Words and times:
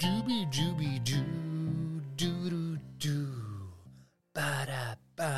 Dooby 0.00 0.48
dooby 0.52 1.00
doo, 1.06 2.00
doo 2.16 2.50
doo 2.50 2.78
doo. 2.98 3.72
Ba-da-ba, 4.34 5.34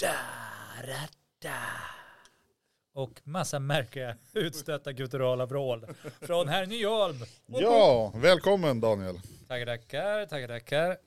da-da-da. 0.00 1.60
Och 2.92 3.20
massa 3.24 3.58
märkliga 3.58 4.16
utstötta 4.32 4.92
gutturala 4.92 5.46
vrål 5.46 5.86
från 6.20 6.48
herr 6.48 6.66
Nyholm. 6.66 7.16
Ja, 7.46 8.12
välkommen 8.16 8.80
Daniel. 8.80 9.20
Tackar, 9.48 9.66
tackar, 9.66 10.26
tackar, 10.26 10.48
tackar. 10.48 10.98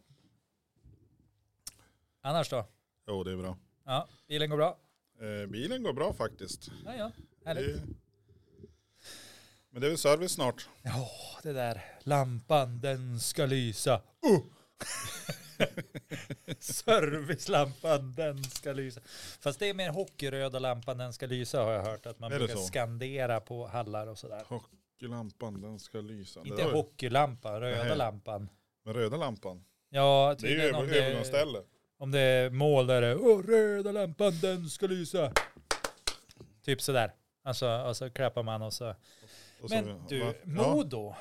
Annars 2.22 2.50
då? 2.50 2.66
Jo, 3.08 3.24
det 3.24 3.32
är 3.32 3.38
bra. 3.38 3.58
Ja, 3.86 4.08
bilen 4.28 4.50
går 4.50 4.58
bra? 4.58 4.78
Eh, 5.22 5.50
bilen 5.50 5.84
går 5.84 5.94
bra 5.94 6.14
faktiskt. 6.14 6.72
Ja, 6.86 6.96
ja, 6.96 7.12
härligt. 7.46 7.76
Det, 7.76 7.82
men 9.74 9.82
det 9.82 9.88
är 9.88 9.90
väl 9.90 9.98
service 9.98 10.32
snart. 10.32 10.68
Ja, 10.82 11.10
det 11.44 11.54
där. 11.54 11.82
Lampan, 12.04 12.80
den 12.82 13.20
ska 13.20 13.46
lysa. 13.46 14.02
Uh! 14.30 14.40
Servicelampan, 16.60 18.14
den 18.14 18.44
ska 18.44 18.74
lysa. 18.74 19.02
Fast 19.42 19.60
det 19.60 19.70
är 19.70 19.74
mer 19.74 19.90
hockeyröda 19.90 20.60
lampan, 20.60 20.98
den 20.98 21.14
ska 21.14 21.26
lysa 21.26 21.64
har 21.64 21.72
jag 21.72 21.84
hört. 21.84 22.06
Att 22.06 22.20
man 22.20 22.32
Är 22.32 22.40
det 22.40 22.46
brukar 22.46 22.56
så? 22.56 22.66
skandera 22.68 23.40
på 23.40 23.68
hallar 23.68 24.08
och 24.08 24.18
sådär. 24.18 24.44
Hockeylampan, 24.48 25.62
den 25.62 25.80
ska 25.80 26.02
lysa. 26.02 26.40
Det 26.44 26.50
Inte 26.50 26.64
hockeylampan, 26.64 27.60
röda 27.60 27.84
Nej. 27.84 27.98
lampan. 27.98 28.50
Men 28.86 28.94
röda 28.94 29.18
lampan. 29.18 29.64
Ja, 29.90 30.36
Det 30.40 30.48
är 30.48 30.50
ju 30.50 30.56
tydligen 30.56 30.76
om 30.76 30.84
över- 30.84 30.94
det, 30.94 31.06
övergångsställe. 31.06 31.60
om 31.98 32.12
det 32.12 32.20
är 32.20 32.50
mål 32.50 32.88
där 32.88 33.02
det 33.02 33.08
är 33.08 33.18
Åh, 33.28 33.42
röda 33.44 33.92
lampan, 33.92 34.40
den 34.42 34.70
ska 34.70 34.88
lysa. 34.88 35.32
Typ 36.66 36.82
sådär. 36.82 37.14
Alltså, 37.44 37.68
och 37.68 37.98
så 37.98 38.10
klappar 38.10 38.44
man 38.44 38.62
och 38.62 38.74
så. 38.74 38.96
Men 39.70 40.02
du, 40.10 40.20
va? 40.20 40.34
Modo, 40.44 41.16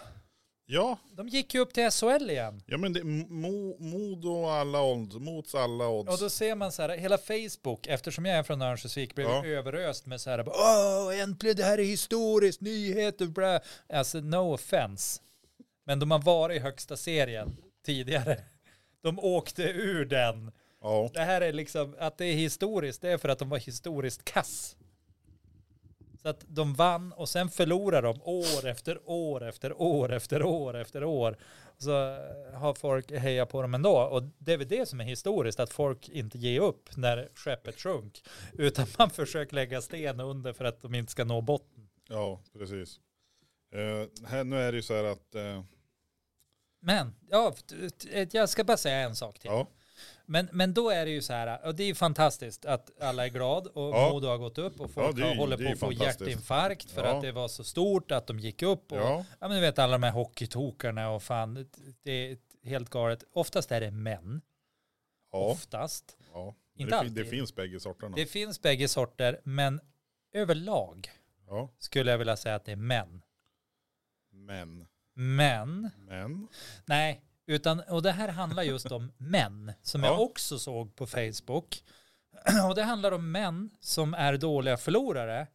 Ja. 0.67 0.99
de 1.13 1.29
gick 1.29 1.55
ju 1.55 1.61
upp 1.61 1.75
till 1.75 1.91
SHL 1.91 2.31
igen. 2.31 2.63
ja, 2.67 2.79
men 2.79 2.93
det 2.93 3.05
mo, 3.05 3.77
Modo 3.79 4.47
alla 4.47 4.83
odds, 4.83 5.15
mot 5.17 5.55
alla 5.55 5.89
odds. 5.89 6.13
Och 6.13 6.19
då 6.19 6.31
ser 6.31 6.55
man 6.55 6.73
så 6.73 6.83
här, 6.83 6.89
hela 6.97 7.19
Facebook, 7.19 7.87
eftersom 7.87 8.25
jag 8.25 8.39
är 8.39 8.43
från 8.43 8.63
Örnsköldsvik, 8.63 9.15
blev 9.15 9.29
Ja. 9.29 9.47
överöst 9.47 10.07
med 10.07 10.21
så 10.21 10.31
här, 10.31 10.49
åh, 10.49 11.21
äntligen, 11.21 11.57
det 11.57 11.65
här 11.65 11.79
är 11.79 11.85
historiskt, 11.85 12.61
nyheter, 12.61 13.27
bla. 13.27 13.61
Alltså, 13.93 14.21
no 14.21 14.55
offense. 14.55 15.21
Men 15.87 15.99
de 15.99 16.11
har 16.11 16.19
varit 16.19 16.57
i 16.57 16.61
högsta 16.61 16.97
serien 16.97 17.57
tidigare. 17.87 18.41
De 19.03 19.19
åkte 19.19 19.63
ur 19.63 20.05
den. 20.05 20.53
Ja. 20.81 21.11
Det 21.15 21.21
här 21.21 21.41
är 21.41 21.53
liksom, 21.53 21.97
att 21.99 22.19
det 22.19 22.25
är 22.27 22.35
historiskt, 22.35 23.03
det 23.03 23.11
är 23.13 23.19
för 23.19 23.29
att 23.29 23.39
de 23.39 23.49
var 23.49 23.59
historiskt 23.59 24.25
kass. 24.25 24.77
Så 26.23 26.29
att 26.29 26.45
de 26.49 26.75
vann 26.75 27.13
och 27.13 27.29
sen 27.29 27.49
förlorar 27.49 28.03
de 28.03 28.23
år 28.23 28.67
efter 28.67 29.11
år 29.11 29.43
efter 29.49 29.83
år 29.83 30.13
efter 30.13 30.43
år 30.43 30.77
efter 30.77 31.05
år. 31.05 31.37
Så 31.79 31.91
har 32.55 32.75
folk 32.75 33.11
hejat 33.13 33.49
på 33.49 33.63
dem 33.63 33.75
ändå. 33.75 33.97
Och 34.03 34.23
det 34.39 34.53
är 34.53 34.59
väl 34.59 34.69
det 34.69 34.89
som 34.89 35.01
är 35.01 35.05
historiskt, 35.05 35.61
att 35.61 35.73
folk 35.73 36.09
inte 36.09 36.39
ger 36.39 36.61
upp 36.61 36.97
när 36.97 37.29
skeppet 37.35 37.81
sjönk. 37.81 38.23
Utan 38.53 38.87
man 38.99 39.11
försöker 39.21 39.55
lägga 39.55 39.81
sten 39.81 40.21
under 40.21 40.53
för 40.53 40.65
att 40.65 40.83
de 40.83 40.95
inte 40.95 41.13
ska 41.13 41.25
nå 41.25 41.41
botten. 41.41 41.89
ja, 42.09 42.41
precis. 42.59 43.01
Eh, 43.75 44.29
här, 44.29 44.45
nu 44.45 44.57
är 44.57 44.73
det 44.73 44.77
ju 44.77 44.83
så 44.83 44.95
här 44.95 45.05
att, 45.05 45.35
eh, 45.35 45.65
Men, 46.81 47.15
ja, 47.31 47.55
jag 48.33 48.49
ska 48.49 48.65
bara 48.65 48.77
säga 48.77 48.97
en 48.97 49.17
sak 49.17 49.39
till. 49.39 49.51
ja, 49.51 49.67
Men, 50.33 50.49
men 50.53 50.75
då 50.75 50.91
är 50.91 51.05
det 51.05 51.11
ju 51.11 51.23
så 51.23 51.33
här, 51.33 51.67
och 51.67 51.75
det 51.75 51.83
är 51.83 51.87
ju 51.87 51.95
fantastiskt 51.95 52.65
att 52.65 52.91
alla 53.01 53.25
är 53.27 53.29
glad 53.31 53.67
och 53.67 53.83
Ja. 53.97 54.11
Modo 54.13 54.29
har 54.29 54.39
gått 54.39 54.59
upp 54.59 54.81
och 54.81 54.91
folk 54.91 55.19
Ja, 55.19 55.27
är- 55.27 55.37
håller 55.37 55.57
på 55.57 55.73
att 55.73 55.79
få 55.79 55.93
hjärtinfarkt 55.93 56.91
för 56.91 57.05
Ja. 57.05 57.17
att 57.17 57.23
det 57.23 57.33
var 57.33 57.49
så 57.49 57.65
stort 57.65 58.11
att 58.13 58.27
de 58.27 58.39
gick 58.41 58.63
upp. 58.63 58.93
Och, 58.93 58.99
ja. 58.99 59.25
ja, 59.41 59.49
men 59.49 59.51
du 59.57 59.61
vet 59.61 59.79
alla 59.79 59.93
de 59.93 60.03
här 60.03 60.11
hockeytokarna 60.13 61.11
och 61.11 61.23
fan, 61.23 61.67
det- 62.03 62.11
är 62.31 62.37
helt 62.63 62.91
galet. 62.91 63.25
Oftast 63.33 63.73
är 63.73 63.81
det 63.81 63.91
män, 63.91 64.41
ja, 65.33 65.39
oftast. 65.39 66.17
ja. 66.33 66.55
Inte 66.75 66.91
det, 66.97 67.03
fin- 67.05 67.15
det 67.15 67.21
alltid. 67.21 67.31
finns 67.31 67.55
bägge 67.55 67.81
sorterna. 67.81 68.17
Det 68.17 68.27
finns 68.27 68.63
bägge 68.63 68.89
sorter, 68.89 69.41
men 69.45 69.81
överlag 70.33 71.11
skulle 71.79 72.11
jag 72.11 72.19
vilja 72.19 72.37
säga 72.37 72.55
att 72.55 72.65
det 72.65 72.73
är 72.73 72.77
män. 72.77 73.23
men, 74.33 74.87
Men, 75.15 75.91
men, 75.97 76.49
nej, 76.87 77.23
utan, 77.53 77.81
och 77.81 78.03
det 78.03 78.13
här 78.13 78.29
handlar 78.29 78.63
just 78.63 78.93
om 78.93 79.13
män, 79.17 79.73
som 79.83 80.03
jag 80.05 80.13
Ja. 80.15 80.19
också 80.19 80.59
såg 80.59 80.97
på 80.97 81.07
Facebook. 81.07 81.83
Och 82.69 82.75
det 82.75 82.83
handlar 82.83 83.13
om 83.13 83.33
män 83.33 83.71
som 83.81 84.15
är 84.15 84.37
dåliga 84.37 84.77
förlorare 84.77 85.47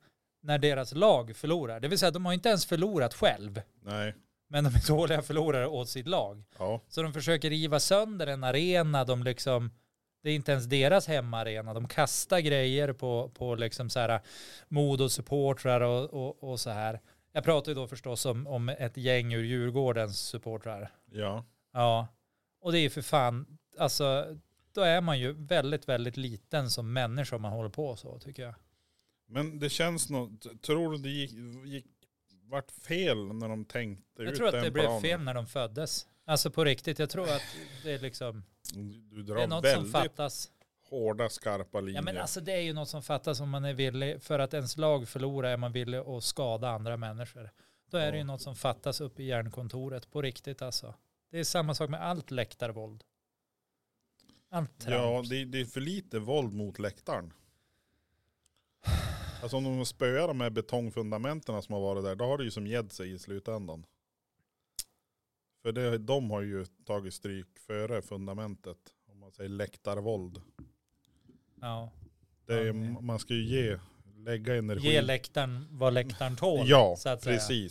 när 0.41 0.57
deras 0.57 0.93
lag 0.93 1.35
förlorar. 1.35 1.79
Det 1.79 1.87
vill 1.87 1.99
säga, 1.99 2.11
de 2.11 2.25
har 2.25 2.33
inte 2.33 2.49
ens 2.49 2.65
förlorat 2.65 3.13
själv, 3.13 3.61
nej, 3.81 4.15
men 4.49 4.63
de 4.63 4.75
är 4.75 4.87
dåliga 4.87 5.21
förlorare 5.21 5.67
åt 5.67 5.89
sitt 5.89 6.07
lag. 6.07 6.43
ja, 6.59 6.81
Så 6.87 7.01
de 7.01 7.13
försöker 7.13 7.49
riva 7.49 7.79
sönder 7.79 8.27
en 8.27 8.43
arena, 8.43 9.03
de 9.05 9.23
liksom, 9.23 9.71
det 10.23 10.29
är 10.29 10.35
inte 10.35 10.51
ens 10.51 10.65
deras 10.65 11.07
hemmaarena, 11.07 11.73
de 11.73 11.87
kastar 11.87 12.39
grejer 12.39 12.93
på, 12.93 13.31
på 13.33 13.55
liksom 13.55 13.89
så 13.89 13.99
här 13.99 14.21
Modo-supportrar 14.69 15.81
och, 15.81 16.13
och, 16.13 16.51
och 16.51 16.59
så 16.59 16.69
här. 16.69 16.99
Jag 17.31 17.43
pratar 17.43 17.71
ju 17.71 17.75
då 17.75 17.87
förstås 17.87 18.25
om, 18.25 18.47
om 18.47 18.69
ett 18.69 18.97
gäng 18.97 19.33
ur 19.33 19.43
Djurgårdens 19.43 20.19
supportrar. 20.19 20.91
ja. 21.11 21.45
Ja, 21.73 22.07
och 22.61 22.71
det 22.71 22.79
är 22.79 22.89
för 22.89 23.01
fan, 23.01 23.57
alltså 23.77 24.37
då 24.73 24.81
är 24.81 25.01
man 25.01 25.19
ju 25.19 25.31
väldigt, 25.33 25.89
väldigt 25.89 26.17
liten 26.17 26.69
som 26.69 26.93
människa 26.93 27.35
om 27.35 27.41
man 27.41 27.51
håller 27.51 27.69
på 27.69 27.95
så 27.95 28.19
tycker 28.19 28.43
jag. 28.43 28.55
Men 29.27 29.59
det 29.59 29.69
känns 29.69 30.09
nog, 30.09 30.61
tror 30.61 30.91
du 30.91 30.97
det 30.97 31.09
gick, 31.09 31.31
gick 31.65 31.85
vart 32.43 32.71
fel 32.71 33.33
när 33.33 33.49
de 33.49 33.65
tänkte 33.65 34.23
Jag 34.23 34.31
ut 34.31 34.35
tror 34.37 34.47
att 34.47 34.63
det 34.63 34.71
blev 34.71 34.83
planen? 34.83 35.01
fel 35.01 35.21
när 35.21 35.33
de 35.33 35.47
föddes. 35.47 36.07
Alltså 36.25 36.51
på 36.51 36.63
riktigt, 36.63 36.99
jag 36.99 37.09
tror 37.09 37.23
att 37.29 37.41
det 37.83 37.91
är 37.91 37.99
liksom, 37.99 38.43
Du 38.73 39.23
det 39.23 39.31
är 39.31 39.35
drar 39.35 39.47
något 39.47 39.69
som 39.69 39.91
fattas. 39.91 40.51
hårda, 40.89 41.29
skarpa 41.29 41.79
linjer. 41.79 41.95
Ja 41.95 42.01
men 42.05 42.17
alltså 42.17 42.41
det 42.41 42.51
är 42.53 42.61
ju 42.61 42.73
något 42.73 42.89
som 42.89 43.01
fattas 43.03 43.39
om 43.39 43.49
man 43.49 43.65
är 43.65 43.73
villig, 43.73 44.21
för 44.21 44.39
att 44.39 44.53
ens 44.53 44.77
lag 44.77 45.07
förlorar 45.07 45.49
är 45.49 45.57
man 45.57 45.71
villig 45.71 45.97
att 45.97 46.23
skada 46.23 46.69
andra 46.69 46.97
människor. 46.97 47.49
Då 47.89 47.97
är 47.97 48.11
det 48.11 48.17
ju 48.17 48.21
Ja. 48.23 48.27
något 48.27 48.41
som 48.41 48.55
fattas 48.55 49.01
uppe 49.01 49.23
i 49.23 49.25
hjärnkontoret, 49.25 50.11
på 50.11 50.21
riktigt 50.21 50.61
alltså. 50.61 50.93
Det 51.29 51.39
är 51.39 51.43
samma 51.43 51.73
sak 51.75 51.89
med 51.89 52.01
allt 52.01 52.31
läktarvåld. 52.31 53.03
Allt 54.49 54.85
ja, 54.87 55.23
det, 55.29 55.45
det 55.45 55.61
är 55.61 55.65
för 55.65 55.81
lite 55.81 56.19
våld 56.19 56.53
mot 56.53 56.79
läktaren. 56.79 57.33
Alltså 59.41 59.57
om 59.57 59.63
de 59.63 59.85
spöar 59.85 60.27
de 60.27 60.41
här 60.41 60.49
betongfundamenten 60.49 61.61
som 61.61 61.73
har 61.73 61.81
varit 61.81 62.03
där, 62.03 62.15
då 62.15 62.25
har 62.25 62.37
det 62.37 62.43
ju 62.43 62.51
som 62.51 62.67
gett 62.67 62.93
sig 62.93 63.13
i 63.13 63.19
slutändan. 63.19 63.85
För 65.61 65.71
det, 65.71 65.97
de 65.97 66.31
har 66.31 66.41
ju 66.41 66.65
tagit 66.65 67.13
stryk 67.13 67.59
före 67.59 68.01
fundamentet. 68.01 68.77
Om 69.05 69.19
man 69.19 69.31
säger 69.31 69.49
läktarvåld. 69.49 70.41
Ja. 71.61 71.91
Det 72.45 72.67
är, 72.67 72.73
man 73.01 73.19
ska 73.19 73.33
ju 73.33 73.43
ge, 73.43 73.79
lägga 74.15 74.55
energi. 74.55 74.87
Ge 74.87 75.01
läktaren 75.01 75.67
vad 75.71 75.93
läktaren 75.93 76.35
tål. 76.35 76.69
ja, 76.69 76.97
att 77.05 77.23
säga. 77.23 77.69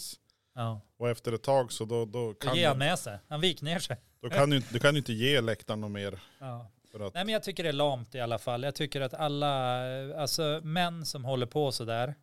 Ja. 0.56 0.80
Och 0.96 1.08
efter 1.08 1.32
ett 1.32 1.42
tag 1.42 1.72
så 1.72 1.84
då, 1.84 2.04
då 2.04 2.32
Då 2.32 2.34
kan, 2.34 2.56
ger 2.56 2.68
han 2.68 2.78
med 2.78 2.98
sig. 2.98 3.18
Han 3.28 3.40
vik 3.40 3.62
ner 3.62 3.78
sig. 3.78 3.96
då 4.20 4.30
kan 4.30 4.50
du, 4.50 4.60
du 4.60 4.78
kan 4.78 4.94
ju 4.94 4.98
inte 4.98 5.12
ge 5.12 5.40
läktaren 5.40 5.80
något 5.80 5.90
mer. 5.90 6.20
Ja. 6.38 6.70
Att, 7.00 7.14
Nej 7.14 7.24
men 7.24 7.28
jag 7.32 7.42
tycker 7.42 7.62
det 7.62 7.68
är 7.68 7.72
lamt 7.72 8.14
i 8.14 8.20
alla 8.20 8.38
fall. 8.38 8.62
Jag 8.62 8.74
tycker 8.74 9.00
att 9.00 9.14
alla, 9.14 9.82
alltså 10.20 10.60
män 10.64 11.06
som 11.06 11.24
håller 11.24 11.46
på 11.46 11.72
sådär, 11.72 12.14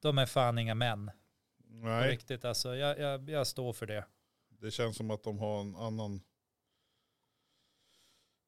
de 0.00 0.18
är 0.18 0.26
fan 0.26 0.58
inga 0.58 0.74
män. 0.74 1.06
På 1.06 1.86
nej, 1.86 2.10
riktigt 2.10 2.44
alltså. 2.44 2.76
Jag, 2.76 2.98
jag, 2.98 3.30
jag 3.30 3.46
står 3.46 3.72
för 3.72 3.86
det. 3.86 4.04
det 4.48 4.70
känns 4.70 4.96
som 4.96 5.10
att 5.10 5.22
de 5.22 5.38
har 5.38 5.60
en 5.60 5.76
annan 5.76 6.20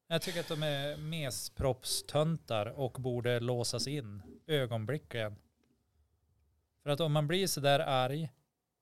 Jag 0.07 0.21
tycker 0.21 0.39
att 0.39 0.47
de 0.47 0.63
är 0.63 0.97
mesproppstöntar 0.97 2.65
och 2.65 2.91
borde 2.91 3.39
låsas 3.39 3.87
in 3.87 4.21
ögonblickligen. 4.47 5.35
För 6.83 6.89
att 6.89 6.99
om 6.99 7.11
man 7.11 7.27
blir 7.27 7.47
sådär 7.47 7.79
arg 7.79 8.29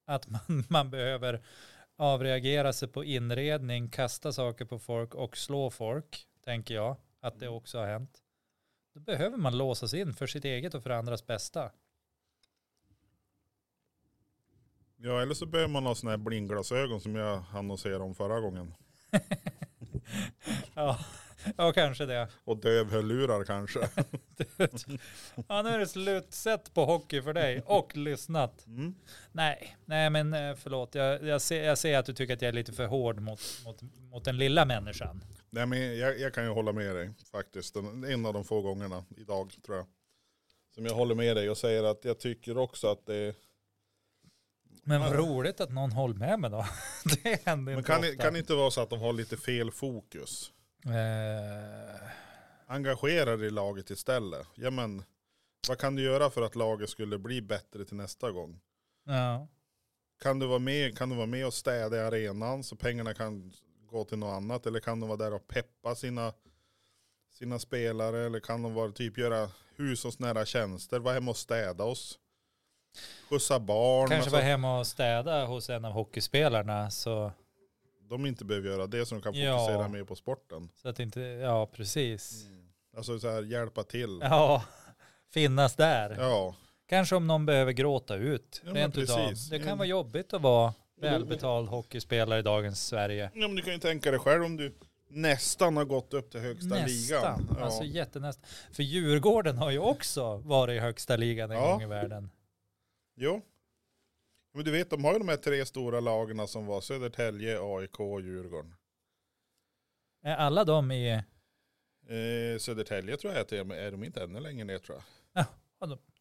att 0.06 0.30
man, 0.30 0.42
man 0.70 0.90
behöver 0.90 1.42
avreagera 1.96 2.74
sig 2.74 2.88
på 2.88 3.04
inredning, 3.04 3.90
kasta 3.90 4.32
saker 4.32 4.66
på 4.66 4.80
folk 4.80 5.16
och 5.16 5.38
slå 5.38 5.70
folk, 5.70 6.28
tänker 6.46 6.76
jag 6.76 6.98
att 7.20 7.40
det 7.40 7.48
också 7.48 7.80
har 7.80 7.88
hänt. 7.88 8.18
Då 8.94 9.00
behöver 9.00 9.38
man 9.38 9.58
låsas 9.58 9.94
in 9.94 10.14
för 10.14 10.28
sitt 10.28 10.46
eget 10.46 10.74
och 10.74 10.84
för 10.84 10.90
andras 10.90 11.28
bästa. 11.28 11.72
Ja, 14.98 15.22
eller 15.22 15.34
så 15.34 15.46
behöver 15.46 15.72
man 15.74 15.86
ha 15.86 15.96
sådana 15.96 16.18
här 16.18 16.24
blindglasögon 16.24 17.02
som 17.02 17.16
jag 17.16 17.44
annonserade 17.54 18.04
om 18.04 18.16
förra 18.16 18.40
gången. 18.40 18.74
Ja, 20.74 21.00
ja 21.58 21.72
kanske 21.74 22.06
det. 22.06 22.28
Och 22.44 22.58
dövhörlurar 22.58 23.44
kanske. 23.44 23.80
Ja, 25.48 25.62
nu 25.62 25.70
är 25.70 25.80
det 25.80 25.88
slutsett 25.88 26.74
på 26.74 26.86
hockey 26.86 27.22
för 27.22 27.34
dig 27.34 27.64
och 27.66 27.98
lyssnat. 27.98 28.66
Mm. 28.68 28.96
Nej, 29.32 29.78
nej 29.86 30.10
men 30.10 30.34
eh, 30.34 30.56
förlåt. 30.56 30.96
Jag, 30.96 31.24
jag, 31.24 31.42
ser, 31.42 31.64
jag 31.64 31.78
ser 31.78 31.98
att 31.98 32.06
du 32.06 32.14
tycker 32.14 32.34
att 32.34 32.42
jag 32.42 32.50
är 32.50 32.54
lite 32.54 32.74
för 32.74 32.86
hård 32.86 33.20
mot, 33.20 33.40
mot, 33.66 33.82
mot 34.12 34.26
den 34.26 34.38
lilla 34.38 34.66
människan. 34.66 35.24
Nej, 35.50 35.66
men 35.66 35.98
jag, 35.98 36.20
jag 36.20 36.34
kan 36.34 36.44
ju 36.44 36.50
hålla 36.50 36.72
med 36.72 36.96
dig 36.96 37.12
faktiskt. 37.32 37.74
Den- 37.74 38.04
En 38.04 38.26
av 38.26 38.34
de 38.34 38.44
få 38.46 38.62
gångerna 38.62 39.06
idag 39.18 39.54
tror 39.66 39.78
jag. 39.78 39.86
Som 40.76 40.86
jag 40.86 40.94
håller 40.94 41.16
med 41.16 41.36
dig 41.36 41.50
och 41.50 41.58
säger 41.58 41.84
att 41.84 42.06
jag 42.06 42.20
tycker 42.20 42.58
också 42.58 42.88
att 42.88 43.06
det 43.06 43.36
Men 44.84 45.02
vad 45.02 45.16
roligt 45.16 45.62
att 45.62 45.72
någon 45.72 45.92
håller 45.92 46.16
med 46.16 46.40
mig 46.40 46.50
då. 46.50 46.66
Det 47.24 47.46
händer 47.46 47.72
Men 47.72 47.78
inte 47.80 47.88
kan, 47.92 48.00
ofta. 48.00 48.16
kan 48.24 48.34
det 48.34 48.40
inte 48.40 48.54
vara 48.54 48.72
så 48.72 48.82
att 48.82 48.90
de 48.90 49.00
har 49.00 49.14
lite 49.14 49.38
fel 49.38 49.72
fokus? 49.72 50.52
Eh, 50.86 52.02
Engagera 52.68 53.38
dig 53.38 53.48
i 53.48 53.52
laget 53.52 53.90
istället. 53.90 54.48
Ja, 54.56 54.72
men, 54.72 55.04
vad 55.68 55.78
kan 55.78 55.96
du 55.96 56.04
göra 56.04 56.30
för 56.30 56.42
att 56.42 56.56
laget 56.56 56.90
skulle 56.90 57.18
bli 57.18 57.42
bättre 57.42 57.86
till 57.86 57.98
nästa 57.98 58.32
gång? 58.32 58.60
ja. 59.08 59.48
Kan 60.22 60.40
du 60.40 60.48
vara 60.48 60.60
med, 60.60 60.98
kan 60.98 61.10
du 61.10 61.16
vara 61.16 61.28
med 61.28 61.46
och 61.46 61.54
städa 61.54 61.98
i 61.98 62.00
arenan 62.00 62.64
så 62.64 62.76
pengarna 62.76 63.14
kan 63.14 63.54
gå 63.86 64.04
till 64.06 64.18
något 64.18 64.36
annat? 64.36 64.66
Eller 64.66 64.80
kan 64.80 65.00
de 65.00 65.10
vara 65.10 65.18
där 65.18 65.34
och 65.34 65.48
peppa 65.48 65.96
sina, 65.96 66.34
sina 67.32 67.60
spelare? 67.60 68.26
Eller 68.26 68.40
kan 68.40 68.62
de 68.62 68.74
vara, 68.74 68.92
typ 68.92 69.18
göra 69.18 69.50
hushållsnära 69.76 70.46
tjänster? 70.46 71.00
Vara 71.00 71.14
hemma 71.14 71.32
och 71.32 71.38
städa 71.38 71.84
oss? 71.84 72.20
Skjutsa 73.30 73.60
barn? 73.60 74.08
Kanske 74.08 74.16
alltså, 74.16 74.32
vara 74.32 74.44
hemma 74.44 74.80
och 74.80 74.88
städa 74.88 75.46
hos 75.46 75.70
en 75.70 75.86
av 75.86 75.92
hockeyspelarna 75.92 76.92
så, 76.92 77.32
De 78.12 78.26
inte 78.26 78.46
behöver 78.46 78.70
göra 78.70 78.88
det 78.88 79.06
så 79.06 79.16
de 79.16 79.22
kan 79.22 79.34
Ja. 79.34 79.58
fokusera 79.58 79.88
mer 79.88 80.04
på 80.04 80.16
sporten. 80.16 80.70
så 80.76 80.90
att 80.90 81.00
inte, 81.00 81.22
ja 81.22 81.66
precis. 81.66 82.46
Alltså 82.98 83.20
så 83.20 83.30
här, 83.30 83.44
hjälpa 83.44 83.84
till. 83.84 84.20
Ja, 84.22 84.64
finnas 85.34 85.76
där. 85.76 86.16
Ja. 86.20 86.56
Kanske 86.90 87.16
om 87.16 87.28
någon 87.28 87.46
behöver 87.46 87.72
gråta 87.72 88.16
ut. 88.16 88.62
Ja, 88.66 88.72
rent 88.74 88.98
utav. 88.98 89.34
Det 89.50 89.60
kan 89.60 89.68
Ja. 89.68 89.76
vara 89.76 89.88
jobbigt 89.88 90.34
att 90.34 90.42
vara 90.42 90.74
välbetald 91.02 91.70
hockeyspelare 91.70 92.40
i 92.40 92.42
dagens 92.42 92.88
Sverige. 92.88 93.32
ja 93.34 93.48
men 93.48 93.56
du 93.56 93.62
kan 93.62 93.74
ju 93.74 93.80
tänka 93.80 94.12
dig 94.12 94.20
själv 94.20 94.44
om 94.44 94.58
du 94.58 94.74
nästan 95.10 95.78
har 95.78 95.86
gått 95.86 96.14
upp 96.14 96.32
till 96.32 96.40
högsta 96.40 96.76
ligan. 96.76 96.86
Nästan, 96.86 97.48
Ja. 97.60 97.66
alltså 97.66 97.84
jättenästan. 97.84 98.46
För 98.72 98.84
Djurgården 98.84 99.58
har 99.58 99.72
ju 99.72 99.80
också 99.80 100.38
varit 100.38 100.74
i 100.78 100.80
högsta 100.80 101.16
ligan 101.16 101.52
en 101.52 101.58
Ja. 101.58 101.72
gång 101.72 101.82
i 101.82 101.86
världen. 101.86 102.30
Jo. 103.16 103.42
Men 104.54 104.66
du 104.66 104.72
vet, 104.72 104.90
de 104.90 105.04
har 105.04 105.14
ju 105.14 105.20
de 105.20 105.28
här 105.30 105.38
tre 105.38 105.66
stora 105.66 106.00
lagarna 106.00 106.48
som 106.48 106.66
var 106.66 106.82
Södertälje, 106.82 107.58
AIK 107.62 108.00
och 108.00 108.22
Djurgården. 108.22 108.76
Är 110.24 110.36
alla 110.36 110.64
de 110.64 110.92
i, 110.92 111.24
Eh, 112.10 112.58
Södertälje 112.60 113.18
tror 113.18 113.34
jag 113.34 113.42
att 113.42 113.48
det 113.48 113.58
är, 113.58 113.64
men 113.64 113.78
är 113.78 113.92
de 113.92 114.04
inte 114.04 114.24
ännu 114.24 114.40
längre 114.40 114.64
ner 114.66 114.80
tror 114.80 115.02
jag. 115.34 115.46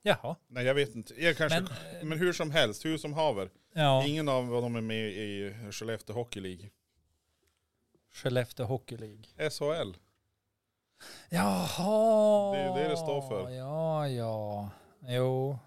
jaha. 0.03 0.37
Nej 0.49 0.65
jag 0.65 0.75
vet 0.75 0.94
inte. 0.94 1.23
Jag 1.25 1.37
kanske, 1.37 1.61
Men, 1.61 1.69
men, 2.09 2.12
eh, 2.12 2.19
hur 2.19 2.32
som 2.32 2.50
helst, 2.50 2.85
hur 2.85 2.99
som 2.99 3.12
haver. 3.12 3.50
ja, 3.73 4.06
Ingen 4.06 4.29
av 4.29 4.47
dem 4.50 4.76
är 4.76 4.81
med 4.81 5.09
i 5.09 5.55
Skellefteå 5.71 6.15
Hockey 6.17 6.41
League. 6.41 6.71
Skellefteå 8.12 8.67
Hockey 8.67 8.97
League. 8.97 9.50
SHL. 9.50 9.97
Jaha. 11.31 12.53
Det 12.53 12.59
är 12.61 12.83
det 12.83 12.88
det 12.88 12.97
står 12.97 13.29
för. 13.29 13.50
Ja, 13.50 14.09
ja. 14.09 14.71
Jo. 15.06 15.59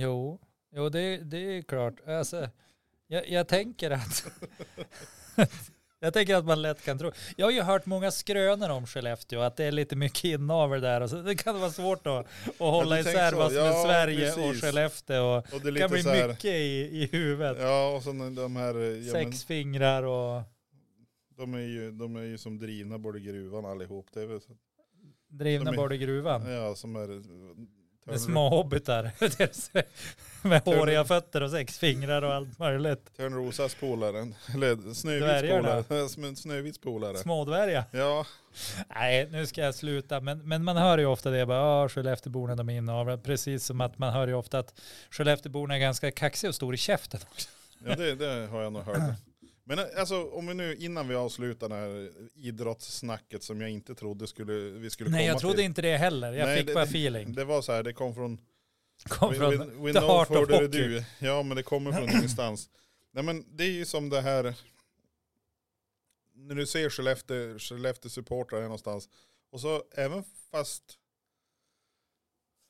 Jo, 0.00 0.38
jo 0.76 0.88
det, 0.88 1.16
det 1.16 1.38
är 1.38 1.62
klart. 1.62 1.94
Alltså, 2.06 2.48
jag, 3.06 3.28
jag 3.28 3.48
tänker 3.48 3.90
att 3.90 4.26
jag 6.00 6.12
tänker 6.12 6.34
att 6.36 6.44
man 6.44 6.62
lätt 6.62 6.84
kan 6.84 6.98
tro. 6.98 7.12
Jag 7.36 7.46
har 7.46 7.50
ju 7.50 7.62
hört 7.62 7.86
många 7.86 8.10
skrönor 8.10 8.70
om 8.70 8.86
Skellefteå, 8.86 9.40
att 9.40 9.56
det 9.56 9.64
är 9.64 9.72
lite 9.72 9.96
mycket 9.96 10.24
inavel 10.24 10.80
där. 10.80 11.00
Och 11.00 11.10
så, 11.10 11.16
det 11.16 11.34
kan 11.34 11.60
vara 11.60 11.70
svårt 11.70 12.06
att, 12.06 12.26
att 12.46 12.58
hålla 12.58 13.00
isär 13.00 13.32
vad 13.32 13.52
som 13.52 13.62
är 13.62 13.84
Sverige 13.84 14.30
och 14.30 14.36
precis. 14.36 14.62
Skellefteå. 14.62 15.24
Och 15.24 15.54
Och 15.54 15.60
det 15.60 15.80
kan 15.80 15.90
bli 15.90 16.02
här, 16.02 16.28
mycket 16.28 16.44
i, 16.44 16.88
i 17.02 17.08
huvudet. 17.12 17.56
Ja 17.60 17.96
och 17.96 18.02
så 18.02 18.12
de 18.12 18.56
här, 18.56 18.74
ja, 18.74 19.12
men, 19.12 19.32
Sex 19.32 19.44
fingrar 19.44 20.02
och 20.02 20.42
de, 21.36 21.54
är 21.54 21.58
ju, 21.58 21.90
de 21.90 22.16
är 22.16 22.22
ju 22.22 22.38
som 22.38 22.58
drivna 22.58 22.98
både 22.98 23.18
i 23.18 23.22
gruvan 23.22 23.64
allihop. 23.64 24.06
Det 24.12 24.22
är 24.22 24.26
väl 24.26 24.40
så, 24.40 24.52
drivna 25.28 25.72
bort 25.72 25.92
i 25.92 25.98
gruvan. 25.98 26.50
ja 26.50 26.74
som 26.74 26.96
är 26.96 27.08
Med 28.08 28.20
små 28.20 28.48
hobbitar. 28.48 29.10
med 30.48 30.62
håriga 30.64 31.04
fötter 31.04 31.40
och 31.42 31.50
sex 31.50 31.78
fingrar 31.78 32.22
och 32.22 32.34
allt 32.34 32.58
möjligt. 32.58 33.16
Törnrosas 33.16 33.74
polare, 33.74 34.32
eller 34.54 34.94
Snövits 34.94 35.50
polare. 35.50 36.34
Snövits 36.36 36.78
polare. 36.78 37.16
Smådvärgar. 37.18 37.84
Ja, 37.90 38.26
Nej, 38.94 39.28
nu 39.30 39.46
ska 39.46 39.60
jag 39.60 39.74
sluta. 39.74 40.20
Men, 40.20 40.48
men 40.48 40.64
man 40.64 40.76
hör 40.76 40.98
ju 40.98 41.06
ofta 41.06 41.30
det. 41.30 41.46
Bara, 41.46 41.58
"Ja, 41.82 41.88
Skellefteåborna 41.88 42.54
de 42.54 42.68
är 42.68 42.76
inavlade. 42.76 43.22
Precis 43.22 43.64
som 43.64 43.80
att 43.80 43.98
man 43.98 44.12
hör 44.12 44.28
ju 44.28 44.34
ofta 44.34 44.58
att 44.58 44.80
Skellefteåborna 45.10 45.74
är 45.74 45.78
ganska 45.78 46.10
kaxiga 46.10 46.48
och 46.48 46.54
stor 46.54 46.74
i 46.74 46.76
käften. 46.76 47.20
också. 47.32 47.48
ja 47.84 47.94
det, 47.94 48.14
det 48.14 48.46
har 48.46 48.62
jag 48.62 48.72
nog 48.72 48.82
hört. 48.82 48.96
Men 49.68 49.78
alltså 49.96 50.30
om 50.30 50.46
vi 50.46 50.54
nu, 50.54 50.76
innan 50.76 51.08
vi 51.08 51.14
avslutar 51.14 51.68
det 51.68 51.74
här 51.74 52.10
idrottssnacket 52.34 53.42
som 53.42 53.60
jag 53.60 53.70
inte 53.70 53.94
trodde 53.94 54.26
skulle, 54.26 54.52
vi 54.52 54.90
skulle 54.90 55.10
Nej, 55.10 55.20
komma 55.20 55.32
jag 55.32 55.40
trodde 55.40 55.56
till. 55.56 55.64
inte 55.64 55.82
det 55.82 55.96
heller. 55.96 56.32
Jag 56.32 56.46
Nej, 56.46 56.58
fick 56.58 56.66
det- 56.66 56.74
bara 56.74 56.84
feeling. 56.84 57.32
Det 57.32 57.44
var 57.44 57.62
så 57.62 57.72
här, 57.72 57.82
det 57.82 57.92
kom 57.92 58.14
från 58.14 58.40
Kom 59.08 59.30
We, 59.32 59.36
från 59.38 59.50
we, 59.50 59.64
we 59.86 59.92
the 59.92 59.98
know 59.98 60.10
heart 60.10 60.30
of 60.30 60.48
the 60.48 60.54
hockey. 60.54 60.66
du. 60.68 61.04
Ja 61.18 61.42
men 61.42 61.56
det 61.56 61.62
kommer 61.62 61.92
från 61.92 62.08
ingenstans. 62.16 62.70
Nej 63.12 63.24
men 63.24 63.56
det 63.56 63.64
är 63.64 63.70
ju 63.70 63.84
som 63.86 64.08
det 64.08 64.20
här. 64.20 64.54
När 66.34 66.54
du 66.54 66.66
ser 66.66 66.90
Skellefteå, 66.90 67.58
Skellefteå 67.58 68.10
supportrar 68.10 68.58
här 68.58 68.64
någonstans. 68.66 69.08
Och 69.50 69.60
så 69.60 69.82
även 69.96 70.24
fast 70.50 70.82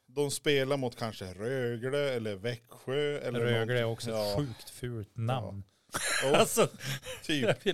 de 0.07 0.31
spelar 0.31 0.77
mot 0.77 0.97
kanske 0.97 1.25
Rögle 1.35 2.15
eller 2.15 2.35
Växjö. 2.37 3.19
Eller 3.19 3.41
Rögle 3.41 3.79
är 3.79 3.85
också 3.85 4.11
ja, 4.11 4.31
ett 4.31 4.37
sjukt 4.37 4.71
fult 4.71 5.17
namn. 5.17 5.63
Och, 6.25 6.37
Alltså, 6.37 6.69
typ. 7.23 7.67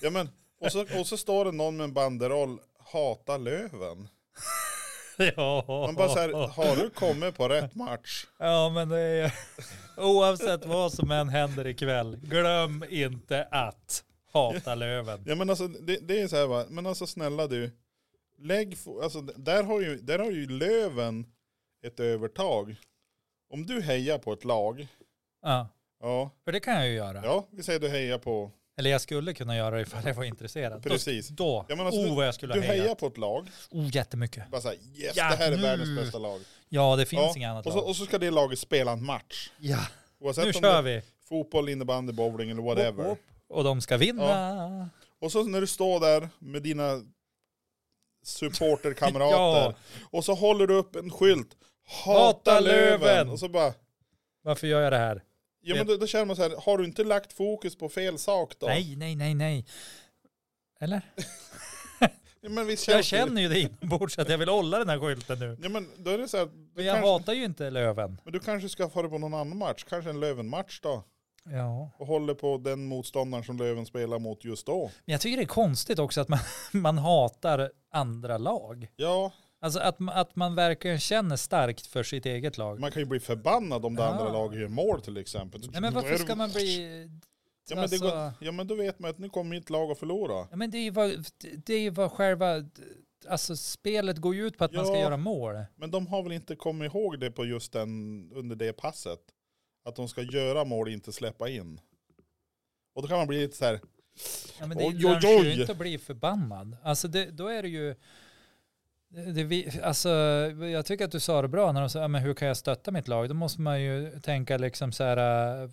Ja, 0.00 0.10
men, 0.10 0.28
och, 0.60 0.72
så, 0.72 0.98
och 0.98 1.06
så 1.06 1.16
står 1.16 1.44
det 1.44 1.52
någon 1.52 1.76
med 1.76 1.84
en 1.84 1.92
banderoll. 1.92 2.58
Hata 2.78 3.36
Löven. 3.36 4.08
Ja. 5.36 5.64
Man 5.68 5.94
bara 5.94 6.08
så 6.08 6.18
här, 6.18 6.32
har 6.32 6.76
du 6.76 6.90
kommit 6.90 7.36
på 7.36 7.48
rätt 7.48 7.74
match? 7.74 8.26
Ja, 8.38 8.68
men 8.68 8.88
det 8.88 8.98
är... 8.98 9.32
Oavsett 9.96 10.66
vad 10.66 10.92
som 10.92 11.10
än 11.10 11.28
händer 11.28 11.66
ikväll, 11.66 12.16
glöm 12.16 12.84
inte 12.88 13.44
att 13.50 14.04
hata 14.32 14.74
Löven. 14.74 15.24
Ja 15.26 15.34
men 15.34 15.50
alltså 15.50 15.68
det, 15.68 15.96
det 15.96 16.20
är 16.20 16.28
så 16.28 16.36
här 16.36 16.46
va, 16.46 16.64
men 16.68 16.86
alltså 16.86 17.06
snälla 17.06 17.46
du. 17.46 17.70
Lägg, 18.38 18.76
alltså 19.02 19.20
där 19.20 19.62
har 19.62 19.80
ju, 19.80 19.96
där 19.96 20.18
har 20.18 20.30
ju 20.30 20.48
Löven 20.48 21.26
ett 21.86 22.00
övertag. 22.00 22.76
Om 23.50 23.66
du 23.66 23.80
hejar 23.80 24.18
på 24.18 24.32
ett 24.32 24.44
lag, 24.44 24.88
Ja, 25.42 25.68
ja, 26.00 26.30
för 26.44 26.52
det 26.52 26.60
kan 26.60 26.74
jag 26.74 26.88
ju 26.88 26.94
göra. 26.94 27.20
ja 27.24 27.46
vi 27.50 27.62
säger 27.62 27.80
du 27.80 27.88
hejar 27.88 28.18
på, 28.18 28.50
Eller 28.78 28.90
jag 28.90 29.00
skulle 29.00 29.34
kunna 29.34 29.56
göra 29.56 29.76
det 29.76 29.82
ifall 29.82 30.02
jag 30.06 30.14
var 30.14 30.24
intresserad. 30.24 30.82
Precis. 30.82 31.28
Då, 31.28 31.44
då. 31.44 31.66
Ja, 31.68 31.76
men 31.76 31.86
alltså, 31.86 32.00
oh 32.00 32.16
vad 32.16 32.26
jag 32.26 32.34
skulle 32.34 32.54
du 32.54 32.60
ha 32.60 32.66
hejat. 32.66 32.82
hejar 32.84 32.94
på 32.94 33.06
ett 33.06 33.18
lag, 33.18 33.48
Oh, 33.70 33.88
jättemycket. 33.96 34.50
bara 34.50 34.60
såhär 34.60 34.76
yes 34.94 35.16
Ja, 35.16 35.30
det 35.30 35.36
här 35.36 35.52
är 35.52 35.56
nu. 35.56 35.62
världens 35.62 35.96
bästa 36.00 36.18
lag. 36.18 36.40
Ja, 36.68 36.96
det 36.96 37.06
finns 37.06 37.22
Ja, 37.22 37.32
inget 37.36 37.48
annat 37.50 37.66
Och 37.66 37.72
så, 37.72 37.78
lag. 37.78 37.88
och 37.88 37.96
så 37.96 38.04
ska 38.04 38.18
det 38.18 38.30
laget 38.30 38.58
spela 38.58 38.92
en 38.92 39.04
match. 39.04 39.50
Ja, 39.58 39.78
Oavsett 40.20 40.44
nu 40.44 40.52
kör 40.52 40.82
vi. 40.82 41.02
fotboll, 41.28 41.68
innebandy, 41.68 42.12
bowling 42.12 42.50
eller 42.50 42.62
whatever. 42.62 43.04
Hopp, 43.04 43.08
hopp. 43.08 43.18
Och 43.58 43.64
de 43.64 43.80
ska 43.80 43.96
vinna. 43.96 44.90
Och 45.20 45.32
så 45.32 45.42
när 45.44 45.60
du 45.60 45.66
står 45.66 46.00
där 46.00 46.28
med 46.38 46.62
dina 46.62 47.02
supporterkamrater 48.24 49.36
Ja. 49.36 49.74
och 50.10 50.24
så 50.24 50.34
håller 50.34 50.66
du 50.66 50.74
upp 50.74 50.96
en 50.96 51.10
skylt. 51.10 51.56
Hata, 52.04 52.20
Hata 52.20 52.60
löven. 52.60 53.00
Löven. 53.00 53.28
Och 53.28 53.38
så 53.38 53.48
bara, 53.48 53.74
Varför 54.42 54.66
gör 54.66 54.80
jag 54.80 54.92
det 54.92 54.98
här? 54.98 55.22
Ja 55.60 55.74
men 55.76 55.86
då, 55.86 55.96
då 55.96 56.06
känner 56.06 56.24
man 56.24 56.36
så 56.36 56.42
här, 56.42 56.54
har 56.64 56.78
du 56.78 56.84
inte 56.84 57.04
lagt 57.04 57.32
fokus 57.32 57.76
på 57.78 57.88
fel 57.88 58.18
sak 58.18 58.54
då? 58.58 58.66
Nej, 58.66 58.96
nej, 58.96 59.16
nej, 59.16 59.34
nej. 59.34 59.66
Eller? 60.80 61.02
Ja, 62.42 62.48
men 62.50 62.66
visst 62.66 62.88
Jag 62.88 62.94
känns 63.04 63.10
det- 63.10 63.16
känner 63.28 63.42
ju 63.42 63.48
det 63.48 63.60
inombords 63.60 64.18
att 64.18 64.28
jag 64.28 64.38
vill 64.38 64.48
hålla 64.48 64.78
den 64.78 64.88
här 64.88 64.98
skylten 64.98 65.38
nu. 65.38 65.58
Ja 65.62 65.68
men 65.68 65.88
då 65.96 66.10
är 66.10 66.18
det 66.18 66.28
så 66.28 66.36
här, 66.36 66.46
Men 66.74 66.84
jag 66.84 66.94
kanske, 66.94 67.10
hatar 67.10 67.32
ju 67.32 67.44
inte 67.44 67.70
Löven. 67.70 68.20
men 68.24 68.32
du 68.32 68.40
kanske 68.40 68.68
ska 68.68 68.88
få 68.90 69.02
det 69.02 69.08
på 69.08 69.18
någon 69.18 69.34
annan 69.34 69.56
match, 69.58 69.84
kanske 69.88 70.10
en 70.10 70.20
Löven-match 70.20 70.80
då. 70.82 71.04
Ja. 71.44 71.90
Och 71.98 72.06
håller 72.06 72.34
på 72.34 72.58
den 72.58 72.84
motståndaren 72.86 73.44
som 73.44 73.56
Löven 73.58 73.86
spelar 73.86 74.18
mot 74.18 74.44
just 74.44 74.66
då. 74.66 74.90
Men 75.04 75.12
jag 75.12 75.20
tycker 75.20 75.36
det 75.36 75.42
är 75.42 75.46
konstigt 75.46 75.98
också 75.98 76.20
att 76.20 76.28
man, 76.28 76.38
man 76.72 76.98
hatar 76.98 77.70
andra 77.92 78.38
lag. 78.38 78.88
Ja, 78.96 79.32
Alltså 79.62 79.80
att, 79.80 79.96
att 80.08 80.36
man 80.36 80.54
verkligen 80.54 80.98
känner 80.98 81.36
starkt 81.36 81.86
för 81.86 82.02
sitt 82.02 82.26
eget 82.26 82.58
lag. 82.58 82.80
man 82.80 82.90
kan 82.90 83.02
ju 83.02 83.06
bli 83.06 83.20
förbannad 83.20 83.84
om 83.84 83.94
det 83.96 84.02
Ja. 84.02 84.08
andra 84.08 84.32
laget 84.32 84.60
gör 84.60 84.68
mål 84.68 85.02
till 85.02 85.16
exempel. 85.16 85.60
Nej 85.72 85.80
men 85.80 85.94
varför 85.94 86.16
ska 86.16 86.34
man 86.36 86.50
bli... 86.50 86.82
Ja 87.68 87.74
men, 87.76 87.82
alltså- 87.84 87.98
går, 87.98 88.32
ja 88.40 88.52
men 88.52 88.66
då 88.66 88.74
vet 88.74 88.98
man 88.98 89.10
att 89.10 89.18
nu 89.18 89.28
kommer 89.28 89.50
mitt 89.50 89.70
lag 89.70 89.90
att 89.90 89.98
förlora. 89.98 90.46
Ja 90.50 90.56
men 90.56 90.70
det 90.70 90.78
är 90.78 90.82
ju 90.82 90.90
vad, 90.90 91.26
det 91.66 91.74
är 91.74 91.90
vad 91.90 92.12
själva... 92.12 92.64
Alltså 93.28 93.56
spelet 93.56 94.18
går 94.18 94.34
ju 94.34 94.46
ut 94.46 94.58
på 94.58 94.64
att 94.64 94.72
man 94.72 94.84
ska 94.86 94.94
Ja. 94.94 95.00
göra 95.00 95.16
mål. 95.16 95.54
Men 95.76 95.90
de 95.90 96.06
har 96.06 96.22
väl 96.22 96.32
inte 96.32 96.56
kommit 96.56 96.92
ihåg 96.94 97.20
det 97.20 97.30
på 97.30 97.44
just 97.44 97.72
den, 97.72 97.88
under 98.34 98.56
det 98.56 98.72
passet. 98.72 99.20
Att 99.84 99.96
de 99.96 100.08
ska 100.08 100.22
göra 100.22 100.64
mål 100.64 100.86
och 100.86 100.92
inte 100.92 101.12
släppa 101.12 101.48
in. 101.48 101.80
Och 102.94 103.02
då 103.02 103.08
kan 103.08 103.18
man 103.18 103.26
bli 103.26 103.40
lite 103.40 103.56
så 103.56 103.64
här, 103.64 103.80
Ja, 104.60 104.66
men 104.66 104.78
det 104.78 104.84
Oj, 104.86 104.92
lönar 104.94 105.16
oj, 105.16 105.20
sig 105.22 105.36
oj. 105.40 105.46
ju 105.54 105.60
inte 105.60 105.72
att 105.72 105.78
bli 105.78 105.98
förbannad. 105.98 106.76
Alltså 106.82 107.08
det, 107.08 107.30
då 107.30 107.46
är 107.48 107.62
det 107.62 107.68
ju... 107.68 107.94
Det, 109.12 109.44
vi- 109.44 109.68
alltså, 109.82 110.08
jag 110.72 110.86
tycker 110.86 111.04
att 111.04 111.12
du 111.12 111.20
sa 111.20 111.42
det 111.42 111.48
bra 111.48 111.72
när 111.72 111.80
de 111.80 111.90
sa, 111.90 111.98
ja, 112.00 112.08
men 112.08 112.22
hur 112.22 112.34
kan 112.34 112.48
jag 112.48 112.56
stötta 112.56 112.90
mitt 112.90 113.08
lag? 113.08 113.28
Då 113.28 113.34
måste 113.34 113.60
man 113.60 113.82
ju 113.82 114.10
tänka 114.22 114.56
liksom 114.58 114.92
så 114.92 115.04
här, 115.04 115.16
äh, 115.64 115.70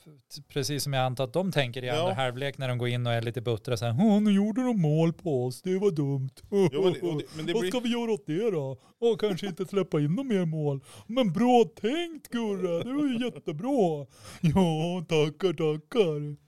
precis 0.47 0.83
som 0.83 0.93
jag 0.93 1.03
antar 1.05 1.23
att 1.23 1.33
de 1.33 1.51
tänker 1.51 1.83
i 1.83 1.87
Ja. 1.87 1.99
andra 2.01 2.13
halvlek 2.13 2.57
när 2.57 2.67
de 2.67 2.77
går 2.77 2.87
in 2.87 3.07
och 3.07 3.13
är 3.13 3.21
lite 3.21 3.41
buttra 3.41 3.77
så 3.77 3.85
här, 3.85 3.95
"Åh, 3.99 4.21
nu 4.21 4.31
gjorde 4.31 4.61
de 4.63 4.81
mål 4.81 5.13
på 5.13 5.45
oss, 5.45 5.61
det 5.61 5.77
var 5.79 5.91
dumt. 5.91 6.29
Jo, 6.71 6.83
men, 6.83 6.93
det- 7.17 7.25
men 7.35 7.45
det 7.45 7.53
Vad 7.53 7.61
blir, 7.61 7.71
ska 7.71 7.79
vi 7.79 7.89
göra 7.91 8.11
åt 8.11 8.25
det 8.27 8.51
då? 8.51 8.77
Åh, 8.99 9.17
kanske 9.17 9.47
inte 9.47 9.65
släppa 9.65 9.99
in 9.99 10.15
några 10.15 10.23
mer 10.29 10.45
mål. 10.45 10.83
Men 11.07 11.33
bra 11.33 11.63
tänkt 11.81 12.27
Gurra, 12.29 12.83
det 12.83 12.93
var 12.93 13.07
ju 13.07 13.25
jättebra. 13.25 14.05
Ja, 14.41 15.05
tackar, 15.09 15.53
tackar. 15.53 16.46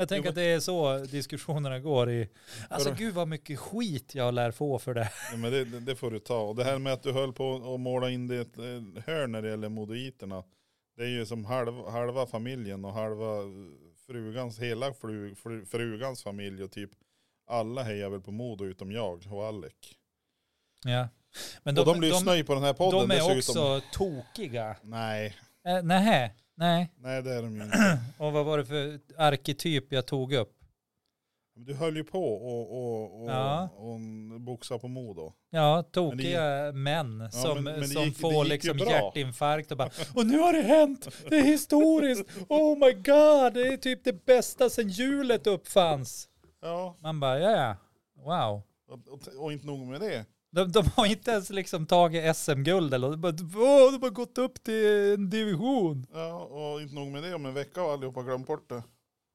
Jag 0.00 0.08
tänker 0.08 0.28
att 0.28 0.34
det 0.34 0.42
är 0.42 0.60
så 0.60 0.98
diskussionerna 0.98 1.78
går 1.78 2.10
i. 2.10 2.28
Alltså 2.68 2.94
gud 2.98 3.14
vad 3.14 3.28
mycket 3.28 3.58
skit 3.58 4.14
jag 4.14 4.34
lär 4.34 4.50
få 4.50 4.78
för 4.78 4.94
det. 4.94 5.10
ja, 5.30 5.36
men 5.36 5.52
det, 5.52 5.64
det, 5.64 5.96
får 5.96 6.10
du 6.10 6.18
ta. 6.18 6.40
Och 6.40 6.56
det 6.56 6.64
här 6.64 6.78
med 6.78 6.92
att 6.92 7.02
du 7.02 7.12
höll 7.12 7.32
på 7.32 7.74
att 7.74 7.80
måla 7.80 8.10
in 8.10 8.28
det 8.28 8.34
i 8.34 8.38
ett 8.38 8.58
eh, 8.58 9.04
hörn 9.06 9.32
när 9.32 9.42
det 9.42 9.48
gäller 9.48 9.68
modoiterna. 9.68 10.44
Det 10.96 11.02
är 11.02 11.08
ju 11.08 11.26
som 11.26 11.44
halva, 11.44 11.90
halva 11.90 12.26
familjen 12.26 12.84
och 12.84 12.92
halva 12.92 13.26
frugans, 14.06 14.58
hela 14.58 14.92
fru, 14.92 15.34
fru, 15.34 15.66
frugans 15.66 16.22
familj 16.22 16.62
och 16.62 16.72
typ 16.72 16.90
alla 17.46 17.82
hejar 17.82 18.10
väl 18.10 18.20
på 18.20 18.32
Modo 18.32 18.64
utom 18.64 18.92
jag 18.92 19.26
och 19.30 19.46
Alec. 19.46 19.72
Ja. 20.84 21.08
Men 21.62 21.78
och 21.78 21.84
de 21.84 22.00
lyssnar 22.00 22.34
ju 22.34 22.44
på 22.44 22.54
den 22.54 22.62
här 22.62 22.72
podden 22.72 23.08
de 23.08 23.14
är 23.14 23.34
dessutom. 23.34 23.74
också 23.74 23.86
tokiga. 23.92 24.76
Nej, 24.82 25.36
Eh, 25.66 25.82
nej, 25.82 26.34
nej. 26.60 26.90
nej 26.96 27.22
det 27.22 27.34
är 27.34 27.42
de 27.42 27.56
ju 27.56 27.62
inte. 27.64 27.98
Och 28.18 28.32
vad 28.32 28.44
var 28.46 28.58
det 28.58 28.64
för 28.64 29.00
arketyp 29.16 29.92
jag 29.92 30.06
tog 30.06 30.32
upp? 30.32 30.56
Du 31.54 31.74
höll 31.74 31.96
ju 31.96 32.04
på 32.04 32.24
och, 32.34 32.72
och, 32.72 33.22
och, 33.22 33.30
Ja. 33.30 33.68
och 33.76 34.00
boxa 34.40 34.78
på 34.78 34.88
Modo. 34.88 35.32
Ja, 35.50 35.82
tokiga 35.92 36.72
män 36.72 37.20
Ja, 37.20 37.30
som, 37.30 37.64
men- 37.64 37.80
men 37.80 37.88
som 37.88 38.02
gick- 38.04 38.18
får 38.18 38.44
gick 38.44 38.52
liksom 38.52 38.76
bra. 38.76 38.90
hjärtinfarkt 38.90 39.70
och 39.70 39.76
bara 39.78 39.90
och 40.14 40.26
nu 40.26 40.38
har 40.38 40.52
det 40.52 40.62
hänt, 40.62 41.08
det 41.30 41.36
är 41.38 41.42
historiskt, 41.44 42.24
oh 42.48 42.78
my 42.78 42.92
god, 42.92 43.54
det 43.54 43.66
är 43.72 43.76
typ 43.76 44.04
det 44.04 44.24
bästa 44.26 44.70
sedan 44.70 44.88
hjulet 44.88 45.46
uppfanns. 45.46 46.28
Ja, 46.62 46.96
Man 47.00 47.20
bara, 47.20 47.38
ja 47.40 47.50
ja, 47.50 47.76
wow. 48.24 48.62
och, 48.88 49.12
och, 49.12 49.42
och 49.44 49.52
inte 49.52 49.66
nog 49.66 49.78
med 49.86 50.00
det. 50.00 50.24
De, 50.52 50.72
de 50.72 50.86
har 50.96 51.06
inte 51.06 51.30
ens 51.30 51.50
liksom 51.50 51.86
tagit 51.86 52.36
SM-guld 52.36 52.94
eller 52.94 53.10
de 53.10 53.20
bara, 53.20 53.32
Åh, 53.32 53.92
de 53.92 54.02
har 54.02 54.10
gått 54.10 54.38
upp 54.38 54.62
till 54.64 55.12
en 55.14 55.30
division. 55.30 56.06
Ja, 56.12 56.34
och 56.34 56.80
inte 56.82 56.94
nog 56.94 57.08
med 57.08 57.22
det. 57.22 57.34
Om 57.34 57.46
en 57.46 57.54
vecka 57.54 57.80
har 57.80 57.92
allihopa 57.92 58.22
glömt 58.22 58.46
bort 58.46 58.68
det. 58.68 58.82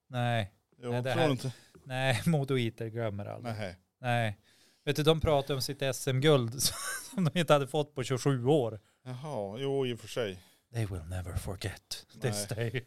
Nej, 0.10 0.52
Jo, 0.78 0.92
Nej, 0.92 1.02
det 1.02 1.12
tror 1.14 1.22
här- 1.22 1.30
inte? 1.32 1.52
nej, 1.84 2.22
modoiter 2.26 2.88
glömmer 2.88 3.26
aldrig. 3.26 3.56
Nej. 3.56 3.76
Nej. 4.02 4.38
Vet 4.86 4.96
du, 4.96 5.04
de 5.04 5.22
pratar 5.22 5.54
om 5.54 5.62
sitt 5.62 5.96
SM-guld 5.96 6.62
som 7.14 7.24
de 7.26 7.40
inte 7.40 7.54
hade 7.54 7.68
fått 7.68 7.96
på 7.96 8.04
27 8.04 8.46
år. 8.46 8.80
Jaha, 9.06 9.58
jo 9.60 9.86
i 9.86 9.94
och 9.94 10.00
för 10.00 10.08
sig. 10.08 10.40
They 10.74 10.86
will 10.86 11.04
never 11.10 11.36
forget 11.38 12.06
this 12.22 12.48
Nej. 12.50 12.72
day. 12.72 12.86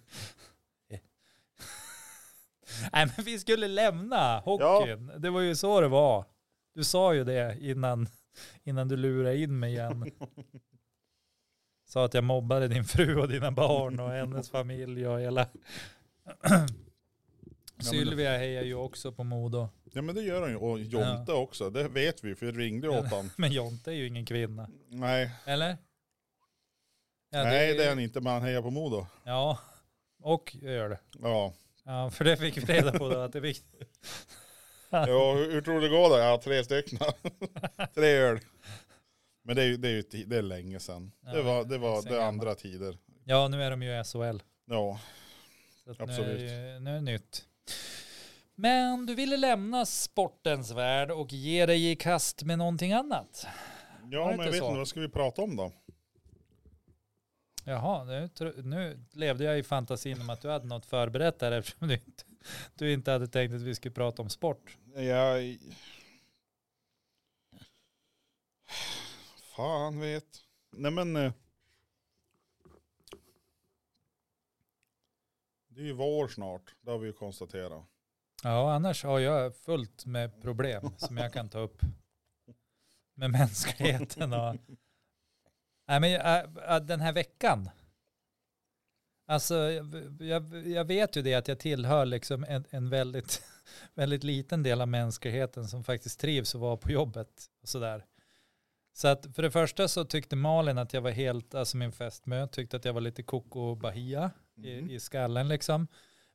Nej 2.93 3.07
men 3.17 3.25
vi 3.25 3.39
skulle 3.39 3.69
lämna 3.69 4.39
hockeyn. 4.41 5.13
Det 5.19 5.31
var 5.31 5.41
ju 5.41 5.57
så 5.57 5.81
det 5.81 5.89
var. 5.89 6.25
Du 6.79 6.85
sa 6.85 7.15
ju 7.15 7.25
det 7.25 7.57
innan, 7.61 8.09
innan 8.65 8.89
du 8.89 8.97
lurade 8.97 9.39
in 9.39 9.59
mig 9.59 9.73
igen. 9.73 10.11
Sa 11.87 12.05
att 12.05 12.15
jag 12.15 12.25
mobbade 12.25 12.69
din 12.69 12.85
fru 12.85 13.21
och 13.21 13.29
dina 13.29 13.51
barn 13.51 14.01
och 14.01 14.11
hennes 14.11 14.51
familj 14.51 15.09
och 15.09 15.21
hela. 15.21 15.49
Sylvia 17.79 18.39
hejar 18.39 18.63
ju 18.63 18.75
också 18.75 19.13
på 19.13 19.25
Modo. 19.25 19.69
Ja 19.93 20.03
men 20.03 20.15
det 20.15 20.23
gör 20.23 20.41
han 20.43 20.51
ju. 20.51 20.57
Och 20.57 20.81
Jonte 20.81 21.33
också. 21.33 21.71
Det 21.71 21.89
vet 21.89 22.25
vi 22.25 22.35
för 22.35 22.47
vi 22.47 22.53
ringde 22.53 22.89
åt 22.89 23.07
han. 23.07 23.31
Men 23.37 23.53
Jonte 23.53 23.91
är 23.91 23.95
ju 23.95 24.07
ingen 24.07 24.27
kvinna. 24.27 24.69
Nej, 24.89 25.31
Eller? 25.45 25.77
Ja, 27.31 27.45
nej 27.45 27.75
det 27.75 27.85
är 27.85 27.89
han 27.89 27.99
inte 27.99 28.21
men 28.21 28.33
han 28.33 28.43
hejar 28.43 28.63
på 28.63 28.71
Modo. 28.71 29.07
Ja, 29.25 29.59
och 30.23 30.57
jag 30.63 30.75
gör 30.75 30.89
det. 30.89 30.99
Ja. 31.23 31.55
Ja, 31.85 32.11
för 32.11 32.25
det 32.25 32.37
fick 32.37 32.57
vi 32.57 32.61
reda 32.63 32.99
på 32.99 33.09
då 33.09 33.19
att 33.19 33.33
det 33.33 33.39
är 33.39 33.43
viktigt. 33.43 33.99
Ja 34.91 35.35
hur, 35.35 35.61
tror 35.61 35.75
du 35.75 35.81
det 35.81 35.89
går 35.89 36.11
då? 36.11 36.19
Ja 36.19 36.41
tre 36.45 36.65
stycken. 36.65 36.99
tre 37.95 38.09
öl. 38.09 38.41
Men 39.45 39.57
det 39.57 39.63
är 39.63 39.77
det 39.77 39.89
är 39.89 39.93
ju 39.93 40.03
det 40.03 40.37
är 40.37 40.43
länge 40.43 40.81
sedan. 40.81 41.13
Ja, 41.21 41.33
det 41.33 41.43
var, 41.43 41.65
det 41.65 41.79
var 41.79 42.03
det 42.03 42.27
andra 42.27 42.55
tider. 42.55 42.99
Ja, 43.25 43.49
nu 43.49 43.63
är 43.63 43.71
de 43.71 43.83
ju 43.83 44.01
i 44.01 44.05
SHL. 44.05 44.43
Ja. 44.67 45.01
Att 45.87 45.99
nu, 45.99 46.05
är 46.05 46.09
Absolut. 46.09 46.39
det, 46.39 46.81
nu 46.81 46.91
är 46.91 46.95
det 46.95 47.01
nytt. 47.01 47.45
Men 48.55 49.07
du 49.07 49.15
ville 49.15 49.37
lämna 49.37 49.87
sportens 49.87 50.71
värld 50.71 51.11
och 51.11 51.33
ge 51.33 51.67
dig 51.67 51.91
i 51.91 51.97
kast 51.97 52.43
med 52.43 52.59
någonting 52.59 52.93
annat. 52.93 53.47
Ja 54.11 54.27
men 54.27 54.39
jag 54.39 54.53
vet 54.53 54.59
så? 54.59 54.67
inte, 54.67 54.79
vad 54.79 54.89
ska 54.89 55.01
vi 55.01 55.09
prata 55.09 55.43
om 55.43 55.57
då? 55.57 55.73
Jaha, 57.65 58.05
nu, 58.05 58.31
nu 58.57 59.05
levde 59.13 59.45
jag 59.45 59.59
i 59.59 59.63
fantasin 59.63 60.21
om 60.21 60.31
att 60.31 60.41
du 60.41 60.49
hade 60.49 60.67
något 60.67 60.87
förberett 60.87 61.39
där 61.39 61.53
eftersom 61.53 61.89
du 61.89 61.95
inte, 61.95 62.25
du 62.75 62.93
inte 62.93 63.11
hade 63.11 63.27
tänkt 63.27 63.55
att 63.55 63.61
vi 63.63 63.75
skulle 63.75 63.95
prata 63.95 64.23
om 64.23 64.29
sport. 64.31 64.77
Jag... 64.95 65.59
Fan 69.57 70.01
vet. 70.01 70.45
Nej 70.71 70.91
men. 70.91 71.17
eh, 71.17 71.33
Det 75.69 75.81
är 75.81 75.87
ju 75.87 75.93
vår 75.93 76.29
snart. 76.29 76.75
Det 76.81 76.91
har 76.91 76.99
vi 76.99 77.07
ju 77.07 77.13
konstaterat. 77.13 77.85
Ja, 78.43 78.73
annars 78.75 79.05
har 79.05 79.19
jag 79.19 79.57
fullt 79.57 80.07
med 80.07 80.43
problem 80.43 80.91
som 80.97 81.17
jag 81.17 81.33
kan 81.33 81.49
ta 81.49 81.59
upp 81.59 81.83
med 83.15 83.31
mänskligheten. 83.39 84.33
Och, 84.33 84.57
nej, 85.87 86.01
men, 86.01 86.05
äh, 86.21 86.75
äh, 86.75 86.81
den 86.83 87.01
här 87.01 87.13
veckan, 87.13 87.71
alltså 89.29 89.55
jag, 90.21 90.67
jag, 90.67 90.85
vet 90.85 91.17
ju 91.17 91.23
det 91.23 91.35
att 91.35 91.49
jag 91.49 91.59
tillhör 91.59 92.07
liksom 92.07 92.45
en, 92.49 92.65
en 92.71 92.91
väldigt, 92.91 93.43
väldigt 93.95 94.25
liten 94.25 94.63
del 94.63 94.81
av 94.81 94.89
mänskligheten 94.89 95.69
som 95.69 95.85
faktiskt 95.85 96.21
trivs 96.21 96.55
att 96.55 96.61
vara 96.61 96.77
på 96.77 96.91
jobbet 96.91 97.47
och 97.63 97.69
sådär. 97.69 98.05
Så 98.93 99.09
att 99.09 99.27
för 99.35 99.43
det 99.43 99.51
första 99.51 99.89
så 99.89 100.05
tyckte 100.05 100.37
Malin 100.37 100.79
att 100.79 100.93
jag 100.93 101.01
var 101.01 101.11
helt, 101.11 101.55
alltså 101.55 101.77
min 101.77 101.93
fästmö 101.93 102.47
tyckte 102.47 102.77
att 102.77 102.85
jag 102.85 102.93
var 102.93 103.01
lite 103.01 103.23
koko 103.23 103.75
bahia 103.75 104.31
Mhm. 104.59 104.67
i, 104.91 104.95
i 104.95 105.01
skallen 105.01 105.49
liksom. 105.49 105.87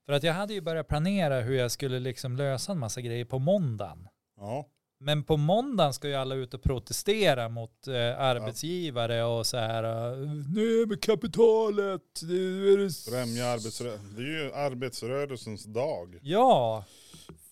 För 0.05 0.13
att 0.13 0.23
jag 0.23 0.33
hade 0.33 0.53
ju 0.53 0.61
börjat 0.61 0.87
planera 0.87 1.41
hur 1.41 1.55
jag 1.55 1.71
skulle 1.71 1.99
liksom 1.99 2.35
lösa 2.35 2.71
en 2.71 2.79
massa 2.79 3.01
grejer 3.01 3.25
på 3.25 3.39
måndagen. 3.39 4.07
Ja. 4.37 4.69
Men 5.03 5.23
på 5.23 5.37
måndagen 5.37 5.93
ska 5.93 6.07
ju 6.07 6.15
alla 6.15 6.35
ut 6.35 6.53
och 6.53 6.61
protestera 6.63 7.49
mot 7.49 7.87
eh, 7.87 7.93
arbetsgivare 8.19 9.23
och 9.23 9.45
så 9.45 9.57
här. 9.57 9.83
eh, 10.13 10.17
Nej 10.55 10.85
men 10.87 10.97
kapitalet. 10.97 12.01
Det 12.21 12.33
är 12.73 12.77
det... 12.77 12.85
s-" 12.85 13.09
Främja 13.09 13.45
arbetsrörelsen. 13.47 14.13
Det 14.15 14.21
är 14.21 14.43
ju 14.43 14.53
arbetsrörelsens 14.53 15.63
dag. 15.65 16.19
Ja, 16.21 16.83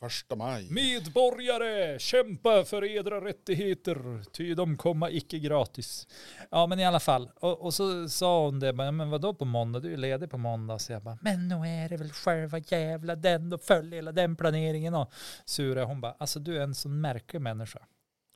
Första 0.01 0.35
maj. 0.35 0.67
medborgare, 0.71 1.99
kämpa 1.99 2.63
för 2.65 2.83
edra 2.85 3.25
rättigheter, 3.25 4.23
ty 4.31 4.53
de 4.55 4.77
komma 4.77 5.09
icke 5.09 5.39
gratis. 5.39 6.07
Ja 6.51 6.67
men 6.67 6.79
i 6.79 6.85
alla 6.85 6.99
fall, 6.99 7.31
och, 7.35 7.61
och 7.61 7.73
så 7.73 8.09
sa 8.09 8.45
hon 8.45 8.59
det, 8.59 8.73
men 8.73 9.09
vadå 9.09 9.33
på 9.33 9.45
måndag, 9.45 9.79
du 9.79 9.93
är 9.93 9.97
ledig 9.97 10.29
på 10.29 10.37
måndag. 10.37 10.79
Så 10.79 10.91
jag 10.93 11.03
bara, 11.03 11.17
men 11.21 11.47
nu 11.47 11.55
är 11.55 11.89
det 11.89 11.97
väl 11.97 12.11
själva 12.11 12.57
jävla 12.59 13.15
den 13.15 13.53
och 13.53 13.61
följ 13.61 13.95
hela 13.95 14.11
den 14.11 14.35
planeringen. 14.35 14.95
Och 14.95 15.11
sura, 15.45 15.83
hon 15.85 16.01
bara, 16.01 16.15
alltså 16.19 16.39
du 16.39 16.57
är 16.57 16.61
en 16.61 16.75
sån 16.75 17.01
märklig 17.01 17.41
människa. 17.41 17.79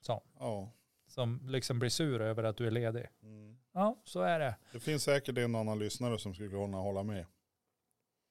Hon, 0.07 0.19
Ja. 0.39 0.71
som 1.07 1.41
liksom 1.49 1.79
blir 1.79 1.89
sur 1.89 2.21
över 2.21 2.43
att 2.43 2.57
du 2.57 2.67
är 2.67 2.71
ledig. 2.71 3.05
Mm. 3.23 3.57
Ja, 3.73 4.01
så 4.03 4.21
är 4.21 4.39
det. 4.39 4.55
Det 4.71 4.79
finns 4.79 5.03
säkert 5.03 5.37
en 5.37 5.55
annan 5.55 5.79
lyssnare 5.79 6.19
som 6.19 6.33
skulle 6.33 6.49
kunna 6.49 6.77
hålla 6.77 7.03
med. 7.03 7.25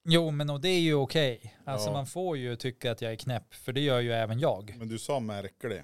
Jo, 0.05 0.31
men 0.31 0.51
och 0.51 0.61
det 0.61 0.69
är 0.69 0.81
ju 0.81 0.95
okej. 0.95 1.55
Alltså 1.65 1.89
Ja. 1.89 1.93
man 1.93 2.07
får 2.07 2.37
ju 2.37 2.57
tycka 2.57 2.93
att 2.93 3.03
jag 3.03 3.13
är 3.13 3.17
knäpp, 3.17 3.55
för 3.55 3.73
det 3.73 3.81
gör 3.81 4.01
ju 4.01 4.13
även 4.13 4.39
jag. 4.41 4.75
Men 4.79 4.89
du 4.89 4.99
sa 4.99 5.21
märklig. 5.21 5.83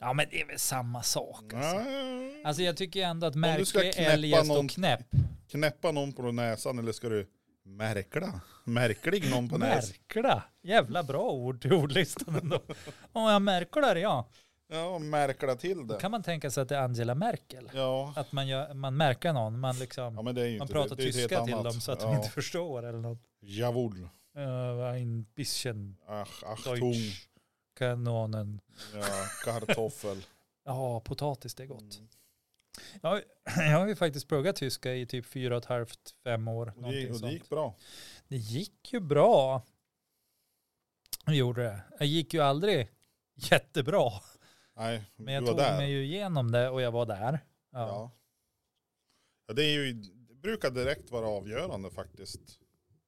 Ja, 0.00 0.12
men 0.12 0.26
det 0.30 0.40
är 0.40 0.46
väl 0.46 0.58
samma 0.58 1.02
sak. 1.02 1.54
Alltså. 1.54 1.78
Nej. 1.78 2.44
Alltså 2.44 2.62
jag 2.62 2.76
tycker 2.76 3.02
ändå 3.02 3.26
att 3.26 3.34
märklig 3.34 3.92
eljest 3.96 4.48
någon- 4.48 4.64
och 4.64 4.70
knäpp. 4.70 5.06
Knäppa 5.50 5.92
någon 5.92 6.12
på 6.12 6.32
näsan 6.32 6.78
eller 6.78 6.92
ska 6.92 7.08
du 7.08 7.26
märkla? 7.64 8.40
Märklig 8.64 9.30
någon 9.30 9.48
på 9.48 9.58
näsan? 9.58 9.90
Märkla. 10.08 10.42
Jävla 10.62 11.02
bra 11.02 11.30
ord 11.30 11.62
till 11.62 11.72
ordlistan 11.72 12.34
ändå. 12.42 12.60
Om 13.12 13.22
jag 13.30 13.42
märklar 13.42 13.96
ja. 13.96 14.28
Ja, 14.72 14.98
märkla 14.98 15.56
till 15.56 15.76
Då 15.76 15.94
det. 15.94 16.00
kan 16.00 16.10
man 16.10 16.22
tänka 16.22 16.50
sig 16.50 16.62
att 16.62 16.68
det 16.68 16.76
är 16.76 16.80
Angela 16.82 17.14
Merkel. 17.14 17.70
Ja. 17.74 18.12
Att 18.16 18.32
man, 18.32 18.48
gör, 18.48 18.74
man 18.74 18.96
märker 18.96 19.32
någon, 19.32 19.60
man, 19.60 19.78
liksom, 19.78 20.14
ja, 20.26 20.32
det 20.32 20.58
man 20.58 20.68
pratar 20.68 20.96
det. 20.96 21.02
det 21.02 21.12
tyska 21.12 21.44
till 21.44 21.54
dem 21.54 21.80
så 21.80 21.92
att 21.92 22.02
ja. 22.02 22.08
de 22.08 22.16
inte 22.16 22.30
förstår 22.30 22.82
eller 22.82 22.98
något. 22.98 23.22
Jawohl. 23.40 24.08
Uh, 24.36 24.94
ein 24.94 25.26
bisschen 25.34 25.96
Ach, 26.06 26.44
Achtung. 26.44 26.92
Deutsch. 26.92 27.28
Kanonen. 27.78 28.60
Ja, 28.94 29.02
kartoffel. 29.44 30.16
Ja, 30.64 31.00
potatis 31.00 31.54
det 31.54 31.62
är 31.62 31.66
gott. 31.66 31.98
Mm. 31.98 32.08
Jag, 33.02 33.22
jag 33.70 33.78
har 33.78 33.86
ju 33.86 33.96
faktiskt 33.96 34.28
pluggat 34.28 34.56
tyska 34.56 34.94
i 34.94 35.06
typ 35.06 35.26
fyra 35.26 35.56
och 35.56 35.62
ett 35.62 35.68
halvt, 35.68 36.14
fem 36.24 36.48
år. 36.48 36.72
Och 36.76 36.92
det, 36.92 37.10
och 37.10 37.20
det 37.20 37.32
gick 37.32 37.48
bra. 37.48 37.74
Det 38.28 38.36
gick 38.36 38.92
ju 38.92 39.00
bra. 39.00 39.62
Det 41.26 41.34
gjorde 41.34 41.62
det. 41.62 41.80
Jag 41.98 42.08
gick 42.08 42.34
ju 42.34 42.40
aldrig 42.40 42.88
jättebra. 43.34 44.10
Nej, 44.80 45.02
Men 45.16 45.34
jag 45.34 45.42
du 45.42 45.46
var 45.46 45.52
tog 45.52 45.58
där. 45.58 45.76
mig 45.76 45.90
ju 45.90 46.04
igenom 46.04 46.50
det 46.52 46.70
och 46.70 46.82
jag 46.82 46.90
var 46.92 47.06
där. 47.06 47.32
Ja. 47.72 47.78
Ja. 47.78 48.10
ja. 49.46 49.54
det, 49.54 49.62
är 49.62 49.72
ju, 49.72 49.92
det 50.28 50.34
brukar 50.34 50.70
direkt 50.70 51.10
vara 51.10 51.28
avgörande 51.28 51.90
faktiskt. 51.90 52.40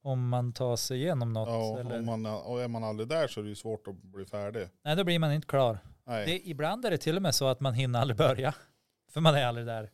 Om 0.03 0.29
man 0.29 0.53
tar 0.53 0.77
sig 0.77 0.99
igenom 0.99 1.33
något. 1.33 1.49
Ja, 1.49 1.79
eller... 1.81 1.99
om 1.99 2.05
man, 2.07 2.27
och 2.27 2.63
är 2.63 2.69
man 2.69 2.85
aldrig 2.85 3.09
där 3.09 3.29
så 3.29 3.41
är 3.41 3.45
det 3.45 3.49
ju 3.49 3.55
svårt 3.55 3.89
att 3.89 3.95
bli 3.95 4.25
färdig. 4.25 4.69
Nej, 4.85 4.97
då 4.97 5.05
blir 5.05 5.19
man 5.19 5.33
inte 5.33 5.47
klar. 5.47 5.79
Nej. 6.05 6.27
Det, 6.27 6.49
ibland 6.49 6.85
är 6.85 6.91
det 6.91 6.99
till 6.99 7.17
och 7.17 7.23
med 7.23 7.35
så 7.35 7.47
att 7.47 7.61
man 7.61 7.75
hinner 7.75 8.01
aldrig 8.01 8.17
börja. 8.17 8.55
För 9.13 9.21
man 9.21 9.35
är 9.35 9.47
aldrig 9.47 9.67
där. 9.67 9.91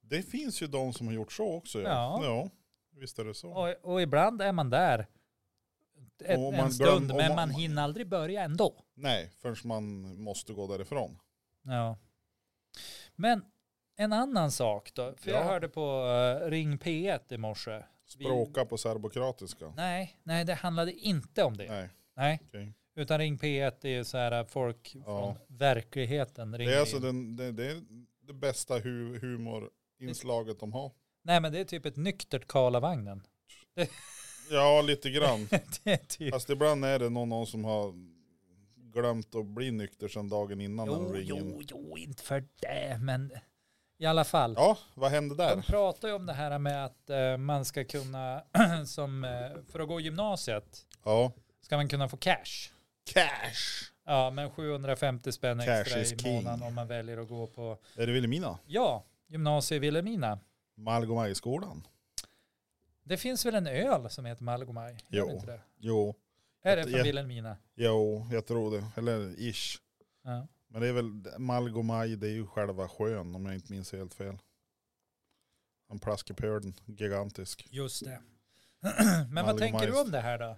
Det 0.00 0.22
finns 0.22 0.62
ju 0.62 0.66
de 0.66 0.92
som 0.92 1.06
har 1.06 1.14
gjort 1.14 1.32
så 1.32 1.54
också. 1.54 1.80
Ja, 1.82 1.88
Ja. 1.88 2.24
ja 2.24 2.50
visst 3.00 3.18
är 3.18 3.24
det 3.24 3.34
så. 3.34 3.50
Och, 3.50 3.92
och 3.92 4.02
ibland 4.02 4.42
är 4.42 4.52
man 4.52 4.70
där 4.70 5.06
ett, 6.26 6.40
man 6.40 6.54
en 6.54 6.72
stund, 6.72 6.88
glöm- 7.06 7.10
och 7.10 7.16
men 7.16 7.28
man- 7.28 7.36
man 7.36 7.50
hinner 7.50 7.82
aldrig 7.82 8.08
börja 8.08 8.42
ändå. 8.44 8.84
Nej, 8.94 9.30
förrän 9.42 9.56
man 9.64 9.84
måste 10.22 10.52
gå 10.52 10.66
därifrån. 10.66 11.18
Ja. 11.62 11.98
Men 13.14 13.44
en 13.96 14.12
annan 14.12 14.50
sak 14.52 14.94
då. 14.94 15.14
För 15.16 15.30
jag 15.30 15.40
Ja. 15.40 15.44
hörde 15.44 15.68
på 15.68 16.06
eh, 16.44 16.50
Ring 16.50 16.78
P1 16.78 17.32
i 17.34 17.36
morse. 17.38 17.82
Vi- 18.18 18.24
Språka 18.24 18.64
på 18.64 18.78
serbokratiska. 18.78 19.72
Nej, 19.76 20.16
nej, 20.22 20.44
det 20.44 20.54
handlade 20.54 20.92
inte 20.92 21.44
om 21.44 21.56
det. 21.56 21.68
Nej, 21.68 21.88
Nej. 22.16 22.40
okej. 22.48 22.72
Utan 22.94 23.18
Ring 23.18 23.38
P1 23.38 23.72
är 23.86 23.88
ju 23.88 24.04
så 24.04 24.16
här 24.18 24.32
att 24.32 24.50
folk 24.50 24.92
Ja. 24.94 25.02
från 25.04 25.58
verkligheten 25.58 26.58
ringer 26.58 26.70
Det 26.70 26.76
är 26.76 26.80
alltså 26.80 26.98
den, 26.98 27.36
det, 27.36 27.52
det, 27.52 27.66
är 27.66 27.82
det 28.26 28.32
bästa 28.32 28.78
hu, 28.78 29.18
humorinslaget 29.18 30.60
de 30.60 30.72
har. 30.72 30.92
Nej 31.22 31.40
men 31.40 31.52
det 31.52 31.60
är 31.60 31.64
typ 31.64 31.86
ett 31.86 31.96
nyktert 31.96 32.46
Karlavagnen. 32.46 33.26
Ja, 34.52 34.82
lite 34.82 35.10
grann. 35.10 35.48
det 35.84 35.92
är 35.92 35.96
typ. 35.96 36.34
Fast 36.34 36.50
ibland 36.50 36.84
är 36.84 36.98
det 36.98 37.08
någon, 37.10 37.28
någon 37.28 37.46
som 37.46 37.64
har 37.64 37.94
glömt 38.92 39.34
att 39.34 39.46
bli 39.46 39.70
nykter 39.70 40.08
sedan 40.08 40.28
dagen 40.28 40.60
innan 40.60 40.88
när 40.88 40.94
de 40.94 41.04
Jo, 41.06 41.12
ringer 41.12 41.34
in. 41.36 41.50
jo, 41.50 41.62
jo, 41.70 41.98
inte 41.98 42.22
för 42.22 42.44
det, 42.60 42.98
men 43.00 43.32
i 43.98 44.06
alla 44.06 44.24
fall. 44.24 44.54
Ja, 44.56 44.78
vad 44.94 45.10
hände 45.10 45.34
De 45.34 45.42
där? 45.42 45.62
pratar 45.62 46.08
ju 46.08 46.14
om 46.14 46.26
det 46.26 46.32
här 46.32 46.58
med 46.58 46.84
att 46.84 47.10
eh, 47.10 47.36
man 47.36 47.64
ska 47.64 47.84
kunna, 47.84 48.42
som 48.86 49.24
eh, 49.24 49.30
för 49.72 49.80
att 49.80 49.88
gå 49.88 50.00
gymnasiet, 50.00 50.86
Ja. 51.04 51.32
ska 51.60 51.76
man 51.76 51.88
kunna 51.88 52.08
få 52.08 52.16
cash. 52.16 52.70
Cash! 53.04 53.90
Ja, 54.06 54.30
men 54.30 54.50
750 54.50 55.32
spänn 55.32 55.58
Cash 55.58 55.68
extra 55.80 56.00
is 56.00 56.12
i 56.12 56.18
king. 56.18 56.34
månaden 56.34 56.62
om 56.62 56.74
man 56.74 56.86
väljer 56.88 57.18
att 57.18 57.28
gå 57.28 57.46
på, 57.46 57.78
Är 57.96 58.06
det 58.06 58.12
Vilhelmina? 58.12 58.58
ja, 58.66 59.04
gymnasie 59.28 59.76
i 59.76 59.78
Vilhelmina. 59.78 60.38
Malgomajskolan? 60.76 61.86
Det 63.04 63.16
finns 63.16 63.46
väl 63.46 63.54
en 63.54 63.66
öl 63.66 64.10
som 64.10 64.24
heter 64.24 64.42
Malgomaj? 64.44 64.96
Jo. 65.08 65.30
inte 65.30 65.46
det? 65.46 65.60
Jo, 65.78 66.14
Är 66.62 66.76
det 66.76 66.82
från. 66.82 67.02
Vilhelmina? 67.02 67.56
jo, 67.74 68.26
jag 68.32 68.46
tror 68.46 68.70
det. 68.70 68.84
Eller 68.96 69.40
ish. 69.40 69.78
Ja. 70.22 70.46
Men 70.68 70.80
det 70.80 70.88
är 70.88 70.92
väl 70.92 71.38
Malgomaj, 71.38 72.16
det 72.16 72.26
är 72.26 72.32
ju 72.32 72.46
själva 72.46 72.88
sjön 72.88 73.34
om 73.34 73.46
jag 73.46 73.54
inte 73.54 73.72
minns 73.72 73.92
helt 73.92 74.14
fel. 74.14 74.38
En 75.90 75.98
plaskepölen, 75.98 76.74
gigantisk. 76.86 77.66
Just 77.70 78.04
det. 78.04 78.20
Men 79.30 79.46
vad 79.46 79.58
tänker 79.58 79.86
du 79.86 80.00
om 80.00 80.10
det 80.10 80.20
här 80.20 80.38
då? 80.38 80.56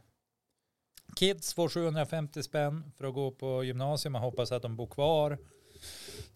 Kids 1.17 1.55
får 1.55 1.69
750 1.69 2.43
spänn 2.43 2.93
för 2.97 3.05
att 3.05 3.15
gå 3.15 3.31
på 3.31 3.65
gymnasium. 3.65 4.13
Man 4.13 4.23
hoppas 4.23 4.53
att 4.53 4.63
de 4.63 4.77
bor 4.77 4.87
kvar. 4.87 5.39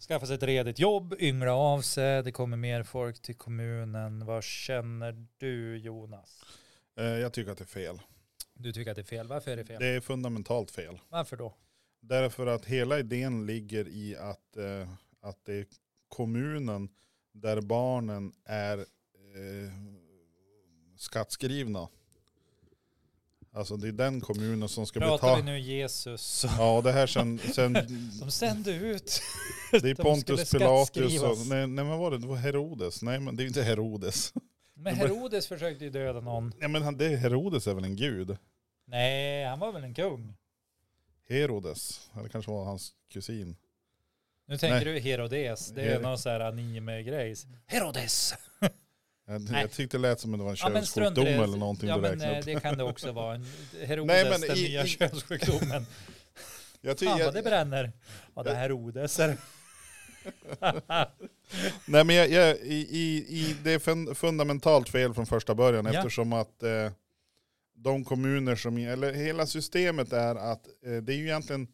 Skaffa 0.07 0.25
sig 0.25 0.35
ett 0.35 0.43
redigt 0.43 0.79
jobb, 0.79 1.15
yngla 1.19 1.53
av 1.53 1.81
sig. 1.81 2.23
Det 2.23 2.31
kommer 2.31 2.57
mer 2.57 2.83
folk 2.83 3.21
till 3.21 3.35
kommunen. 3.35 4.25
Vad 4.25 4.43
känner 4.43 5.27
du 5.37 5.77
Jonas? 5.77 6.43
Eh, 6.97 7.05
jag 7.05 7.33
tycker 7.33 7.51
att 7.51 7.57
det 7.57 7.63
är 7.63 7.65
fel. 7.65 8.01
Du 8.53 8.71
tycker 8.73 8.91
att 8.91 8.95
det 8.95 9.01
är 9.01 9.03
fel. 9.03 9.27
Varför 9.27 9.51
är 9.51 9.57
det 9.57 9.65
fel? 9.65 9.81
Det 9.81 9.87
är 9.87 9.99
fundamentalt 9.99 10.71
fel. 10.71 10.99
Varför 11.09 11.37
då? 11.37 11.53
Därför 12.01 12.47
att 12.47 12.65
hela 12.65 12.99
idén 12.99 13.45
ligger 13.45 13.87
i 13.87 14.17
att, 14.17 14.57
eh, 14.57 14.89
att 15.21 15.45
det 15.45 15.53
är 15.53 15.65
kommunen 16.07 16.89
där 17.31 17.61
barnen 17.61 18.33
är 18.45 18.77
eh, 18.77 19.73
skattskrivna. 20.97 21.87
Alltså 23.51 23.77
det 23.77 23.87
är 23.87 23.91
den 23.91 24.21
kommunen 24.21 24.69
som 24.69 24.85
ska 24.85 24.99
Pratar 24.99 25.35
vi 25.35 25.41
betala. 25.41 25.53
nu 25.53 25.59
Jesus 25.59 26.45
Ja 26.57 26.81
det 26.83 26.91
här 26.91 27.07
sen, 27.07 27.39
sen 27.53 28.11
som 28.19 28.31
sände 28.31 28.71
ut? 28.73 29.21
det 29.71 29.77
är 29.77 29.81
de 29.81 29.95
Pontus 29.95 30.51
Pilatus 30.51 31.21
och, 31.21 31.37
nej, 31.37 31.67
nej 31.67 31.85
men 31.85 31.97
var 31.97 32.11
det, 32.11 32.17
det 32.17 32.27
var 32.27 32.35
Herodes. 32.35 33.01
Nej 33.01 33.19
men 33.19 33.35
det 33.35 33.43
är 33.43 33.47
inte 33.47 33.63
Herodes. 33.63 34.33
Men 34.73 34.95
Herodes 34.95 35.47
försökte 35.47 35.83
ju 35.83 35.89
döda 35.89 36.19
någon. 36.21 36.53
Nej 36.59 36.69
men 36.69 36.81
han, 36.81 36.97
det, 36.97 37.07
Herodes 37.17 37.67
är 37.67 37.73
väl 37.73 37.83
en 37.83 37.95
gud? 37.95 38.37
Nej, 38.87 39.45
han 39.45 39.59
var 39.59 39.71
väl 39.71 39.83
en 39.83 39.93
kung. 39.93 40.33
Herodes, 41.29 42.09
eller 42.19 42.29
kanske 42.29 42.51
var 42.51 42.65
hans 42.65 42.91
kusin. 43.11 43.55
Nu 44.47 44.57
tänker 44.57 44.75
Nej. 44.75 44.85
du 44.85 44.99
Herodes. 44.99 45.67
Det 45.69 45.81
är 45.81 45.95
Her- 45.95 46.01
någon 46.01 46.17
sån 46.17 46.31
här 46.31 46.39
anime-grejs. 46.39 47.45
Herodes! 47.65 48.33
Jag, 49.29 49.41
Nej. 49.51 49.61
jag 49.61 49.71
tyckte 49.71 49.97
det 49.97 50.01
lät 50.01 50.19
som 50.19 50.33
att 50.33 50.39
det 50.39 50.43
var 50.43 50.51
en 50.51 50.57
Ja 50.59 50.69
men 50.69 50.85
könssjukdom 50.85 51.25
det. 51.25 51.31
eller 51.31 51.57
någonting 51.57 51.89
ja, 51.89 51.95
du 51.95 52.01
men, 52.01 52.11
räknade 52.11 52.31
eh, 52.33 52.39
upp. 52.39 52.45
det 52.45 52.59
kan 52.59 52.77
det 52.77 52.83
också 52.83 53.11
vara. 53.11 53.41
Herodes, 53.85 54.07
Nej, 54.07 54.29
men 54.29 54.41
den 54.41 54.57
i- 54.57 54.61
nya 54.63 54.83
i- 54.85 54.87
könssjukdomen. 54.87 55.85
Jag 56.81 56.97
ty, 56.97 57.05
Fan 57.05 57.19
vad 57.19 57.33
det 57.33 57.41
bränner. 57.41 57.91
Ja 58.35 58.43
det 58.43 58.51
är 58.51 58.55
Herodes. 58.55 59.19
är 59.19 59.27
det. 59.27 59.37
Nej 61.85 62.03
men 62.03 62.15
jag, 62.15 62.29
jag, 62.29 62.57
i, 62.57 62.87
i, 63.29 63.55
det 63.63 63.71
är 63.73 63.79
fun, 63.79 64.15
fundamentalt 64.15 64.89
fel 64.89 65.13
från 65.13 65.25
första 65.25 65.55
början 65.55 65.85
Ja. 65.85 65.93
eftersom 65.93 66.33
att 66.33 66.63
eh, 66.63 66.91
de 67.75 68.05
kommuner 68.05 68.55
som, 68.55 68.77
eller 68.77 69.13
hela 69.13 69.45
systemet 69.47 70.13
är 70.13 70.35
att 70.35 70.67
eh, 70.85 70.91
det 70.93 71.13
är 71.13 71.17
ju 71.17 71.23
egentligen 71.25 71.67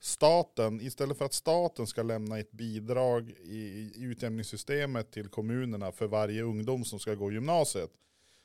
staten, 0.00 0.80
istället 0.80 1.18
för 1.18 1.24
att 1.24 1.32
staten 1.32 1.86
ska 1.86 2.02
lämna 2.02 2.38
ett 2.38 2.52
bidrag 2.52 3.30
i, 3.30 3.58
i 3.96 4.02
utjämningssystemet 4.02 5.10
till 5.10 5.28
kommunerna 5.28 5.92
för 5.92 6.06
varje 6.06 6.42
ungdom 6.42 6.84
som 6.84 6.98
ska 6.98 7.14
gå 7.14 7.32
gymnasiet, 7.32 7.90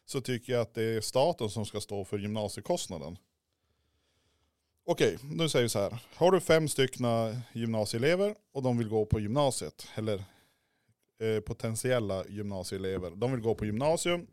så 0.06 0.22
tycker 0.22 0.54
jag 0.54 0.62
att 0.62 0.74
det 0.74 0.84
är 0.84 1.02
staten 1.02 1.50
som 1.50 1.66
ska 1.66 1.82
stå 1.82 2.06
för 2.06 2.18
gymnasiekostnaden. 2.18 3.18
Okej, 4.86 5.18
nu 5.24 5.50
säger 5.50 5.64
vi 5.64 5.70
så 5.70 5.80
här. 5.80 6.04
Har 6.16 6.32
du 6.32 6.40
fem 6.40 6.68
styckna 6.68 7.42
gymnasieelever 7.54 8.36
och 8.52 8.64
de 8.64 8.78
vill 8.78 8.90
gå 8.90 9.06
på 9.06 9.20
gymnasiet, 9.20 9.88
eller 9.96 10.24
eh, 11.20 11.40
potentiella 11.40 12.26
gymnasieelever. 12.28 13.12
De 13.12 13.32
vill 13.32 13.42
gå 13.42 13.56
på 13.56 13.66
gymnasium 13.66 14.28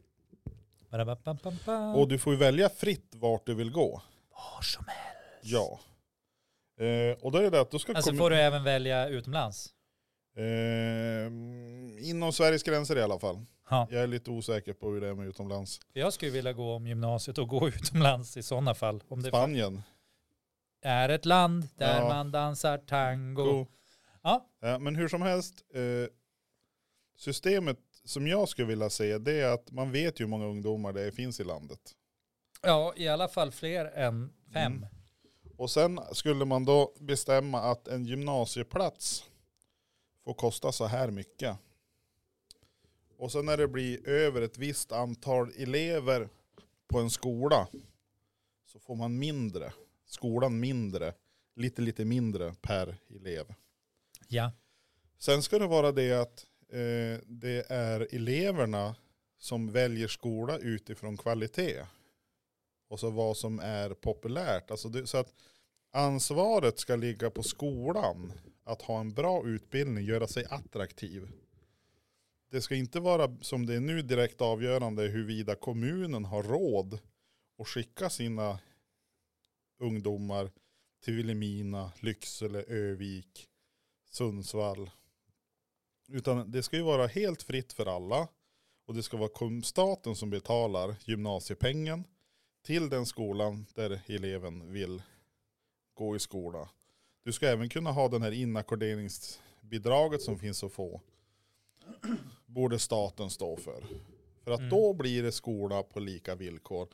och 1.94 2.08
du 2.08 2.18
får 2.18 2.32
ju 2.32 2.38
välja 2.38 2.68
fritt 2.68 3.14
vart 3.14 3.46
du 3.46 3.54
vill 3.54 3.72
gå. 3.72 4.02
Var 4.30 4.62
som 4.62 4.84
helst. 4.88 5.40
Ja. 5.42 5.80
Eh, 6.86 7.16
och 7.24 7.32
då 7.32 7.38
är 7.38 7.50
det 7.50 7.60
att 7.60 7.70
då 7.70 7.78
ska 7.78 7.92
Alltså 7.92 8.10
kommun- 8.10 8.18
får 8.18 8.30
du 8.30 8.36
även 8.36 8.64
välja 8.64 9.08
utomlands? 9.08 9.68
eh, 10.36 11.26
inom 12.10 12.32
Sveriges 12.32 12.62
gränser 12.62 12.96
i 12.98 13.02
alla 13.02 13.18
fall. 13.18 13.44
Ja. 13.70 13.88
Jag 13.90 14.02
är 14.02 14.06
lite 14.06 14.30
osäker 14.30 14.72
på 14.72 14.90
hur 14.90 15.00
det 15.00 15.08
är 15.08 15.14
med 15.14 15.26
utomlands. 15.28 15.80
Jag 15.92 16.12
skulle 16.12 16.30
vilja 16.30 16.52
gå 16.52 16.74
om 16.74 16.86
gymnasiet 16.86 17.38
och 17.38 17.48
gå 17.48 17.68
utomlands 17.74 18.36
i 18.36 18.42
sådana 18.42 18.74
fall. 18.74 19.02
Om 19.08 19.22
det 19.22 19.28
Spanien. 19.28 19.82
är 20.82 21.08
ett 21.08 21.24
land 21.24 21.68
där 21.76 22.00
Ja. 22.00 22.08
man 22.08 22.30
dansar 22.32 22.78
tango. 22.78 23.44
Go. 23.44 23.66
Ja. 24.22 24.46
Ja, 24.60 24.78
men 24.78 24.96
hur 24.96 25.08
som 25.08 25.22
helst, 25.22 25.54
eh, 25.74 25.80
systemet 27.16 27.78
som 28.04 28.26
jag 28.26 28.48
skulle 28.48 28.68
vilja 28.68 28.90
se 28.90 29.18
det 29.18 29.40
är 29.40 29.52
att 29.54 29.70
man 29.70 29.92
vet 29.92 30.20
ju 30.20 30.24
hur 30.24 30.30
många 30.30 30.44
ungdomar 30.46 30.92
det 30.92 31.12
finns 31.12 31.40
i 31.40 31.44
landet. 31.44 31.80
ja, 32.62 32.92
i 32.96 33.08
alla 33.08 33.28
fall 33.28 33.50
fler 33.52 33.84
än 33.84 34.32
fem. 34.52 34.72
Mm. 34.72 34.88
Och 35.60 35.70
sen 35.70 36.00
skulle 36.12 36.44
man 36.44 36.64
då 36.64 36.92
bestämma 37.00 37.60
att 37.60 37.88
en 37.88 38.04
gymnasieplats 38.04 39.30
får 40.24 40.34
kosta 40.34 40.72
så 40.72 40.86
här 40.86 41.10
mycket. 41.10 41.56
Och 43.16 43.32
sen 43.32 43.46
när 43.46 43.56
det 43.56 43.68
blir 43.68 44.08
över 44.08 44.42
ett 44.42 44.58
visst 44.58 44.92
antal 44.92 45.52
elever 45.56 46.28
på 46.88 46.98
en 46.98 47.10
skola 47.10 47.68
så 48.66 48.78
får 48.78 48.94
man 48.94 49.18
mindre. 49.18 49.72
Skolan 50.06 50.60
mindre. 50.60 51.14
Lite 51.56 51.82
lite 51.82 52.04
mindre 52.04 52.54
per 52.60 52.96
elev. 53.08 53.54
Ja. 54.28 54.52
Sen 55.18 55.42
ska 55.42 55.58
det 55.58 55.66
vara 55.66 55.92
det 55.92 56.12
att 56.12 56.46
eh, 56.68 57.20
det 57.26 57.70
är 57.70 58.14
eleverna 58.14 58.96
som 59.38 59.72
väljer 59.72 60.08
skola 60.08 60.58
utifrån 60.58 61.16
kvalitet. 61.16 61.86
Och 62.90 63.00
så 63.00 63.10
vad 63.10 63.36
som 63.36 63.58
är 63.58 63.94
populärt. 63.94 64.70
Alltså 64.70 64.88
det, 64.88 65.06
så 65.06 65.18
att 65.18 65.34
ansvaret 65.90 66.78
ska 66.78 66.96
ligga 66.96 67.30
på 67.30 67.42
skolan 67.42 68.32
att 68.64 68.82
ha 68.82 69.00
en 69.00 69.12
bra 69.12 69.46
utbildning, 69.46 70.04
göra 70.04 70.26
sig 70.26 70.44
attraktiv. 70.50 71.28
Det 72.50 72.60
ska 72.60 72.74
inte 72.74 73.00
vara 73.00 73.36
som 73.40 73.66
det 73.66 73.74
är 73.74 73.80
nu 73.80 74.02
direkt 74.02 74.40
avgörande 74.40 75.02
huruvida 75.02 75.54
kommunen 75.54 76.24
har 76.24 76.42
råd 76.42 76.98
att 77.58 77.68
skicka 77.68 78.10
sina 78.10 78.58
ungdomar 79.78 80.50
till 81.04 81.14
Vilhelmina, 81.14 81.92
Lycksele, 82.00 82.62
Övik, 82.62 83.48
Sundsvall. 84.10 84.90
Utan 86.08 86.50
det 86.50 86.62
ska 86.62 86.76
ju 86.76 86.82
vara 86.82 87.06
helt 87.06 87.42
fritt 87.42 87.72
för 87.72 87.86
alla. 87.86 88.28
Och 88.86 88.94
det 88.94 89.02
ska 89.02 89.16
vara 89.16 89.62
staten 89.62 90.16
som 90.16 90.30
betalar 90.30 90.96
gymnasiepengen 91.04 92.04
till 92.62 92.88
den 92.88 93.06
skolan 93.06 93.66
där 93.74 94.00
eleven 94.06 94.72
vill 94.72 95.02
gå 95.94 96.16
i 96.16 96.18
skola. 96.18 96.68
Du 97.24 97.32
ska 97.32 97.46
även 97.48 97.68
kunna 97.68 97.92
ha 97.92 98.08
den 98.08 98.22
här 98.22 98.32
inackorderingsbidraget 98.32 100.22
som 100.22 100.38
finns 100.38 100.64
att 100.64 100.72
få. 100.72 101.00
Borde 102.46 102.78
staten 102.78 103.30
stå 103.30 103.56
för. 103.56 103.82
För 104.44 104.50
att 104.50 104.58
Mm. 104.60 104.70
då 104.70 104.92
blir 104.92 105.22
det 105.22 105.32
skola 105.32 105.82
på 105.82 106.00
lika 106.00 106.34
villkor. 106.34 106.88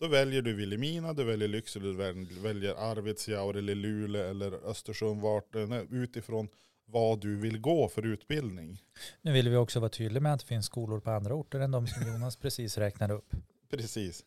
Då 0.00 0.08
väljer 0.08 0.42
du 0.42 0.54
Vilhelmina, 0.54 1.12
du 1.12 1.24
väljer 1.24 1.48
Lycksele, 1.48 1.84
du 1.86 1.92
väl- 1.94 2.26
väljer 2.42 2.74
Arvidsjaur 2.74 3.56
eller 3.56 3.74
Luleå 3.74 4.22
eller 4.30 4.52
Östersund 4.70 5.20
vart 5.20 5.54
utifrån 5.90 6.48
vad 6.84 7.20
du 7.20 7.36
vill 7.36 7.58
gå 7.60 7.88
för 7.88 8.06
utbildning. 8.06 8.82
Nu 9.22 9.32
vill 9.32 9.48
vi 9.48 9.56
också 9.56 9.80
vara 9.80 9.90
tydliga 9.90 10.20
med 10.20 10.32
att 10.34 10.40
det 10.40 10.46
finns 10.46 10.66
skolor 10.66 11.00
på 11.00 11.10
andra 11.10 11.34
orter 11.34 11.60
än 11.60 11.70
de 11.70 11.86
som 11.86 12.06
Jonas 12.08 12.36
precis 12.36 12.78
räknade 12.78 13.14
upp. 13.14 13.32
Precis. 13.70 14.24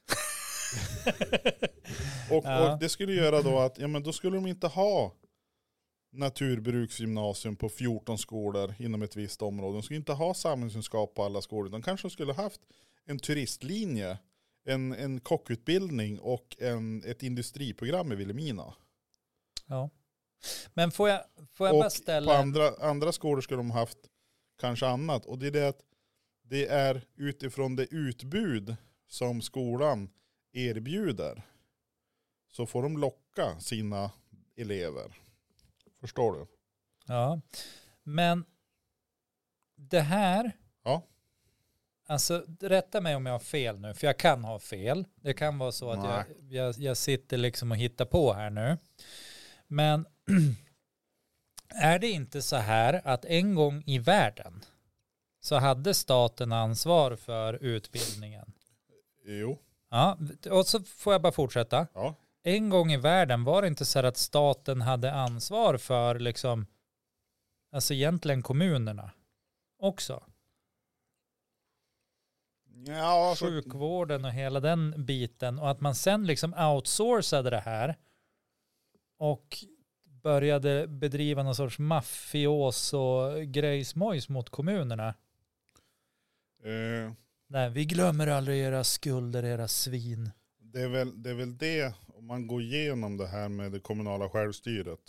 Och, 2.32 2.46
Ja. 2.46 2.74
och 2.74 2.80
det 2.80 2.90
skulle 2.90 3.14
göra 3.14 3.42
då 3.42 3.60
att, 3.60 3.78
ja 3.80 3.88
men 3.88 4.04
då 4.04 4.14
skulle 4.14 4.38
de 4.38 4.48
inte 4.48 4.68
ha 4.68 5.16
naturbruksgymnasium 6.12 7.56
på 7.56 7.70
14 7.70 8.18
skolor 8.18 8.76
inom 8.80 9.02
ett 9.02 9.16
visst 9.16 9.42
område. 9.42 9.74
De 9.78 9.84
skulle 9.84 9.98
inte 9.98 10.14
ha 10.14 10.34
samhällskunskap 10.34 11.16
på 11.16 11.24
alla 11.24 11.42
skolor. 11.42 11.70
De 11.70 11.82
kanske 11.82 12.10
skulle 12.10 12.34
haft 12.34 12.62
en 13.06 13.20
turistlinje, 13.20 14.18
en, 14.66 14.94
en 14.94 15.20
kockutbildning 15.20 16.20
och 16.20 16.56
en, 16.60 17.04
ett 17.04 17.24
industriprogram 17.24 18.12
i 18.12 18.16
Vilhelmina. 18.16 18.74
Ja. 19.68 19.90
Men 20.74 20.92
får 20.92 21.10
jag, 21.10 21.22
får 21.54 21.68
jag 21.68 21.76
bara 21.76 21.86
Och 21.86 21.92
ställa... 21.92 22.32
på 22.32 22.38
andra, 22.38 22.70
andra 22.82 23.12
skolor 23.12 23.42
skulle 23.42 23.60
de 23.60 23.72
haft 23.72 23.98
kanske 24.60 24.88
annat. 24.88 25.26
Och 25.26 25.40
det 25.40 25.48
är 25.48 25.52
det 25.52 25.68
att 25.68 25.82
det 26.44 26.68
är 26.68 27.06
utifrån 27.16 27.76
det 27.76 27.86
utbud 27.94 28.76
som 29.08 29.42
skolan 29.42 30.10
erbjuder. 30.52 31.42
Så 32.48 32.66
får 32.66 32.84
de 32.84 32.98
locka 32.98 33.60
sina 33.60 34.12
elever. 34.56 35.12
Förstår 36.00 36.34
du? 36.34 36.48
Ja. 37.06 37.42
Men 38.04 38.46
det 39.76 40.02
här... 40.02 40.52
Ja. 40.84 41.06
Alltså 42.08 42.46
rätta 42.60 43.02
mig 43.02 43.16
om 43.16 43.26
jag 43.26 43.34
har 43.34 43.40
fel 43.40 43.80
nu, 43.80 43.94
för 43.94 44.08
jag 44.08 44.18
kan 44.20 44.44
ha 44.44 44.60
fel. 44.60 45.06
Det 45.16 45.34
kan 45.34 45.58
vara 45.58 45.72
så 45.72 45.90
att 45.90 46.04
jag, 46.04 46.26
jag, 46.50 46.76
jag 46.78 46.98
sitter 46.98 47.38
liksom 47.38 47.72
och 47.72 47.78
hittar 47.78 48.06
på 48.06 48.34
här 48.34 48.50
nu. 48.50 48.78
Men 49.68 50.06
är 51.68 52.00
det 52.00 52.08
inte 52.08 52.42
så 52.42 52.56
här 52.56 53.02
att 53.06 53.26
en 53.26 53.56
gång 53.56 53.84
i 53.86 54.00
världen 54.00 54.66
så 55.42 55.56
hade 55.56 55.94
staten 55.94 56.52
ansvar 56.52 57.16
för 57.16 57.54
utbildningen? 57.54 58.54
Jo. 59.26 59.60
Ja, 59.90 60.18
och 60.52 60.68
så 60.68 60.84
får 60.84 61.14
jag 61.14 61.22
bara 61.22 61.32
fortsätta. 61.32 61.88
Ja. 61.94 62.16
En 62.44 62.70
gång 62.70 62.92
i 62.92 62.98
världen 62.98 63.44
var 63.44 63.62
det 63.62 63.68
inte 63.68 63.86
så 63.86 64.00
här 64.00 64.04
att 64.04 64.18
staten 64.18 64.82
hade 64.82 65.14
ansvar 65.14 65.78
för 65.78 66.20
liksom, 66.20 66.66
alltså 67.72 67.94
egentligen 67.94 68.42
kommunerna 68.42 69.12
också. 69.80 70.24
Ja, 72.86 73.30
alltså, 73.30 73.46
Sjukvården 73.46 74.26
och 74.26 74.32
hela 74.32 74.60
den 74.60 75.06
biten 75.06 75.60
och 75.60 75.70
att 75.72 75.82
man 75.82 75.96
sen 75.96 76.28
liksom 76.28 76.54
outsourcade 76.54 77.50
det 77.50 77.60
här 77.60 77.96
och 79.18 79.58
började 80.04 80.88
bedriva 80.88 81.44
någon 81.44 81.56
sorts 81.56 81.80
maffios 81.80 82.94
och 82.94 83.42
grejsmojs 83.42 84.30
mot 84.30 84.50
kommunerna. 84.50 85.08
eh, 86.64 87.14
Nej, 87.50 87.70
vi 87.70 87.86
glömmer 87.86 88.28
aldrig 88.28 88.60
era 88.60 88.84
skulder, 88.84 89.44
era 89.44 89.68
svin. 89.68 90.30
det, 90.62 90.82
är 90.82 90.88
väl, 90.88 91.24
det 91.24 91.30
är 91.30 91.34
väl 91.34 91.58
det, 91.58 91.94
om 92.18 92.28
man 92.28 92.48
går 92.48 92.62
igenom 92.62 93.18
det 93.18 93.28
här 93.28 93.50
med 93.50 93.72
det 93.72 93.80
kommunala 93.80 94.30
självstyret. 94.30 95.00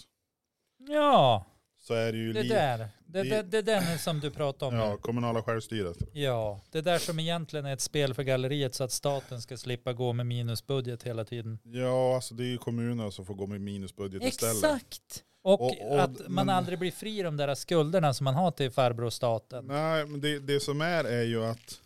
Ja, 0.88 1.46
Så 1.80 1.94
är 1.94 2.12
det 2.12 2.18
ju 2.18 2.32
det 2.32 2.42
där. 2.42 2.78
Det, 3.06 3.22
det- 3.22 3.42
det, 3.42 3.62
det 3.62 3.72
är 3.72 3.80
den 3.80 3.98
som 3.98 4.20
du 4.20 4.30
pratar 4.30 4.66
om. 4.66 4.74
Ja, 4.74 4.90
nu. 4.90 4.96
kommunala 4.96 5.42
självstyret. 5.42 5.96
Ja, 6.12 6.60
det 6.70 6.80
där 6.80 6.98
som 6.98 7.18
egentligen 7.18 7.66
är 7.66 7.72
ett 7.72 7.80
spel 7.80 8.14
för 8.14 8.22
galleriet 8.22 8.74
så 8.74 8.84
att 8.84 8.92
staten 8.92 9.42
ska 9.42 9.56
slippa 9.56 9.92
gå 9.92 10.12
med 10.12 10.26
minusbudget 10.26 11.02
hela 11.02 11.24
tiden. 11.24 11.58
Ja, 11.62 12.14
alltså 12.14 12.34
det 12.34 12.42
är 12.44 12.48
ju 12.48 12.58
kommunerna 12.58 13.10
som 13.10 13.26
får 13.26 13.34
gå 13.34 13.46
med 13.46 13.60
minusbudget 13.60 14.22
istället. 14.24 14.54
Exakt. 14.56 15.24
Och, 15.42 15.60
Och- 15.60 15.92
och- 15.92 16.00
att 16.02 16.18
man 16.28 16.46
men- 16.46 16.48
aldrig 16.48 16.78
blir 16.78 16.90
fri 16.90 17.22
de 17.22 17.36
där 17.36 17.54
skulderna 17.54 18.14
som 18.14 18.24
man 18.24 18.34
har 18.34 18.50
till 18.50 18.70
farbror 18.70 19.10
staten. 19.10 19.66
Nej, 19.66 20.06
men 20.06 20.20
det, 20.20 20.38
det 20.38 20.60
som 20.60 20.80
är 20.80 21.04
är 21.04 21.22
ju 21.22 21.44
att 21.44 21.80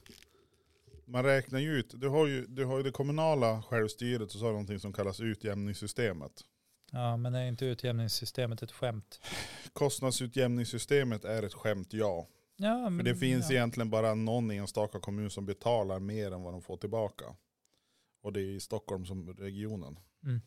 man 1.06 1.24
räknar 1.24 1.58
ju 1.58 1.78
ut, 1.78 2.00
du 2.00 2.08
har 2.08 2.26
ju, 2.26 2.46
du 2.46 2.64
har 2.64 2.76
ju 2.76 2.82
det 2.82 2.90
kommunala 2.90 3.62
självstyret 3.62 4.22
och 4.22 4.30
så 4.30 4.38
har 4.38 4.46
du 4.46 4.52
någonting 4.52 4.80
som 4.80 4.92
kallas 4.92 5.20
utjämningssystemet. 5.20 6.44
Ja, 6.92 7.16
men 7.16 7.34
är 7.34 7.46
inte 7.46 7.64
utjämningssystemet 7.64 8.62
ett 8.62 8.72
skämt? 8.72 9.20
Kostnadsutjämningssystemet 9.72 11.24
är 11.24 11.42
ett 11.42 11.54
skämt, 11.54 11.92
ja. 11.92 12.28
Ja, 12.56 12.90
men, 12.90 12.98
För 12.98 13.04
det 13.04 13.16
finns 13.16 13.50
ja. 13.50 13.56
egentligen 13.56 13.90
bara 13.90 14.14
någon 14.14 14.50
enstaka 14.50 15.00
kommun 15.00 15.30
som 15.30 15.46
betalar 15.46 15.98
mer 15.98 16.32
än 16.32 16.42
vad 16.42 16.54
de 16.54 16.62
får 16.62 16.76
tillbaka. 16.76 17.24
Och 18.22 18.32
det 18.32 18.40
är 18.40 18.50
i 18.50 18.60
Stockholm 18.60 19.06
som 19.06 19.34
regionen. 19.34 19.98
Mm. 20.24 20.40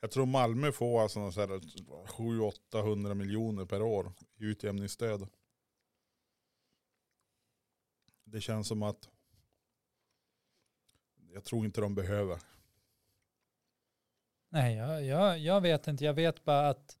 Jag 0.00 0.10
tror 0.10 0.26
Malmö 0.26 0.72
får 0.72 1.02
alltså 1.02 1.20
700-800 1.20 3.14
miljoner 3.14 3.64
per 3.64 3.82
år 3.82 4.12
i 4.38 4.44
utjämningsstöd. 4.44 5.28
Det 8.24 8.40
känns 8.40 8.68
som 8.68 8.82
att 8.82 9.08
jag 11.34 11.44
tror 11.44 11.64
inte 11.64 11.80
de 11.80 11.94
behöver. 11.94 12.38
Nej, 14.48 14.76
jag, 14.76 15.04
jag, 15.04 15.38
jag 15.38 15.60
vet 15.60 15.88
inte. 15.88 16.04
Jag 16.04 16.14
vet 16.14 16.44
bara 16.44 16.68
att 16.68 16.98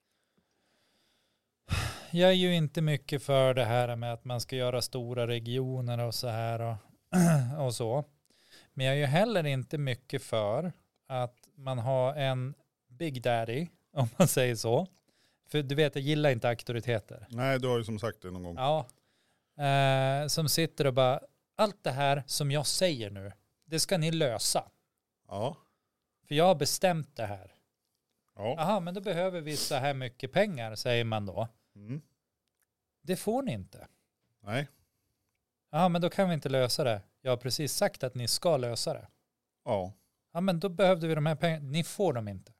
jag 2.10 2.30
är 2.30 2.34
ju 2.34 2.54
inte 2.54 2.82
mycket 2.82 3.22
för 3.22 3.54
det 3.54 3.64
här 3.64 3.96
med 3.96 4.12
att 4.12 4.24
man 4.24 4.40
ska 4.40 4.56
göra 4.56 4.82
stora 4.82 5.26
regioner 5.26 6.06
och 6.06 6.14
så 6.14 6.28
här 6.28 6.60
och, 6.60 6.76
och 7.66 7.74
så. 7.74 8.04
Men 8.74 8.86
jag 8.86 8.94
är 8.94 8.98
ju 8.98 9.06
heller 9.06 9.46
inte 9.46 9.78
mycket 9.78 10.22
för 10.22 10.72
att 11.06 11.48
man 11.54 11.78
har 11.78 12.14
en 12.14 12.54
Big 12.88 13.22
Daddy, 13.22 13.68
om 13.92 14.08
man 14.18 14.28
säger 14.28 14.54
så. 14.54 14.86
För 15.48 15.62
du 15.62 15.74
vet, 15.74 15.94
jag 15.94 16.04
gillar 16.04 16.30
inte 16.30 16.48
auktoriteter. 16.48 17.26
Nej, 17.30 17.58
du 17.58 17.68
har 17.68 17.78
ju 17.78 17.84
som 17.84 17.98
sagt 17.98 18.22
det 18.22 18.30
någon 18.30 18.42
gång. 18.42 18.56
Ja. 18.56 18.86
Eh, 19.64 20.26
som 20.26 20.48
sitter 20.48 20.86
och 20.86 20.94
bara, 20.94 21.20
allt 21.56 21.84
det 21.84 21.90
här 21.90 22.22
som 22.26 22.50
jag 22.50 22.66
säger 22.66 23.10
nu, 23.10 23.32
det 23.72 23.80
ska 23.80 23.98
ni 23.98 24.10
lösa. 24.10 24.70
Ja. 25.28 25.56
För 26.28 26.34
jag 26.34 26.44
har 26.44 26.54
bestämt 26.54 27.16
det 27.16 27.26
här. 27.26 27.54
ja. 28.36 28.54
Jaha, 28.58 28.80
men 28.80 28.94
då 28.94 29.00
behöver 29.00 29.40
vi 29.40 29.56
så 29.56 29.74
här 29.74 29.94
mycket 29.94 30.32
pengar, 30.32 30.74
säger 30.74 31.04
man 31.04 31.26
då. 31.26 31.48
Mm. 31.76 32.02
Det 33.02 33.16
får 33.16 33.42
ni 33.42 33.52
inte. 33.52 33.88
Nej. 34.42 34.68
Ja, 35.70 35.88
men 35.88 36.02
då 36.02 36.10
kan 36.10 36.28
vi 36.28 36.34
inte 36.34 36.48
lösa 36.48 36.84
det. 36.84 37.02
Jag 37.20 37.32
har 37.32 37.36
precis 37.36 37.72
sagt 37.74 38.04
att 38.04 38.14
ni 38.14 38.28
ska 38.28 38.56
lösa 38.56 38.94
det. 38.94 39.08
Ja. 39.64 39.92
Ja, 40.32 40.40
men 40.40 40.60
då 40.60 40.68
behövde 40.68 41.08
vi 41.08 41.14
de 41.14 41.26
här 41.26 41.34
pengarna. 41.34 41.64
Ni 41.64 41.84
får 41.84 42.12
dem 42.12 42.28
inte. 42.28 42.52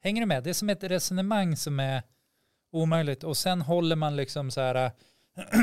Hänger 0.00 0.20
du 0.20 0.26
med? 0.26 0.44
Det 0.44 0.50
är 0.50 0.54
som 0.54 0.70
ett 0.70 0.82
resonemang 0.82 1.56
som 1.56 1.80
är 1.80 2.02
omöjligt. 2.72 3.24
Och 3.24 3.36
sen 3.36 3.60
håller 3.60 3.96
man 3.96 4.16
liksom 4.16 4.50
så 4.50 4.60
här, 4.60 4.90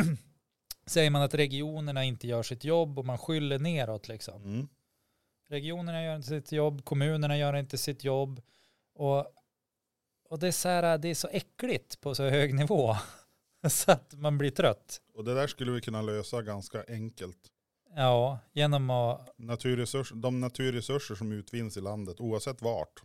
säger 0.86 1.10
man 1.10 1.22
att 1.22 1.34
regionerna 1.34 2.04
inte 2.04 2.28
gör 2.28 2.44
sitt 2.44 2.64
jobb 2.64 3.00
och 3.00 3.06
man 3.06 3.18
skyller 3.18 3.60
neråt 3.60 4.08
liksom. 4.08 4.44
Mm. 4.44 4.68
Regionerna 5.50 6.04
gör 6.04 6.16
inte 6.16 6.28
sitt 6.28 6.52
jobb, 6.52 6.86
kommunerna 6.86 7.38
gör 7.38 7.56
inte 7.56 7.78
sitt 7.78 8.04
jobb. 8.04 8.42
Och, 8.94 9.20
och 10.30 10.40
det, 10.40 10.48
är 10.48 10.52
så 10.52 10.70
här, 10.70 10.98
det 10.98 11.08
är 11.08 11.16
så 11.16 11.28
äckligt 11.28 12.02
på 12.02 12.16
så 12.16 12.24
hög 12.30 12.54
nivå. 12.54 12.96
Så 13.70 13.92
att 13.92 14.14
man 14.14 14.38
blir 14.38 14.52
trött. 14.52 15.02
Och 15.14 15.24
det 15.24 15.34
där 15.34 15.48
skulle 15.48 15.72
vi 15.72 15.82
kunna 15.82 16.02
lösa 16.02 16.42
ganska 16.42 16.84
enkelt. 16.88 17.52
Ja, 17.96 18.40
genom 18.54 18.90
att, 18.90 19.34
Naturresurs, 19.38 20.12
de 20.16 20.40
naturresurser 20.40 21.16
som 21.16 21.32
utvinns 21.32 21.78
i 21.78 21.82
landet, 21.82 22.20
oavsett 22.20 22.62
vart. 22.62 23.04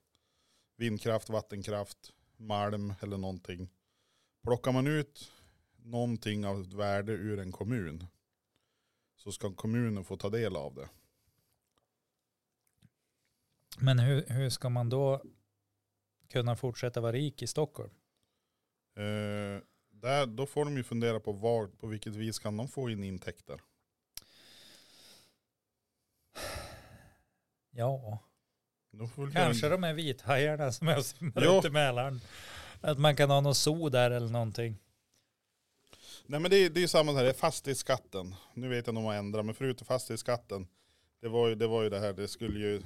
Vindkraft, 0.76 1.28
vattenkraft, 1.28 1.98
malm 2.36 2.94
eller 3.00 3.18
någonting. 3.18 3.68
Plockar 4.44 4.72
man 4.72 4.86
ut 4.86 5.32
någonting 5.76 6.46
av 6.46 6.76
värde 6.76 7.12
ur 7.12 7.38
en 7.38 7.52
kommun 7.52 8.06
så 9.16 9.32
ska 9.32 9.54
kommunen 9.54 10.04
få 10.04 10.16
ta 10.16 10.30
del 10.30 10.56
av 10.56 10.74
det. 10.74 10.88
Men 13.78 13.98
hur, 13.98 14.24
hur 14.28 14.50
ska 14.50 14.68
man 14.68 14.88
då 14.88 15.22
kunna 16.30 16.56
fortsätta 16.56 17.00
vara 17.00 17.12
rik 17.12 17.42
i 17.42 17.46
Stockholm? 17.46 17.90
Eh, 18.96 19.62
där, 19.90 20.26
då 20.26 20.46
får 20.46 20.64
de 20.64 20.76
ju 20.76 20.82
fundera 20.84 21.20
på 21.20 21.32
var, 21.32 21.66
på 21.66 21.86
vilket 21.86 22.16
vis 22.16 22.38
kan 22.38 22.56
de 22.56 22.68
få 22.68 22.90
in 22.90 23.04
intäkter. 23.04 23.60
Ja, 27.74 28.18
kanske 29.32 29.68
de 29.68 29.84
är 29.84 29.94
vithajarna 29.94 30.72
som 30.72 30.88
är 30.88 31.58
ut 31.58 31.64
i 31.64 31.70
Mälaren. 31.70 32.20
Att 32.80 32.98
man 32.98 33.16
kan 33.16 33.30
ha 33.30 33.40
någon 33.40 33.54
zoo 33.54 33.88
där 33.88 34.10
eller 34.10 34.28
någonting. 34.28 34.78
Nej 36.26 36.40
men 36.40 36.50
det 36.50 36.56
är, 36.56 36.70
det 36.70 36.82
är 36.82 36.86
samma 36.86 37.12
här, 37.12 37.22
det 37.22 37.28
är 37.28 37.34
fastighetsskatten. 37.34 38.34
Nu 38.54 38.68
vet 38.68 38.86
jag 38.86 38.96
om 38.96 39.02
de 39.02 39.04
har 39.04 39.14
ändrat, 39.14 39.46
men 39.46 39.54
förutom 39.54 39.86
fastighetsskatten. 39.86 40.66
Det 41.20 41.28
var 41.28 41.48
ju 41.48 41.54
det, 41.54 41.66
var 41.66 41.82
ju 41.82 41.90
det 41.90 42.00
här, 42.00 42.12
det 42.12 42.28
skulle 42.28 42.58
ju, 42.58 42.82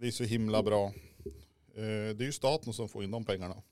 det 0.00 0.06
är 0.06 0.10
så 0.10 0.24
himla 0.24 0.62
bra. 0.62 0.86
Eh, 1.74 2.16
det 2.16 2.24
är 2.24 2.26
ju 2.26 2.32
staten 2.32 2.72
som 2.72 2.88
får 2.88 3.04
in 3.04 3.10
de 3.10 3.24
pengarna. 3.24 3.62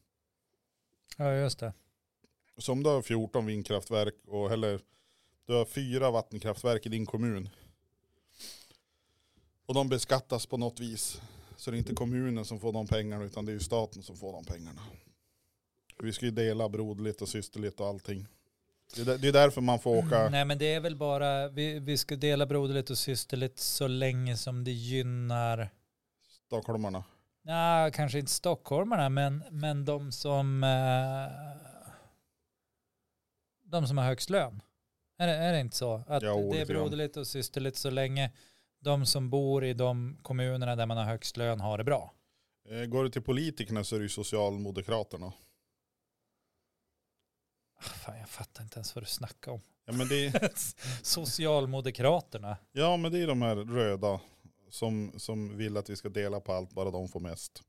Ja, 1.16 1.34
just 1.34 1.58
det. 1.58 1.72
Så 2.58 2.72
om 2.72 2.82
du 2.82 2.90
har 2.90 3.02
14 3.02 3.46
vindkraftverk 3.46 4.14
och 4.26 4.52
eller 4.52 4.80
du 5.46 5.52
har 5.52 5.64
fyra 5.64 6.10
vattenkraftverk 6.10 6.86
i 6.86 6.88
din 6.88 7.06
kommun. 7.06 7.48
Och 9.66 9.74
de 9.74 9.88
beskattas 9.88 10.46
på 10.46 10.56
något 10.56 10.80
vis. 10.80 11.20
Så 11.56 11.70
det 11.70 11.76
är 11.76 11.78
inte 11.78 11.94
kommunen 11.94 12.44
som 12.44 12.60
får 12.60 12.72
de 12.72 12.86
pengarna 12.86 13.24
utan 13.24 13.46
det 13.46 13.52
är 13.52 13.54
ju 13.54 13.60
staten 13.60 14.02
som 14.02 14.16
får 14.16 14.32
de 14.32 14.44
pengarna. 14.44 14.80
Vi 16.02 16.12
ska 16.12 16.24
ju 16.24 16.30
dela 16.30 16.68
broderligt 16.68 17.22
och 17.22 17.28
systerligt 17.28 17.80
och 17.80 17.86
allting. 17.86 18.26
Det 18.94 19.28
är, 19.28 19.32
därför 19.32 19.60
man 19.60 19.78
får 19.78 19.96
åka. 19.96 20.28
Nej 20.28 20.44
men 20.44 20.58
det 20.58 20.74
är 20.74 20.80
väl 20.80 20.96
bara, 20.96 21.48
vi, 21.48 21.78
vi 21.78 21.96
ska 21.96 22.16
dela 22.16 22.46
broderligt 22.46 22.90
och 22.90 22.98
systerligt 22.98 23.58
så 23.58 23.86
länge 23.86 24.36
som 24.36 24.64
det 24.64 24.72
gynnar, 24.72 25.70
stockholmarna. 26.48 27.04
ja 27.42 27.90
kanske 27.92 28.18
inte 28.18 28.30
stockholmarna 28.32 29.08
men, 29.08 29.44
men 29.50 29.84
de 29.84 30.12
som 30.12 30.64
eh, 30.64 31.26
de 33.64 33.86
som 33.86 33.98
har 33.98 34.04
högst 34.04 34.30
lön. 34.30 34.62
Är 35.18 35.26
det, 35.26 35.34
är 35.34 35.52
det 35.52 35.60
inte 35.60 35.76
så? 35.76 36.02
Att 36.06 36.22
Jo, 36.22 36.52
det 36.52 36.60
är 36.60 36.66
broderligt 36.66 37.16
och 37.16 37.26
systerligt 37.26 37.76
så 37.76 37.90
länge 37.90 38.32
de 38.80 39.06
som 39.06 39.30
bor 39.30 39.64
i 39.64 39.74
de 39.74 40.18
kommunerna 40.22 40.76
där 40.76 40.86
man 40.86 40.96
har 40.96 41.04
högst 41.04 41.36
lön 41.36 41.60
har 41.60 41.78
det 41.78 41.84
bra. 41.84 42.12
Eh, 42.68 42.84
Går 42.84 43.04
du 43.04 43.10
till 43.10 43.22
politikerna 43.22 43.84
så 43.84 43.94
är 43.94 43.98
det 44.00 44.04
ju 44.04 44.08
Socialdemokraterna. 44.08 45.26
Ah, 45.26 45.32
Fan, 47.82 48.18
jag 48.18 48.28
fattar 48.28 48.62
inte 48.62 48.78
ens 48.78 48.94
vad 48.94 49.02
du 49.04 49.08
snackar 49.08 49.52
om. 49.52 49.60
Ja 49.86 49.92
men, 49.92 50.08
det, 50.08 50.52
Socialdemokraterna. 51.02 52.56
ja 52.72 52.96
men 52.96 53.12
det 53.12 53.18
är 53.22 53.26
de 53.26 53.42
här 53.42 53.56
röda 53.56 54.20
som, 54.70 55.12
som 55.16 55.56
vill 55.56 55.76
att 55.76 55.90
vi 55.90 55.96
ska 55.96 56.08
dela 56.08 56.40
på 56.40 56.52
allt 56.52 56.72
bara 56.72 56.90
de 56.90 57.08
får 57.08 57.20
mest. 57.20 57.62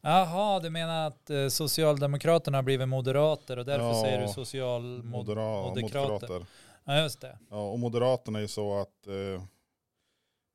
Jaha, 0.00 0.60
du 0.60 0.70
menar 0.70 1.06
att 1.06 1.30
eh, 1.30 1.48
Socialdemokraterna 1.48 2.58
har 2.58 2.62
blivit 2.62 2.88
moderater 2.88 3.56
och 3.56 3.64
därför 3.64 3.86
Ja, 3.86 4.02
säger 4.02 4.26
du 4.26 4.28
socialmod... 4.28 5.04
Modera, 5.04 5.62
moderater. 5.62 6.02
moderater. 6.02 6.46
Ja, 6.84 7.02
just 7.02 7.20
det. 7.20 7.38
Ja, 7.50 7.70
och 7.70 7.78
Moderaterna 7.78 8.38
är 8.38 8.42
ju 8.42 8.48
så 8.48 8.80
att 8.80 9.06
eh, 9.06 9.42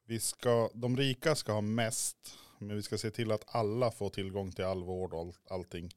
vi 0.06 0.20
ska, 0.20 0.70
de 0.74 0.98
rika 0.98 1.36
ska 1.36 1.52
ha 1.52 1.62
mest, 1.62 2.18
men 2.60 2.76
vi 2.76 2.82
ska 2.82 2.98
se 2.98 3.12
till 3.12 3.32
att 3.32 3.44
alla 3.48 3.92
får 3.92 4.10
tillgång 4.10 4.52
till 4.52 4.66
all 4.66 4.84
vård 4.84 5.14
och 5.14 5.20
all, 5.20 5.34
allting. 5.50 5.92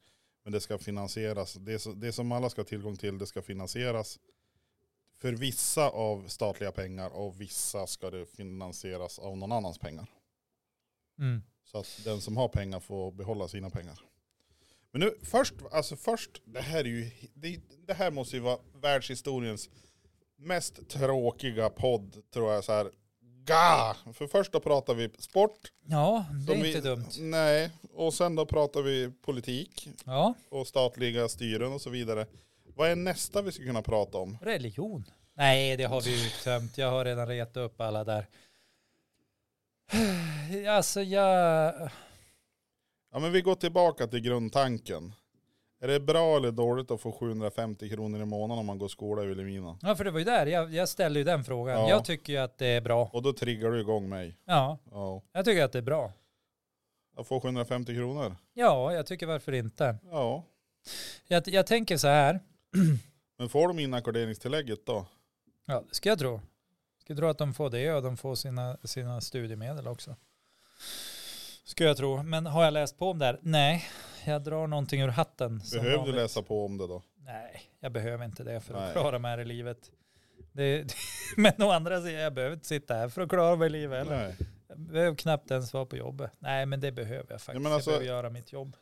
Men 0.45 0.53
det 0.53 0.61
ska 0.61 0.79
finansieras, 0.79 1.55
det, 1.55 2.01
det 2.01 2.13
som 2.13 2.33
alla 2.33 2.51
ska 2.51 2.61
ha 2.61 2.67
tillgång 2.67 2.97
till, 2.97 3.19
det 3.19 3.27
ska 3.27 3.43
finansieras 3.43 4.19
för 5.19 5.33
vissa 5.33 5.89
av 5.89 6.29
statliga 6.29 6.73
pengar 6.73 7.11
och 7.11 7.41
vissa 7.41 7.87
ska 7.87 8.11
det 8.11 8.27
finansieras 8.27 9.19
av 9.19 9.37
någon 9.37 9.53
annans 9.53 9.79
pengar. 9.79 10.07
Mm. 11.19 11.43
Så 11.65 11.79
att 11.79 12.01
den 12.05 12.21
som 12.21 12.37
har 12.37 12.49
pengar 12.49 12.81
får 12.81 13.13
behålla 13.13 13.49
sina 13.49 13.71
pengar. 13.71 14.01
Men 14.91 15.01
nu 15.01 15.15
först, 15.23 15.55
alltså 15.73 15.97
först, 15.97 16.43
det 16.45 16.61
här 16.61 16.81
är 16.81 16.85
ju, 16.85 17.11
det, 17.35 17.61
det 17.87 17.95
här 17.95 18.11
måste 18.11 18.37
ju 18.37 18.43
vara 18.43 18.59
världshistoriens 18.81 19.71
mest 20.37 20.89
tråkiga 20.89 21.71
podd 21.71 22.23
tror 22.33 22.53
jag 22.53 22.65
så 22.65 22.73
här. 22.73 22.91
Ga! 23.45 23.97
För 24.13 24.27
först 24.27 24.53
då 24.53 24.61
pratar 24.61 24.95
vi 24.95 25.11
sport. 25.19 25.73
Ja, 25.87 26.25
det 26.47 26.53
är 26.53 26.57
inte 26.57 26.81
vi, 26.81 26.89
dumt. 26.89 27.07
Nej, 27.19 27.71
och 27.93 28.15
sen 28.15 28.35
då 28.35 28.47
pratar 28.47 28.83
vi 28.83 29.13
politik 29.23 29.89
Ja, 30.05 30.35
och 30.49 30.67
statliga 30.67 31.29
styren 31.29 31.73
och 31.73 31.81
så 31.81 31.91
vidare. 31.91 32.27
Vad 32.77 32.91
är 32.91 32.97
nästa 32.97 33.43
vi 33.43 33.53
ska 33.53 33.65
kunna 33.65 33.83
prata 33.83 34.19
om? 34.19 34.39
religion. 34.43 35.05
Nej, 35.35 35.77
det 35.77 35.85
har 35.85 36.01
vi 36.01 36.25
ju 36.25 36.31
tömt. 36.45 36.79
Jag 36.79 36.91
har 36.91 37.05
redan 37.05 37.29
retat 37.29 37.57
upp 37.57 37.81
alla 37.81 38.05
där. 38.05 38.27
Alltså 40.71 41.03
jag... 41.03 41.75
Ja 43.13 43.19
men 43.19 43.33
vi 43.33 43.41
går 43.41 43.55
tillbaka 43.55 44.07
till 44.07 44.21
grundtanken. 44.21 45.13
Är 45.81 45.89
det 45.89 46.01
bra 46.01 46.37
eller 46.37 46.51
dåligt 46.53 46.91
att 46.91 47.01
få 47.01 47.13
750 47.13 47.89
kronor 47.91 48.23
i 48.23 48.25
månaden 48.25 48.59
om 48.61 48.67
man 48.67 48.79
går 48.79 48.89
skola 48.89 49.23
i 49.23 49.27
Vilhelmina? 49.27 49.79
Ja, 49.83 49.97
för 49.97 50.05
det 50.05 50.11
var 50.11 50.19
ju 50.19 50.25
där. 50.25 50.47
Jag, 50.47 50.75
jag 50.75 50.89
ställde 50.89 51.19
ju 51.21 51.25
den 51.25 51.45
frågan. 51.45 51.81
Ja. 51.81 51.89
Jag 51.89 52.05
tycker 52.05 52.33
ju 52.33 52.39
att 52.39 52.59
det 52.59 52.67
är 52.67 52.81
bra. 52.81 53.11
Och 53.13 53.23
då 53.23 53.33
triggar 53.33 53.71
du 53.71 53.81
igång 53.81 54.09
mig. 54.09 54.37
Ja, 54.45 54.79
Ja. 54.91 55.23
jag 55.33 55.45
tycker 55.45 55.65
att 55.65 55.73
det 55.73 55.79
är 55.79 55.83
bra. 55.83 56.13
Jag 57.17 57.27
får 57.27 57.41
750 57.41 57.95
kronor. 57.95 58.37
Ja, 58.55 58.93
jag 58.93 59.07
tycker 59.07 59.27
varför 59.27 59.53
inte. 59.53 59.97
Ja. 60.11 60.45
Jag, 61.27 61.49
jag 61.49 61.67
tänker 61.67 61.97
så 61.97 62.09
här. 62.09 62.41
Men 63.39 63.49
får 63.49 63.69
de 63.69 63.79
inackorderingstillägget 63.79 64.87
då? 64.87 65.07
Ja, 65.67 65.85
det 65.89 65.95
ska 65.95 66.09
jag 66.09 66.19
tro. 66.19 66.41
Ska 67.01 67.15
tro 67.17 67.27
att 67.29 67.39
de 67.39 67.55
får 67.55 67.71
det 67.71 67.93
och 67.93 68.03
de 68.03 68.17
får 68.17 68.35
sina, 68.35 68.79
sina 68.85 69.21
studiemedel 69.21 69.89
också. 69.89 70.17
Ska 71.65 71.85
jag 71.85 71.97
tro. 71.97 72.23
Men 72.23 72.47
har 72.47 72.65
jag 72.65 72.73
läst 72.73 72.99
på 72.99 73.11
om 73.11 73.19
det 73.19 73.25
här? 73.27 73.39
Nej, 73.43 73.85
jag 74.27 74.43
drar 74.45 74.67
någonting 74.67 75.01
ur 75.01 75.09
hatten. 75.09 75.63
Behöver 75.73 76.07
du 76.07 76.13
läsa 76.13 76.43
på 76.43 76.65
om 76.65 76.79
det 76.79 76.87
då? 76.87 77.03
Nej, 77.17 77.63
jag 77.81 77.93
behöver 77.93 78.25
inte 78.25 78.45
det 78.45 78.61
för 78.61 78.75
Nej. 78.75 78.87
att 78.87 78.93
klara 78.93 79.19
mig 79.19 79.31
här 79.31 79.39
i 79.39 79.45
livet. 79.45 79.91
Det, 80.53 80.95
men 81.37 81.63
å 81.63 81.71
andra 81.71 82.03
sidan, 82.03 82.21
jag 82.21 82.35
behöver 82.35 82.55
inte 82.55 82.67
sitta 82.67 82.95
här 82.95 83.09
för 83.09 83.23
att 83.23 83.29
klara 83.29 83.57
mig 83.57 83.67
i 83.67 83.71
livet 83.71 83.99
heller. 83.99 84.27
Nej. 84.27 84.37
Jag 84.69 84.79
behöver 84.79 85.17
knappt 85.17 85.51
ens 85.51 85.73
vara 85.73 85.87
på 85.87 85.97
jobbet. 85.97 86.33
Nej, 86.39 86.67
men 86.67 86.81
det 86.81 86.93
behöver 86.93 87.33
jag 87.33 87.41
faktiskt. 87.41 87.63
men 87.63 87.73
alltså- 87.73 87.91
jag 87.91 88.01
behöver 88.01 88.17
göra 88.17 88.31
mitt 88.31 88.53
jobb. 88.53 88.77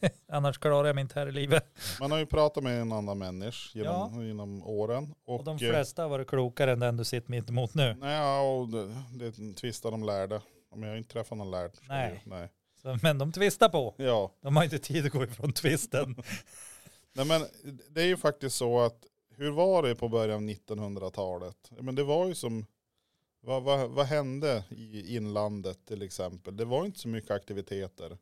Det, 0.00 0.10
annars 0.28 0.58
klarar 0.58 0.86
jag 0.86 0.94
mig 0.94 1.02
inte 1.02 1.18
här 1.20 1.26
i 1.26 1.32
livet. 1.32 1.64
Man 2.00 2.10
har 2.10 2.18
ju 2.18 2.26
pratat 2.26 2.62
med 2.64 2.80
en 2.80 2.92
annan 2.92 3.18
människa 3.18 3.78
genom, 3.78 4.14
Ja. 4.20 4.24
genom 4.24 4.62
åren. 4.66 5.14
Och, 5.24 5.34
Och 5.38 5.44
de 5.44 5.50
eh, 5.56 5.70
flesta 5.70 6.02
har 6.02 6.08
varit 6.08 6.28
klokare 6.28 6.72
än 6.72 6.78
den 6.80 6.96
du 6.96 7.04
sitter 7.04 7.30
mitt 7.30 7.48
emot 7.50 7.74
nu. 7.74 7.94
Nej, 8.00 8.46
och 8.50 8.68
det, 8.68 8.86
det 9.18 9.24
är 9.26 9.40
en 9.40 9.54
tvist 9.54 9.84
av 9.84 9.90
de 9.90 10.04
lärde. 10.04 10.40
Men 10.70 10.82
jag 10.82 10.88
har 10.90 10.96
inte 10.96 11.12
träffat 11.12 11.38
någon 11.38 11.50
lärd. 11.50 11.70
Nej. 11.88 12.22
jag- 12.24 12.30
Nej. 12.38 12.48
Så, 12.82 12.98
men 13.02 13.18
de 13.18 13.32
tvistar 13.32 13.68
på. 13.68 13.94
Ja, 13.96 14.32
De 14.40 14.56
har 14.56 14.64
inte 14.64 14.78
tid 14.78 15.06
att 15.06 15.12
gå 15.12 15.24
ifrån 15.24 15.52
tvisten. 15.52 16.16
Nej, 17.12 17.26
men 17.26 17.46
det 17.90 18.02
är 18.02 18.06
ju 18.06 18.16
faktiskt 18.16 18.56
så 18.56 18.80
att 18.80 19.04
hur 19.36 19.50
var 19.50 19.82
det 19.82 19.94
på 19.94 20.08
början 20.08 20.36
av 20.36 20.50
1900-talet? 20.50 21.56
Ja, 21.76 21.82
Men 21.82 21.94
det 21.94 22.04
var 22.04 22.26
ju 22.26 22.34
som, 22.34 22.66
vad, 23.40 23.62
vad, 23.62 23.90
vad 23.90 24.06
hände 24.06 24.64
i 24.70 25.16
inlandet 25.16 25.86
till 25.86 26.02
exempel? 26.02 26.56
Det 26.56 26.64
var 26.64 26.84
inte 26.84 26.98
så 26.98 27.08
mycket 27.08 27.30
aktiviteter. 27.30 28.18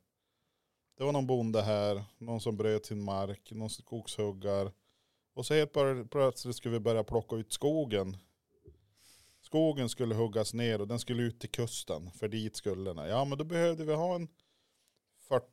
Det 0.96 1.04
var 1.04 1.12
någon 1.12 1.26
bonde 1.26 1.62
här, 1.62 2.04
någon 2.18 2.40
som 2.40 2.56
bröt 2.56 2.86
sin 2.86 3.02
mark, 3.04 3.52
någon 3.52 3.70
skogshuggar. 3.70 4.72
Och 5.34 5.46
så 5.46 5.54
helt 5.54 5.72
plötsligt 6.10 6.56
skulle 6.56 6.72
vi 6.72 6.80
börja 6.80 7.04
plocka 7.04 7.36
ut 7.36 7.52
skogen. 7.52 8.16
Skogen 9.40 9.88
skulle 9.88 10.14
huggas 10.14 10.54
ner 10.54 10.80
och 10.80 10.88
den 10.88 10.98
skulle 10.98 11.22
ut 11.22 11.40
till 11.40 11.50
kusten, 11.50 12.10
för 12.10 12.28
dit 12.28 12.56
skulle 12.56 12.92
den. 12.94 13.08
Ja 13.08 13.24
men 13.24 13.38
då 13.38 13.44
behövde 13.44 13.84
vi 13.84 13.94
ha 13.94 14.14
en 14.14 14.28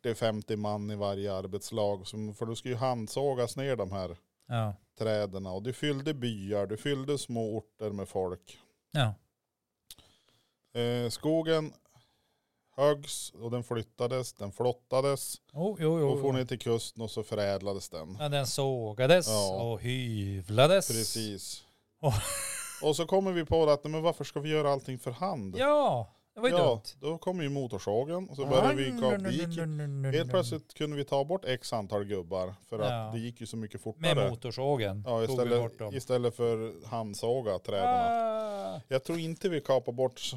40-50 0.04 0.56
man 0.56 0.92
i 0.92 0.96
varje 0.96 1.34
arbetslag. 1.34 2.08
För 2.08 2.46
då 2.46 2.56
skulle 2.56 2.74
ju 2.74 2.80
handsågas 2.80 3.58
ner 3.58 3.76
de 3.76 3.92
här 3.92 4.18
Ja. 4.48 4.76
träden. 4.98 5.46
Och 5.46 5.64
du 5.64 5.74
fyllde 5.74 6.14
byar, 6.14 6.68
du 6.68 6.78
fyllde 6.78 7.18
små 7.18 7.58
orter 7.58 7.90
med 7.92 8.10
folk. 8.10 8.58
Ja. 8.92 9.14
Eh, 10.82 11.10
skogen 11.10 11.74
högs 12.80 13.30
och 13.42 13.52
den 13.52 13.64
flyttades, 13.64 14.34
den 14.34 14.52
flottades 14.52 15.36
Oh, 15.54 15.78
jo, 15.82 16.00
jo. 16.00 16.10
och 16.10 16.22
for 16.22 16.34
ner 16.34 16.46
till 16.46 16.60
kusten 16.60 17.04
och 17.04 17.12
så 17.12 17.24
förädlades 17.24 17.90
den. 17.90 18.18
Ja, 18.20 18.30
den 18.30 18.48
sågades 18.48 19.28
Ja. 19.28 19.62
och 19.62 19.82
hyvlades. 19.82 20.88
Precis. 20.88 21.64
Och- 22.02 22.14
Och 22.82 22.96
så 22.96 23.06
kommer 23.06 23.32
vi 23.32 23.46
på 23.46 23.70
att, 23.70 23.84
men 23.84 24.02
varför 24.02 24.24
ska 24.24 24.40
vi 24.40 24.50
göra 24.50 24.72
allting 24.72 25.00
för 25.00 25.12
hand? 25.12 25.56
Ja, 25.58 26.10
det 26.34 26.40
var 26.42 26.50
ju 26.50 26.56
Ja, 26.56 26.68
dumt. 26.70 26.82
då 27.00 27.18
kommer 27.18 27.44
ju 27.44 27.50
motorsågen 27.50 28.30
och 28.30 28.36
så 28.36 28.46
började 28.46 28.74
vi 28.76 28.84
gick, 29.32 29.58
helt 30.16 30.30
plötsligt 30.30 30.74
kunde 30.74 30.96
vi 30.98 31.04
ta 31.06 31.24
bort 31.26 31.46
x 31.46 31.74
antal 31.74 32.04
gubbar 32.06 32.56
för 32.70 32.80
att 32.80 32.90
Ja. 32.92 33.12
det 33.14 33.20
gick 33.20 33.42
ju 33.42 33.48
så 33.48 33.58
mycket 33.58 33.82
fortare. 33.82 34.16
Med 34.16 34.30
motorsågen 34.30 35.04
Ja, 35.08 35.26
tog 35.28 35.40
vi 35.42 35.46
bort 35.50 35.72
istället, 35.72 35.80
dem. 35.80 35.96
istället 35.96 36.36
för 36.36 36.86
handsåga 36.88 37.60
träden. 37.60 37.88
Ah. 37.90 38.82
Jag 38.88 39.04
tror 39.04 39.20
inte 39.20 39.50
vi 39.50 39.62
kapar 39.62 39.92
bort 39.92 40.20
s- 40.20 40.34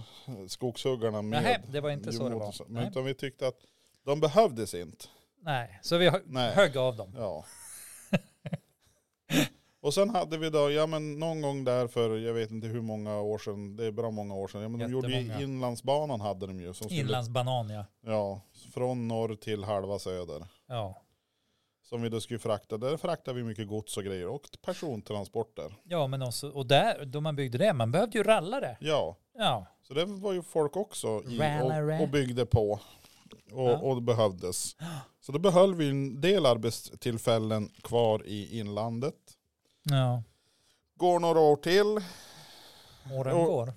skogshuggarna 0.53 1.23
med 1.23 1.43
Nej, 1.43 1.61
det 1.69 1.81
var 1.81 1.91
inte 1.91 2.13
så 2.13 2.29
det 2.29 2.35
var. 2.35 2.41
motorsåg. 2.41 2.67
Nej. 2.71 2.83
Men 2.83 2.91
utan 2.93 3.05
vi 3.05 3.15
tyckte 3.15 3.47
att 3.47 3.57
de 4.05 4.21
behövdes 4.21 4.75
inte. 4.75 5.05
Nej, 5.45 5.79
så 5.83 5.97
vi 5.97 6.09
hö- 6.09 6.21
Nej. 6.25 6.53
högg 6.55 6.77
av 6.77 6.97
dem. 6.97 7.15
Ja. 7.19 7.45
Och 9.83 9.95
sen 9.95 10.11
hade 10.11 10.39
vi 10.39 10.51
då, 10.51 10.71
ja 10.71 10.87
men 10.87 11.19
någon 11.19 11.43
gång 11.43 11.65
där 11.65 11.87
för, 11.87 12.19
jag 12.19 12.35
vet 12.35 12.51
inte 12.51 12.67
hur 12.67 12.81
många 12.83 13.21
år 13.21 13.39
sedan, 13.39 13.77
det 13.77 13.85
är 13.87 13.91
bra 13.93 14.11
många 14.11 14.35
år 14.35 14.49
sedan. 14.49 14.63
Ja, 14.63 14.69
men 14.69 14.81
de 14.81 14.93
gjorde 14.93 15.09
ju 15.09 15.43
inlandsbanan 15.43 16.21
hade 16.21 16.47
de 16.47 16.61
ju. 16.61 16.67
Som 16.75 16.85
skulle, 16.89 17.01
Inlandsbanan 17.01 17.71
ja. 17.71 17.85
Ja, 18.01 18.41
från 18.75 19.09
norr 19.09 19.35
till 19.35 19.65
halva 19.65 19.99
söder. 19.99 20.47
Ja. 20.69 21.03
Som 21.83 22.03
vi 22.03 22.09
då 22.09 22.21
skulle 22.21 22.39
frakta. 22.39 22.77
Där 22.79 22.97
fraktade 22.97 23.37
vi 23.37 23.45
mycket 23.45 23.69
gods 23.69 23.97
och 23.97 24.05
grejer 24.05 24.29
och 24.29 24.43
persontransporter. 24.63 25.75
Ja, 25.85 26.07
men 26.07 26.23
också, 26.23 26.49
och 26.51 26.67
där, 26.67 27.05
då 27.05 27.21
man 27.21 27.37
byggde 27.37 27.59
det, 27.59 27.73
man 27.73 27.91
behövde 27.93 28.19
ju 28.19 28.25
rallare. 28.25 28.77
Ja, 28.81 29.17
Ja. 29.35 29.67
så 29.83 29.95
det 29.95 30.05
var 30.05 30.33
ju 30.33 30.43
folk 30.43 30.77
också 30.77 31.23
i 31.27 31.41
och, 31.63 32.03
och 32.03 32.09
byggde 32.09 32.47
på. 32.47 32.71
Och, 32.73 32.81
Ja. 33.71 33.79
och 33.79 33.95
det 33.95 34.03
behövdes. 34.03 34.77
Så 35.21 35.33
då 35.33 35.39
behöll 35.39 35.75
vi 35.75 35.89
en 35.91 36.21
del 36.21 36.47
arbetstillfällen 36.47 37.69
kvar 37.83 38.27
i 38.27 38.59
inlandet. 38.59 39.15
Ja. 39.83 40.23
Går 40.97 41.21
några 41.21 41.39
år 41.41 41.57
till. 41.57 42.05
Åren 43.19 43.37
Och- 43.37 43.47
går. 43.47 43.73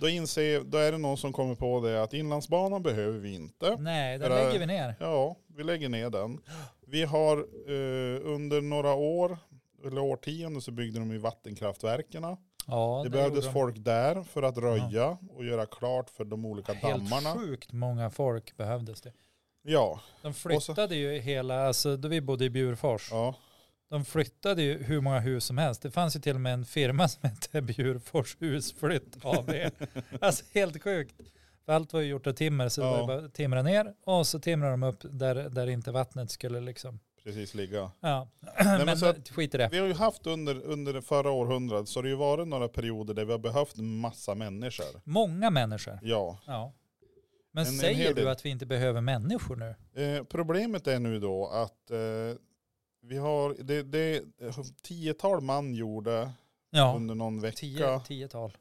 Då, 0.00 0.08
inser, 0.08 0.60
då 0.60 0.78
är 0.78 0.92
det 0.92 0.98
någon 0.98 1.16
som 1.16 1.32
kommer 1.32 1.54
på 1.54 1.80
det 1.80 2.02
att 2.02 2.12
inlandsbanan 2.14 2.82
behöver 2.82 3.18
vi 3.18 3.34
inte. 3.34 3.76
Nej, 3.78 4.18
den 4.18 4.28
För, 4.28 4.44
lägger 4.44 4.58
vi 4.58 4.66
ner. 4.66 4.94
Ja, 5.00 5.36
vi 5.56 5.64
lägger 5.64 5.88
ner 5.88 6.10
den. 6.10 6.40
Vi 6.86 7.04
har 7.04 7.36
eh, 7.38 8.34
under 8.34 8.60
några 8.60 8.94
år, 8.94 9.38
eller 9.86 10.00
årtionden 10.00 10.62
så 10.62 10.70
byggde 10.70 10.98
de 10.98 11.10
ju 11.12 11.18
vattenkraftverken. 11.18 12.22
Ja, 12.66 13.00
det 13.02 13.08
det 13.08 13.10
behövdes 13.16 13.44
de. 13.44 13.52
folk 13.52 13.76
där 13.78 14.22
för 14.22 14.42
att 14.42 14.58
röja 14.58 15.18
och 15.30 15.44
göra 15.44 15.66
klart 15.66 16.10
för 16.10 16.24
de 16.24 16.44
olika 16.46 16.72
Helt 16.72 17.10
dammarna. 17.10 17.34
sjukt 17.34 17.72
många 17.72 18.10
folk 18.10 18.56
behövdes 18.56 19.00
det. 19.00 19.12
Ja, 19.62 20.00
De 20.22 20.34
flyttade 20.34 20.96
ju 20.96 21.18
hela, 21.18 21.66
alltså 21.66 21.96
då 21.96 22.08
vi 22.08 22.20
bodde 22.20 22.44
i 22.44 22.50
Bjurfors, 22.50 23.08
ja, 23.10 23.34
de 23.90 24.04
flyttade 24.04 24.62
ju 24.62 24.82
hur 24.82 25.00
många 25.00 25.18
hus 25.20 25.44
som 25.44 25.58
helst. 25.58 25.82
Det 25.82 25.90
fanns 25.90 26.16
ju 26.16 26.20
till 26.20 26.34
och 26.34 26.40
med 26.40 26.52
en 26.54 26.64
firma 26.64 27.08
som 27.08 27.28
hette 27.30 27.62
Bjurfors 27.62 28.36
husflytt 28.40 29.16
AB. 29.22 29.50
alltså 30.20 30.44
helt 30.54 30.82
sjukt. 30.82 31.14
För 31.64 31.72
allt 31.72 31.92
var 31.92 32.00
ju 32.00 32.06
gjort 32.08 32.26
av 32.26 32.32
timmer 32.32 32.68
så 32.68 32.80
det 32.80 32.86
Ja. 32.86 32.96
var 32.96 33.06
bara 33.06 33.28
timra 33.28 33.62
ner 33.62 33.94
och 34.04 34.26
så 34.26 34.38
timrar 34.40 34.70
de 34.70 34.82
upp 34.82 34.98
där, 35.02 35.34
där 35.34 35.66
inte 35.66 35.92
vattnet 35.92 36.30
skulle 36.30 36.60
liksom, 36.60 37.00
precis 37.24 37.54
ligga. 37.54 37.90
ja. 38.00 38.28
men 38.64 38.86
men 38.86 38.98
så 38.98 39.06
att- 39.06 39.28
skit 39.28 39.54
i 39.54 39.58
det. 39.58 39.68
Vi 39.72 39.78
har 39.78 39.86
ju 39.86 39.92
haft 39.94 40.26
under, 40.26 40.62
under 40.64 40.92
det 40.92 41.02
förra 41.02 41.30
århundradet 41.30 41.88
så 41.88 41.98
har 41.98 42.02
det 42.02 42.08
ju 42.08 42.14
varit 42.16 42.48
några 42.48 42.68
perioder 42.68 43.14
där 43.14 43.24
vi 43.24 43.32
har 43.32 43.38
behövt 43.38 43.76
massa 43.76 44.34
människor. 44.34 45.00
Många 45.04 45.50
människor. 45.50 45.98
Ja, 46.02 46.38
Ja. 46.46 46.72
Men 47.52 47.66
En- 47.66 47.72
en 47.72 47.78
säger 47.78 47.94
hel 47.94 48.14
du 48.14 48.20
del. 48.20 48.28
att 48.28 48.44
vi 48.44 48.48
inte 48.48 48.66
behöver 48.66 49.00
människor 49.00 49.56
nu? 49.56 50.02
eh, 50.02 50.24
problemet 50.24 50.86
är 50.86 50.98
nu 50.98 51.20
då 51.20 51.46
att 51.48 51.90
eh, 51.90 51.96
vi 53.06 53.16
har, 53.16 53.54
det, 53.58 53.82
det 53.82 54.24
tiotal 54.82 55.40
man 55.40 55.74
gjorde 55.74 56.32
Ja, 56.70 56.94
under 56.96 57.14
någon 57.14 57.40
vecka. 57.40 57.56
tio, 57.56 58.00
tiotal. 58.00 58.56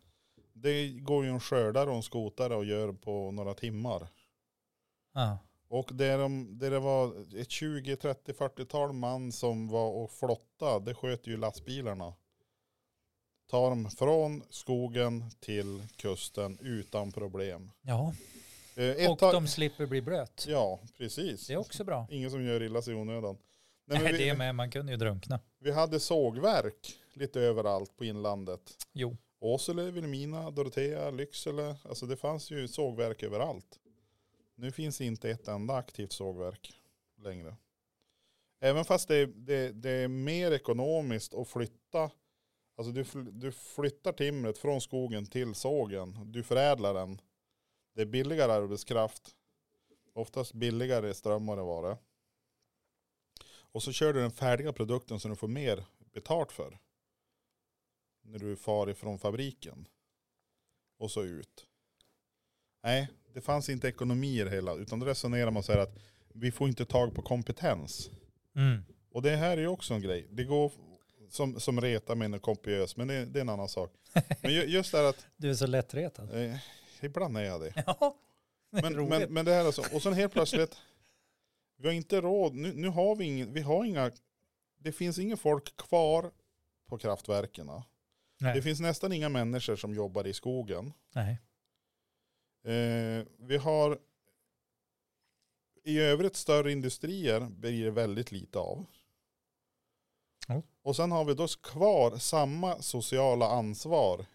Det 0.53 0.89
går 0.89 1.25
ju 1.25 1.29
en 1.31 1.39
skördare 1.39 1.89
och 1.89 1.95
en 1.95 2.03
skotare 2.03 2.55
och 2.55 2.65
gör 2.65 2.93
på 2.93 3.31
några 3.31 3.53
timmar. 3.53 4.07
Ja. 5.13 5.37
Och 5.67 5.89
det, 5.93 6.17
de, 6.17 6.57
det, 6.59 6.69
det 6.69 6.79
var 6.79 7.13
ett 7.39 7.49
20, 7.51 7.95
30, 7.95 8.31
40-tal 8.33 8.93
man 8.93 9.31
som 9.31 9.67
var 9.67 9.89
och 9.91 10.11
flotta, 10.11 10.79
det 10.79 10.93
sköt 10.93 11.27
ju 11.27 11.37
lastbilarna. 11.37 12.13
Tar 13.49 13.69
dem 13.69 13.89
från 13.89 14.43
skogen 14.49 15.23
till 15.39 15.83
kusten 15.95 16.57
utan 16.61 17.11
problem. 17.11 17.71
ja. 17.81 18.13
Eh, 18.75 19.11
Och 19.11 19.17
de 19.19 19.47
slipper 19.47 19.85
bli 19.85 20.01
blöt. 20.01 20.45
Ja, 20.49 20.79
precis. 20.97 21.47
Det 21.47 21.53
är 21.53 21.57
också 21.57 21.83
bra. 21.83 22.07
Ingen 22.09 22.31
som 22.31 22.43
gör 22.45 22.63
illa 22.63 22.81
sig 22.81 22.93
i 22.93 22.97
onödan. 22.97 23.37
Nej, 23.85 23.97
Nej, 23.97 24.03
men 24.03 24.13
vi, 24.21 24.29
det 24.29 24.37
med, 24.37 24.55
man 24.55 24.71
kunde 24.71 24.91
ju 24.91 24.97
drunkna. 24.97 25.39
vi 25.59 25.71
hade 25.71 25.99
sågverk 25.99 26.93
lite 27.13 27.41
överallt 27.41 27.97
på 27.97 28.05
inlandet. 28.05 28.77
Jo. 28.93 29.17
Åsele, 29.39 29.91
Vilhelmina, 29.91 30.51
Dorotea, 30.51 31.11
Lycksele. 31.11 31.75
Alltså 31.83 32.05
det 32.05 32.17
fanns 32.17 32.51
ju 32.51 32.67
sågverk 32.67 33.23
överallt. 33.23 33.79
Nu 34.55 34.71
finns 34.71 35.01
inte 35.01 35.29
ett 35.29 35.47
enda 35.47 35.73
aktivt 35.75 36.11
sågverk 36.11 36.73
längre. 37.17 37.55
Även 38.59 38.85
fast 38.85 39.07
det, 39.07 39.25
det, 39.25 39.71
det 39.71 39.89
är 39.89 40.07
mer 40.07 40.51
ekonomiskt 40.51 41.33
att 41.33 41.47
flytta. 41.47 42.11
Alltså 42.77 42.91
du, 42.93 43.05
du 43.31 43.51
flyttar 43.51 44.11
timret 44.13 44.57
från 44.57 44.81
skogen 44.81 45.25
till 45.25 45.55
sågen. 45.55 46.31
Du 46.31 46.43
förädlar 46.43 46.93
den. 46.93 47.21
Det 47.95 48.01
är 48.01 48.05
billigare 48.05 48.51
arbetskraft. 48.51 49.35
Oftast 50.13 50.53
billigare 50.53 51.13
strömmar 51.13 51.57
var 51.57 51.89
det. 51.89 51.97
Och 53.75 53.83
så 53.83 53.91
kör 53.91 54.13
du 54.13 54.19
den 54.19 54.31
färdiga 54.31 54.73
produkten 54.73 55.19
som 55.19 55.31
du 55.31 55.37
får 55.37 55.47
mer 55.47 55.85
betalt 56.13 56.51
för 56.51 56.77
när 58.23 58.39
du 58.39 58.55
far 58.55 58.89
ifrån 58.89 59.19
fabriken. 59.19 59.87
Och 60.99 61.11
så 61.11 61.23
ut. 61.23 61.65
Nej, 62.83 63.07
det 63.33 63.41
fanns 63.41 63.69
inte 63.69 63.87
ekonomi 63.87 64.39
i 64.39 64.43
det 64.43 64.49
hela. 64.49 64.73
Utan 64.75 64.99
då 64.99 65.05
resonerar 65.05 65.51
man 65.51 65.63
så 65.63 65.71
här 65.71 65.79
att 65.79 65.97
vi 66.33 66.51
får 66.51 66.67
inte 66.67 66.85
tag 66.85 67.15
på 67.15 67.21
kompetens. 67.21 68.09
Mm. 68.55 68.81
Och 69.11 69.21
det 69.21 69.35
här 69.35 69.57
är 69.57 69.61
ju 69.61 69.67
också 69.67 69.93
en 69.93 70.01
grej. 70.01 70.27
Det 70.31 70.43
går 70.43 70.71
som, 71.29 71.59
som 71.59 71.81
retar 71.81 72.15
mig 72.15 72.39
kopiös, 72.39 72.97
men 72.97 73.07
det, 73.07 73.25
det 73.25 73.39
är 73.39 73.41
en 73.41 73.49
annan 73.49 73.69
sak. 73.69 73.91
Men 74.41 74.53
ju- 74.53 74.63
just 74.65 74.91
det 74.91 74.97
här 74.97 75.05
att, 75.05 75.25
Du 75.37 75.49
är 75.49 75.53
så 75.55 75.67
lättretad. 75.67 76.43
eh, 76.45 76.57
ibland 77.01 77.37
är 77.37 77.41
jag 77.43 77.61
det. 77.61 77.83
Ja, 77.85 78.15
det 78.71 78.77
är 78.77 78.89
Men, 78.89 79.09
men, 79.09 79.33
men 79.33 79.45
det 79.45 79.53
här 79.53 79.65
alltså, 79.65 79.83
och 79.95 80.01
sen 80.01 80.13
helt 80.13 80.33
plötsligt, 80.33 80.77
vi 81.77 81.87
har 81.87 81.93
inte 81.93 82.21
råd, 82.21 82.55
nu, 82.55 82.73
nu 82.73 82.87
har 82.87 83.15
vi 83.15 83.25
ingen, 83.25 83.53
vi 83.53 83.61
har 83.61 83.85
inga, 83.85 84.11
det 84.77 84.91
finns 84.91 85.19
ingen 85.19 85.37
folk 85.37 85.77
kvar 85.77 86.31
på 86.87 86.97
kraftverken. 86.97 87.69
Det 88.39 88.61
finns 88.61 88.79
nästan 88.79 89.13
inga 89.13 89.29
människor 89.29 89.75
som 89.75 89.93
jobbar 89.93 90.27
i 90.27 90.33
skogen. 90.33 90.93
Nej. 91.15 91.41
Eh, 92.63 93.25
vi 93.37 93.57
har 93.57 93.99
i 95.83 95.99
övrigt 95.99 96.35
större 96.35 96.71
industrier 96.71 97.39
blir 97.39 97.85
det 97.85 97.91
väldigt 97.91 98.31
lite 98.31 98.59
av. 98.59 98.85
Ja. 100.47 100.61
Och 100.81 100.95
sen 100.95 101.11
har 101.11 101.25
vi 101.25 101.33
då 101.33 101.47
kvar 101.47 102.17
samma 102.17 102.81
sociala 102.81 103.49
ansvar. 103.49 104.25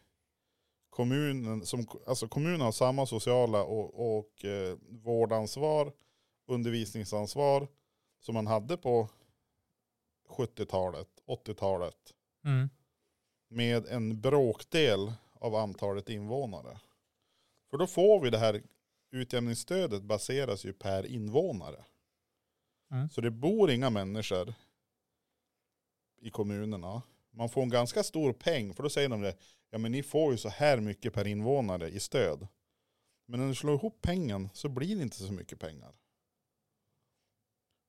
Kommunen, 0.90 1.66
som, 1.66 1.87
alltså 2.07 2.29
kommunen 2.29 2.61
har 2.61 2.72
samma 2.72 3.07
sociala 3.07 3.62
och, 3.64 4.18
och 4.18 4.44
eh, 4.44 4.76
vårdansvar, 4.88 5.92
undervisningsansvar 6.51 7.69
som 8.21 8.35
man 8.35 8.47
hade 8.47 8.77
på 8.77 9.09
70-talet, 10.29 11.09
80-talet. 11.27 12.15
Mm. 12.45 12.71
med 13.49 13.87
en 13.87 14.21
bråkdel 14.21 15.13
av 15.33 15.55
antalet 15.55 16.09
invånare. 16.09 16.81
För 17.71 17.79
då 17.79 17.87
får 17.87 18.21
vi 18.21 18.31
det 18.31 18.39
här 18.39 18.63
utjämningsstödet 19.11 20.03
baseras 20.03 20.65
ju 20.65 20.73
per 20.73 21.07
invånare. 21.07 21.85
Mm. 22.91 23.09
Så 23.09 23.21
det 23.21 23.31
bor 23.31 23.71
inga 23.71 23.91
människor 23.91 24.55
i 26.21 26.31
kommunerna. 26.31 27.03
Man 27.31 27.49
får 27.49 27.63
en 27.63 27.69
ganska 27.69 28.03
stor 28.03 28.33
peng, 28.33 28.75
för 28.75 28.83
då 28.83 28.91
säger 28.91 29.09
de 29.09 29.21
det, 29.21 29.37
ja 29.71 29.79
men 29.79 29.93
ni 29.93 30.03
får 30.03 30.33
ju 30.33 30.39
så 30.39 30.49
här 30.49 30.81
mycket 30.81 31.15
per 31.15 31.27
invånare 31.27 31.89
i 31.89 32.01
stöd. 32.01 32.49
Men 33.27 33.41
när 33.41 33.49
du 33.49 33.55
slår 33.55 33.75
ihop 33.75 33.99
pengen 34.03 34.49
så 34.55 34.69
blir 34.69 34.97
det 34.97 35.03
inte 35.03 35.17
så 35.17 35.33
mycket 35.33 35.59
pengar. 35.59 35.95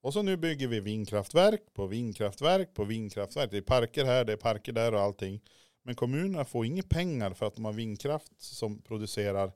Och 0.01 0.13
så 0.13 0.21
nu 0.21 0.37
bygger 0.37 0.67
vi 0.67 0.79
vindkraftverk 0.79 1.73
på 1.73 1.87
vindkraftverk 1.87 2.73
på 2.73 2.83
vindkraftverk. 2.83 3.51
Det 3.51 3.57
är 3.57 3.61
parker 3.61 4.05
här, 4.05 4.25
det 4.25 4.33
är 4.33 4.37
parker 4.37 4.71
där 4.71 4.93
och 4.93 5.01
allting. 5.01 5.41
Men 5.83 5.95
kommunerna 5.95 6.45
får 6.45 6.65
inga 6.65 6.83
pengar 6.83 7.33
för 7.33 7.45
att 7.45 7.55
de 7.55 7.65
har 7.65 7.73
vindkraft 7.73 8.41
som 8.41 8.81
producerar 8.81 9.53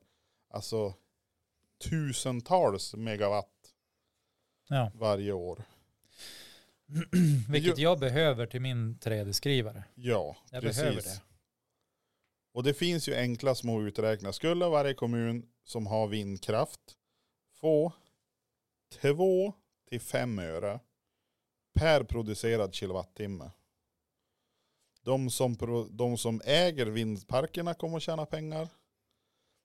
alltså 0.50 0.94
tusentals 1.84 2.94
megawatt 2.94 3.52
Ja. 4.68 4.90
varje 4.94 5.32
år. 5.32 5.62
Vilket 7.50 7.78
jag 7.78 7.98
behöver 7.98 8.46
till 8.46 8.60
min 8.60 8.98
3D-skrivare. 8.98 9.84
Ja, 9.94 10.36
Jag 10.50 10.62
precis. 10.62 10.80
behöver 10.82 11.02
det. 11.02 11.22
Och 12.52 12.62
det 12.62 12.74
finns 12.74 13.08
ju 13.08 13.14
enkla 13.14 13.54
små 13.54 13.82
uträkningar. 13.82 14.32
Skulle 14.32 14.68
varje 14.68 14.94
kommun 14.94 15.46
som 15.64 15.86
har 15.86 16.08
vindkraft 16.08 16.80
få 17.60 17.92
2 19.00 19.52
till 19.88 20.00
5 20.00 20.38
öre 20.38 20.80
per 21.74 22.04
producerad 22.04 22.74
kilowattimme. 22.74 23.50
De 25.02 25.30
som, 25.30 25.56
de 25.90 26.18
som 26.18 26.40
äger 26.44 26.86
vindparkerna 26.86 27.74
kommer 27.74 27.96
att 27.96 28.02
tjäna 28.02 28.26
pengar. 28.26 28.68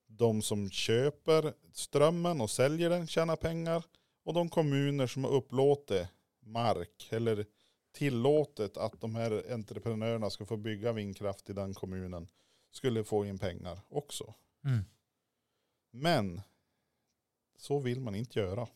De 0.06 0.42
som 0.42 0.70
köper 0.70 1.54
strömmen 1.72 2.40
och 2.40 2.50
säljer 2.50 2.90
den 2.90 3.06
tjänar 3.06 3.36
pengar. 3.36 3.84
Och 4.24 4.34
de 4.34 4.48
kommuner 4.48 5.06
som 5.06 5.24
har 5.24 5.30
upplåtit 5.30 6.08
mark 6.40 7.08
eller 7.10 7.46
tillåtet 7.92 8.76
att 8.76 9.00
de 9.00 9.14
här 9.14 9.52
entreprenörerna 9.52 10.30
ska 10.30 10.46
få 10.46 10.56
bygga 10.56 10.92
vindkraft 10.92 11.50
i 11.50 11.52
den 11.52 11.74
kommunen 11.74 12.28
skulle 12.70 13.04
få 13.04 13.26
in 13.26 13.38
pengar 13.38 13.80
också. 13.88 14.34
Mm. 14.64 14.84
Men 15.90 16.40
så 17.56 17.78
vill 17.78 18.00
man 18.00 18.14
inte 18.14 18.38
göra. 18.38 18.68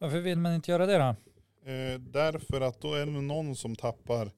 Varför 0.00 0.20
vill 0.20 0.38
man 0.38 0.54
inte 0.54 0.70
göra 0.70 0.86
det 0.86 0.98
då? 0.98 1.16
Eh, 1.70 2.00
därför 2.00 2.60
att 2.60 2.80
då 2.80 2.94
är 2.94 3.06
det 3.06 3.12
någon 3.12 3.56
som 3.56 3.76
tappar 3.76 4.30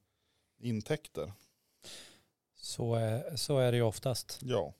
intäkter. 0.58 1.32
Så 2.56 2.94
är, 2.94 3.36
så 3.36 3.58
är 3.58 3.72
det 3.72 3.76
ju 3.76 3.82
oftast. 3.82 4.38
Ja. 4.42 4.74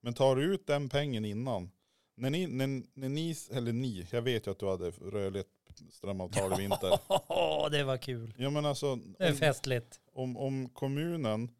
Men 0.00 0.14
tar 0.14 0.36
du 0.36 0.54
ut 0.54 0.66
den 0.66 0.88
pengen 0.88 1.24
innan. 1.24 1.70
När 2.16 2.30
ni, 2.30 2.46
när, 2.46 2.82
när 2.94 3.08
ni, 3.08 3.36
eller 3.50 3.72
ni, 3.72 4.06
jag 4.10 4.22
vet 4.22 4.46
ju 4.46 4.50
att 4.50 4.58
du 4.58 4.68
hade 4.68 4.90
rörligt 4.90 5.48
strömavtal 5.90 6.52
i 6.52 6.56
vinter. 6.56 6.98
Åh, 7.28 7.70
det 7.70 7.84
var 7.84 7.96
kul. 7.96 8.34
Ja 8.38 8.50
men 8.50 8.66
alltså, 8.66 8.96
Det 8.96 9.24
är 9.24 9.32
festligt. 9.34 10.00
om, 10.12 10.36
om 10.36 10.68
kommunen 10.68 11.50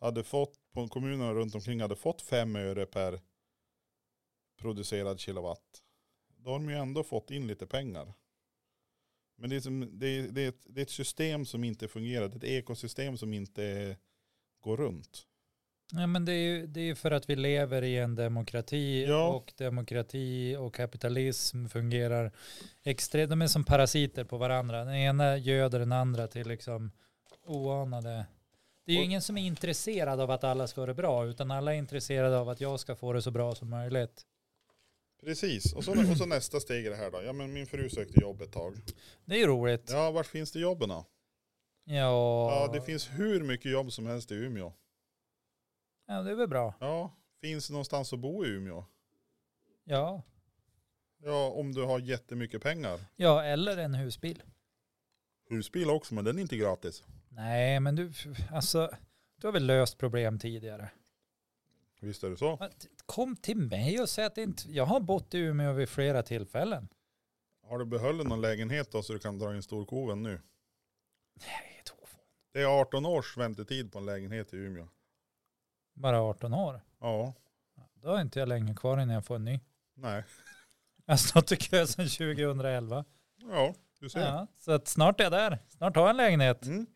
hade 0.00 0.24
fått, 0.24 0.54
kommunerna 0.90 1.34
runt 1.34 1.54
omkring 1.54 1.80
hade 1.80 1.96
fått 1.96 2.22
fem 2.22 2.56
öre 2.56 2.86
per 2.86 3.20
producerad 4.60 5.20
kilowatt. 5.20 5.82
Då 6.38 6.50
har 6.50 6.58
de 6.58 6.70
ju 6.70 6.76
ändå 6.76 7.02
fått 7.04 7.30
in 7.30 7.46
lite 7.46 7.66
pengar. 7.66 8.12
Men 9.36 9.50
det 9.50 9.56
är, 9.56 9.60
som, 9.60 9.98
det, 9.98 10.06
är, 10.06 10.22
det, 10.22 10.42
är 10.44 10.48
ett, 10.48 10.66
det 10.68 10.80
är 10.80 10.82
ett 10.82 10.90
system 10.90 11.46
som 11.46 11.64
inte 11.64 11.88
fungerar. 11.88 12.28
Det 12.28 12.34
är 12.34 12.36
ett 12.36 12.44
ekosystem 12.64 13.18
som 13.18 13.32
inte 13.32 13.96
går 14.60 14.76
runt. 14.76 15.24
Ja, 15.92 16.06
men 16.06 16.24
det 16.24 16.32
är 16.32 16.36
ju 16.46 16.66
det 16.66 16.80
är 16.80 16.94
för 16.94 17.10
att 17.10 17.30
vi 17.30 17.36
lever 17.36 17.82
i 17.84 17.98
en 17.98 18.14
demokrati 18.14 19.04
Ja. 19.08 19.28
och 19.28 19.52
demokrati 19.56 20.56
och 20.58 20.74
kapitalism 20.74 21.66
fungerar 21.66 22.32
extremt. 22.82 23.30
De 23.30 23.42
är 23.42 23.46
som 23.46 23.64
parasiter 23.64 24.24
på 24.24 24.36
varandra. 24.38 24.84
Den 24.84 24.94
ena 24.94 25.36
göder 25.36 25.78
den 25.78 25.92
andra 25.92 26.26
till 26.28 26.48
liksom 26.48 26.90
oanade. 27.44 28.26
Det 28.84 28.92
är 28.92 28.94
ju 28.94 29.00
Och- 29.00 29.04
ingen 29.06 29.22
som 29.22 29.38
är 29.38 29.42
intresserad 29.46 30.20
av 30.20 30.30
att 30.30 30.44
alla 30.44 30.66
ska 30.66 30.80
ha 30.80 30.86
det 30.86 30.94
bra 30.94 31.26
utan 31.26 31.50
alla 31.50 31.74
är 31.74 31.78
intresserade 31.78 32.38
av 32.38 32.48
att 32.48 32.60
jag 32.60 32.80
ska 32.80 32.96
få 32.96 33.12
det 33.12 33.22
så 33.22 33.30
bra 33.30 33.54
som 33.54 33.70
möjligt. 33.70 34.26
Precis, 35.24 35.72
och 35.74 35.84
så, 35.84 36.10
och 36.10 36.16
så 36.16 36.26
nästa 36.26 36.60
steg 36.60 36.86
i 36.86 36.88
det 36.88 36.96
här 36.96 37.10
då. 37.10 37.22
Ja 37.22 37.32
men 37.32 37.52
min 37.52 37.66
fru 37.66 37.88
sökte 37.90 38.20
jobb 38.20 38.42
ett 38.42 38.52
tag. 38.52 38.74
Det 39.24 39.34
är 39.34 39.38
ju 39.38 39.46
roligt. 39.46 39.90
Ja, 39.90 40.10
vart 40.10 40.26
finns 40.26 40.52
det 40.52 40.58
jobben 40.60 40.88
då? 40.88 41.04
Ja, 41.84 42.50
Ja, 42.50 42.72
det 42.72 42.82
finns 42.82 43.08
hur 43.10 43.42
mycket 43.44 43.72
jobb 43.72 43.92
som 43.92 44.06
helst 44.06 44.32
i 44.32 44.34
Umeå. 44.34 44.72
ja, 46.06 46.22
det 46.22 46.30
är 46.30 46.34
väl 46.34 46.48
bra. 46.48 46.74
Ja, 46.80 47.16
finns 47.40 47.66
det 47.66 47.72
någonstans 47.72 48.12
att 48.12 48.18
bo 48.18 48.44
i 48.44 48.48
Umeå? 48.48 48.84
Ja, 49.84 50.22
Ja, 51.22 51.48
om 51.50 51.72
du 51.74 51.82
har 51.84 51.98
jättemycket 51.98 52.62
pengar. 52.62 53.00
ja 53.16 53.44
eller 53.44 53.76
en 53.76 53.94
husbil. 53.94 54.42
Husbil 55.50 55.90
också, 55.90 56.14
men 56.14 56.24
den 56.24 56.36
är 56.38 56.42
inte 56.42 56.56
gratis. 56.56 57.04
Nej, 57.28 57.80
men 57.80 57.94
du, 57.96 58.12
alltså, 58.50 58.90
du 59.40 59.46
har 59.46 59.52
väl 59.52 59.66
löst 59.66 59.98
problem 59.98 60.38
tidigare. 60.38 60.90
Visst 62.00 62.24
är 62.24 62.30
det 62.30 62.36
så? 62.36 62.68
Kom 63.06 63.36
till 63.36 63.56
mig 63.56 64.00
och 64.00 64.08
säg 64.08 64.24
att 64.24 64.34
det 64.34 64.42
inte, 64.42 64.72
jag 64.72 64.86
har 64.86 65.00
bott 65.00 65.34
i 65.34 65.38
Umeå 65.38 65.72
vid 65.72 65.88
flera 65.88 66.22
tillfällen. 66.22 66.88
Har 67.68 67.78
du 67.78 67.84
behållit 67.84 68.26
någon 68.26 68.40
lägenhet 68.40 68.92
då 68.92 69.02
så 69.02 69.12
du 69.12 69.18
kan 69.18 69.38
dra 69.38 69.56
in 69.56 69.62
storkoven 69.62 70.22
nu? 70.22 70.40
Nej, 71.34 71.82
två. 71.86 71.96
Det 72.52 72.62
är 72.62 72.80
18 72.80 73.06
års 73.06 73.36
väntetid 73.36 73.92
på 73.92 73.98
en 73.98 74.06
lägenhet 74.06 74.54
i 74.54 74.56
Umeå. 74.56 74.88
Bara 75.94 76.20
18 76.20 76.54
år. 76.54 76.80
Ja, 77.00 77.34
Då 77.94 78.08
har 78.08 78.20
inte 78.20 78.38
jag 78.38 78.48
länge 78.48 78.74
kvar 78.74 78.98
innan 79.00 79.14
jag 79.14 79.26
får 79.26 79.34
en 79.36 79.44
ny. 79.44 79.60
nej. 79.94 80.24
Jag 81.06 81.12
har 81.12 81.18
stått 81.18 81.52
i 81.52 81.56
kö 81.56 81.86
sedan 81.86 82.08
2011. 82.08 83.04
Ja, 83.50 83.74
du 84.00 84.08
ser. 84.10 84.20
Ja, 84.20 84.46
så 84.58 84.72
att 84.72 84.88
snart 84.88 85.20
är 85.20 85.24
jag 85.24 85.32
där. 85.32 85.58
Snart 85.68 85.96
har 85.96 86.02
jag 86.02 86.10
en 86.10 86.16
lägenhet. 86.16 86.66
Mm, 86.66 86.86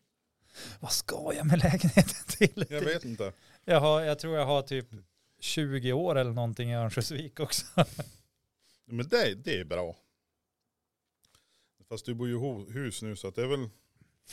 Vad 0.79 0.91
ska 0.91 1.31
jag 1.35 1.45
med 1.45 1.59
lägenheten 1.59 2.25
till? 2.27 2.65
jag 2.69 2.81
vet 2.81 3.05
inte. 3.05 3.33
Jag, 3.65 3.79
har, 3.79 4.01
jag 4.01 4.19
tror 4.19 4.37
jag 4.37 4.45
har 4.45 4.61
typ 4.61 4.87
20 5.39 5.93
år 5.93 6.15
eller 6.17 6.31
någonting 6.31 6.69
i 6.71 6.75
Örnsköldsvik 6.75 7.39
också. 7.39 7.65
Men 8.85 9.07
det, 9.07 9.33
det 9.35 9.59
är 9.59 9.65
bra. 9.65 9.95
Fast 11.89 12.05
du 12.05 12.13
bor 12.13 12.27
ju 12.27 12.35
i 12.35 12.71
hus 12.71 13.01
nu 13.01 13.15
så 13.15 13.27
att 13.27 13.35
det 13.35 13.41
är 13.41 13.47
väl, 13.47 13.69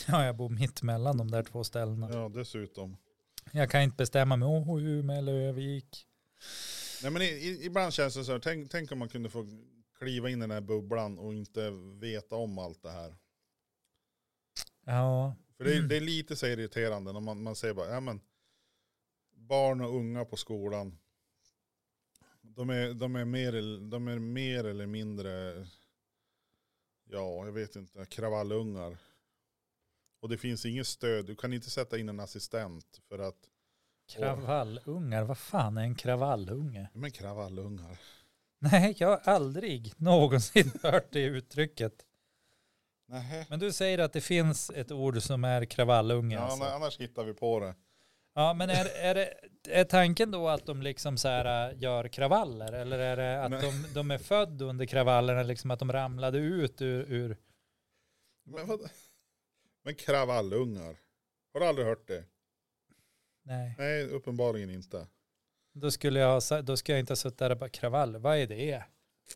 Ja, 0.08 0.24
jag 0.24 0.36
bor 0.36 0.48
mitt 0.48 0.82
mellan 0.82 1.16
de 1.16 1.30
där 1.30 1.42
två 1.42 1.64
ställena. 1.64 2.10
ja 2.12 2.28
dessutom. 2.28 2.96
Jag 3.52 3.70
kan 3.70 3.82
inte 3.82 3.96
bestämma 3.96 4.36
mig, 4.36 4.48
åh, 4.48 4.82
Umeå 4.82 5.16
eller 5.18 5.32
Övik. 5.32 6.06
Nej 7.02 7.10
men 7.12 7.22
i, 7.22 7.24
i, 7.24 7.66
ibland 7.66 7.92
känns 7.92 8.14
det 8.14 8.24
så 8.24 8.32
här, 8.32 8.38
tänk, 8.38 8.70
tänk 8.70 8.92
om 8.92 8.98
man 8.98 9.08
kunde 9.08 9.30
få 9.30 9.46
kliva 9.98 10.28
in 10.30 10.38
i 10.38 10.40
den 10.40 10.50
här 10.50 10.60
bubblan 10.60 11.18
och 11.18 11.34
inte 11.34 11.70
veta 12.00 12.36
om 12.36 12.58
allt 12.58 12.82
det 12.82 12.90
här. 12.90 13.14
Ja, 14.84 15.34
För 15.56 15.64
det, 15.64 15.70
är- 15.72 15.76
Mm. 15.76 15.88
det 15.88 15.96
är 15.96 16.00
lite 16.00 16.36
så 16.36 16.46
irriterande 16.46 17.12
när 17.12 17.20
man, 17.20 17.42
man 17.42 17.56
säger 17.56 17.74
bara, 17.74 17.88
ja 17.90 18.00
men 18.00 18.20
barn 19.50 19.80
och 19.80 19.96
unga 19.96 20.24
på 20.24 20.36
skolan, 20.36 20.98
de 22.40 22.70
är, 22.70 22.94
de 22.94 23.16
är, 23.16 23.24
mer, 23.24 23.52
de 23.90 24.08
är 24.08 24.18
mer 24.18 24.64
eller 24.64 24.86
mindre, 24.86 25.66
ja 27.04 27.44
jag 27.44 27.52
vet 27.52 27.76
inte, 27.76 28.06
kravallungar. 28.06 28.98
Och 30.20 30.28
det 30.28 30.38
finns 30.38 30.66
inget 30.66 30.86
stöd, 30.86 31.26
du 31.26 31.36
kan 31.36 31.52
inte 31.52 31.70
sätta 31.70 31.98
in 31.98 32.08
en 32.08 32.20
assistent 32.20 33.00
för 33.08 33.18
att, 33.18 33.36
kravallungar. 34.08 35.22
Vad 35.22 35.38
fan 35.38 35.76
är 35.76 35.82
en 35.82 35.94
kravallunge? 35.94 36.88
men 36.94 37.10
kravallungar. 37.10 38.00
Nej, 38.58 38.96
jag 38.98 39.08
har 39.08 39.32
aldrig 39.34 39.92
någonsin 39.96 40.72
hört 40.82 41.12
det 41.12 41.22
uttrycket. 41.22 42.06
Nähä. 43.08 43.46
Men 43.50 43.58
du 43.58 43.72
säger 43.72 43.98
att 43.98 44.12
det 44.12 44.20
finns 44.20 44.70
ett 44.70 44.92
ord 44.92 45.22
som 45.22 45.44
är 45.44 45.64
kravallunge. 45.64 46.34
Ja, 46.34 46.40
alltså. 46.40 46.64
annars 46.64 47.00
hittar 47.00 47.24
vi 47.24 47.34
på 47.34 47.60
det. 47.60 47.74
Ja, 48.34 48.54
men 48.54 48.70
är, 48.70 48.84
är, 48.96 49.14
det, 49.14 49.34
är 49.64 49.84
tanken 49.84 50.30
då 50.30 50.48
att 50.48 50.66
de 50.66 50.82
liksom 50.82 51.16
så 51.16 51.28
här 51.28 51.70
äh, 51.70 51.78
gör 51.82 52.08
kravaller? 52.08 52.72
Eller 52.72 52.98
är 52.98 53.16
det 53.16 53.44
att 53.44 53.62
de, 53.62 53.86
de 53.94 54.10
är 54.10 54.18
födda 54.18 54.64
under 54.64 54.86
kravallerna, 54.86 55.42
liksom 55.42 55.70
att 55.70 55.78
de 55.78 55.92
ramlade 55.92 56.38
ut 56.38 56.82
ur... 56.82 57.12
ur 57.12 57.36
Men, 58.44 58.66
vad? 58.66 58.90
men 59.84 59.94
kravallungar, 59.94 60.96
har 61.52 61.60
du 61.60 61.66
aldrig 61.66 61.86
hört 61.86 62.08
det? 62.08 62.24
nej, 63.42 63.74
Nej, 63.78 64.04
uppenbarligen 64.04 64.70
inte. 64.70 65.06
då 65.72 65.90
skulle, 65.90 66.20
jag, 66.20 66.40
ha 66.40 66.62
då 66.62 66.76
skulle 66.76 66.96
jag 66.96 67.00
inte 67.02 67.10
ha 67.10 67.16
suttit 67.16 67.38
där 67.38 67.50
och 67.50 67.58
bara 67.58 67.70
kravaller, 67.70 68.18
vad 68.18 68.36
är 68.36 68.46
det? 68.46 68.84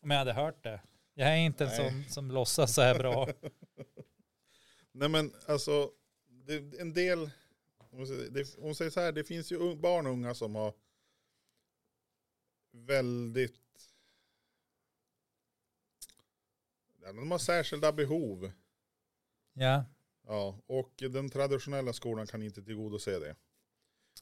Om 0.03 0.11
jag 0.11 0.19
hade 0.19 0.33
hört 0.33 0.65
det. 0.65 0.81
Jag 1.15 1.29
är 1.29 1.37
inte 1.37 1.65
en 1.65 1.71
Nej. 1.71 1.91
sån 1.91 2.05
som 2.05 2.31
låtsas 2.31 2.75
så 2.75 2.83
här 2.83 2.99
bra. 2.99 3.29
Nej 4.93 5.09
men 5.09 5.33
alltså, 5.47 5.91
det, 6.29 6.81
en 6.81 6.93
del, 6.93 7.31
man 7.97 8.07
säger- 8.07 8.31
det, 8.31 8.59
man 8.59 8.75
säger 8.75 8.91
så 8.91 9.01
här, 9.01 9.13
det 9.13 9.25
finns 9.25 9.53
ju 9.53 9.77
barn 9.77 10.07
och 10.07 10.13
unga 10.13 10.35
som 10.35 10.55
har 10.55 10.75
väldigt, 12.73 13.61
de 17.01 17.31
har 17.31 17.39
särskilda 17.39 17.93
behov. 17.93 18.53
Ja, 19.53 19.85
Ja, 20.27 20.59
och 20.67 20.93
den 20.97 21.31
traditionella 21.31 21.93
skolan 21.93 22.27
kan 22.27 22.43
inte 22.43 22.63
tillgodose 22.63 23.11
det. 23.19 23.37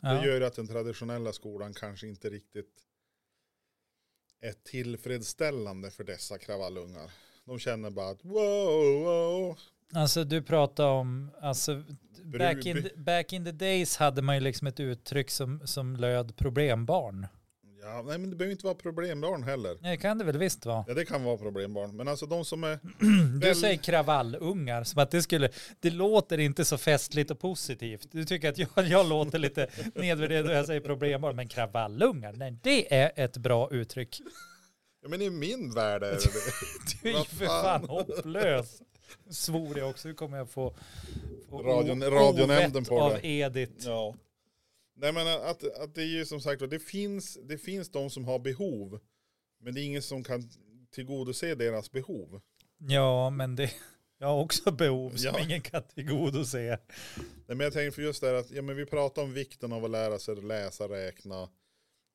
Det 0.01 0.09
ja. 0.09 0.27
gör 0.27 0.41
att 0.41 0.55
den 0.55 0.67
traditionella 0.67 1.33
skolan 1.33 1.75
kanske 1.75 2.07
inte 2.09 2.31
riktigt 2.31 2.87
är 4.41 4.53
tillfredsställande 4.53 5.91
för 5.91 6.05
dessa 6.05 6.39
kravallungar. 6.39 7.13
De 7.45 7.59
känner 7.59 7.91
bara 7.91 8.09
att 8.09 8.25
wow, 8.25 9.03
wow. 9.03 9.59
Alltså 9.95 10.25
du 10.25 10.43
pratar 10.43 10.85
om, 10.87 11.31
alltså 11.41 11.83
back 12.39 12.67
in, 12.67 12.83
the, 12.83 12.91
back 12.97 13.33
in 13.33 13.45
the 13.45 13.53
days 13.53 13.97
hade 13.97 14.23
man 14.23 14.35
ju 14.35 14.41
liksom 14.41 14.67
ett 14.67 14.81
uttryck 14.81 15.31
som, 15.31 15.61
som 15.67 15.97
löd 15.97 16.37
problembarn. 16.37 17.27
Ja, 17.85 18.03
nej 18.07 18.19
men 18.19 18.31
det 18.31 18.37
behöver 18.37 18.53
inte 18.53 18.65
vara 18.67 18.75
problembarn 18.75 19.43
heller. 19.43 19.77
Det 19.81 19.97
kan 19.97 20.19
det 20.19 20.25
väl 20.25 20.39
visst 20.39 20.67
vara. 20.67 20.85
Ja 20.89 20.95
det 20.95 21.05
kan 21.05 21.25
vara 21.25 21.37
problembarn. 21.37 21.97
Men 21.97 22.09
alltså 22.09 22.27
de 22.27 22.45
som 22.45 22.65
är, 22.65 22.79
Du 23.41 23.47
Väl- 23.47 23.57
säger 23.57 23.77
kravallungar, 23.77 24.85
som 24.85 25.03
att 25.03 25.11
det 25.11 25.23
skulle, 25.23 25.49
det 25.81 25.91
låter 25.91 26.39
inte 26.39 26.65
så 26.65 26.79
festligt 26.79 27.31
och 27.31 27.39
positivt. 27.41 28.09
Du 28.13 28.25
tycker 28.25 28.49
att 28.49 28.59
jag, 28.59 28.69
jag 28.77 29.09
låter 29.09 29.39
lite 29.39 29.67
nedvärderad 29.95 30.47
när 30.47 30.53
jag 30.55 30.67
säger 30.67 30.81
problembarn, 30.81 31.37
men 31.37 31.49
kravallungar, 31.49 32.33
nej 32.33 32.59
det 32.63 32.95
är 32.95 33.13
ett 33.17 33.37
bra 33.37 33.69
uttryck. 33.71 34.21
ja 35.03 35.09
men 35.09 35.23
i 35.23 35.31
min 35.31 35.75
värld 35.75 36.03
är 36.03 36.11
det 36.11 36.17
det. 36.17 37.03
Du 37.03 37.09
är 37.15 37.19
ju 37.19 37.25
för 37.25 37.47
fan 37.47 37.85
hopplös. 37.89 38.83
Svor 39.31 39.79
jag 39.79 39.91
också, 39.91 40.09
nu 40.09 40.15
kommer 40.15 40.37
jag 40.39 40.51
få, 40.51 40.75
få 41.49 41.63
Radion- 41.63 42.11
radionämnden 42.11 42.85
på 42.85 43.01
av 43.01 43.13
det. 43.13 43.27
Edith. 43.27 43.73
Ja. 43.87 44.15
Nej 44.97 45.13
men 45.13 45.27
att, 45.27 45.65
att 45.81 45.95
det 45.95 46.03
är 46.03 46.07
ju 46.07 46.27
som 46.27 46.41
sagt 46.41 46.71
det 46.71 46.79
finns, 46.79 47.39
det 47.43 47.59
finns 47.59 47.91
de 47.91 48.11
som 48.11 48.25
har 48.25 48.39
behov. 48.39 49.01
Men 49.61 49.75
det 49.75 49.81
är 49.81 49.85
ingen 49.85 50.03
som 50.03 50.25
kan 50.25 50.51
tillgodose 50.91 51.55
deras 51.55 51.91
behov. 51.93 52.41
Ja, 52.79 53.31
men 53.31 53.57
det, 53.57 53.73
jag 54.19 54.27
har 54.27 54.41
också 54.43 54.71
behov 54.71 55.11
som 55.11 55.31
Ja. 55.35 55.41
ingen 55.45 55.61
kan 55.61 55.83
tillgodose. 55.83 56.79
Nej, 57.19 57.57
men 57.57 57.61
jag 57.61 57.73
tänker 57.73 57.91
för 57.91 58.03
just 58.03 58.21
det 58.21 58.27
här 58.27 58.35
att 58.35 58.51
ja, 58.51 58.63
men 58.63 58.77
vi 58.77 58.87
pratar 58.87 59.23
om 59.23 59.33
vikten 59.33 59.73
av 59.73 59.85
att 59.85 59.91
lära 59.91 60.19
sig 60.19 60.37
läsa, 60.37 60.89
räkna. 60.89 61.49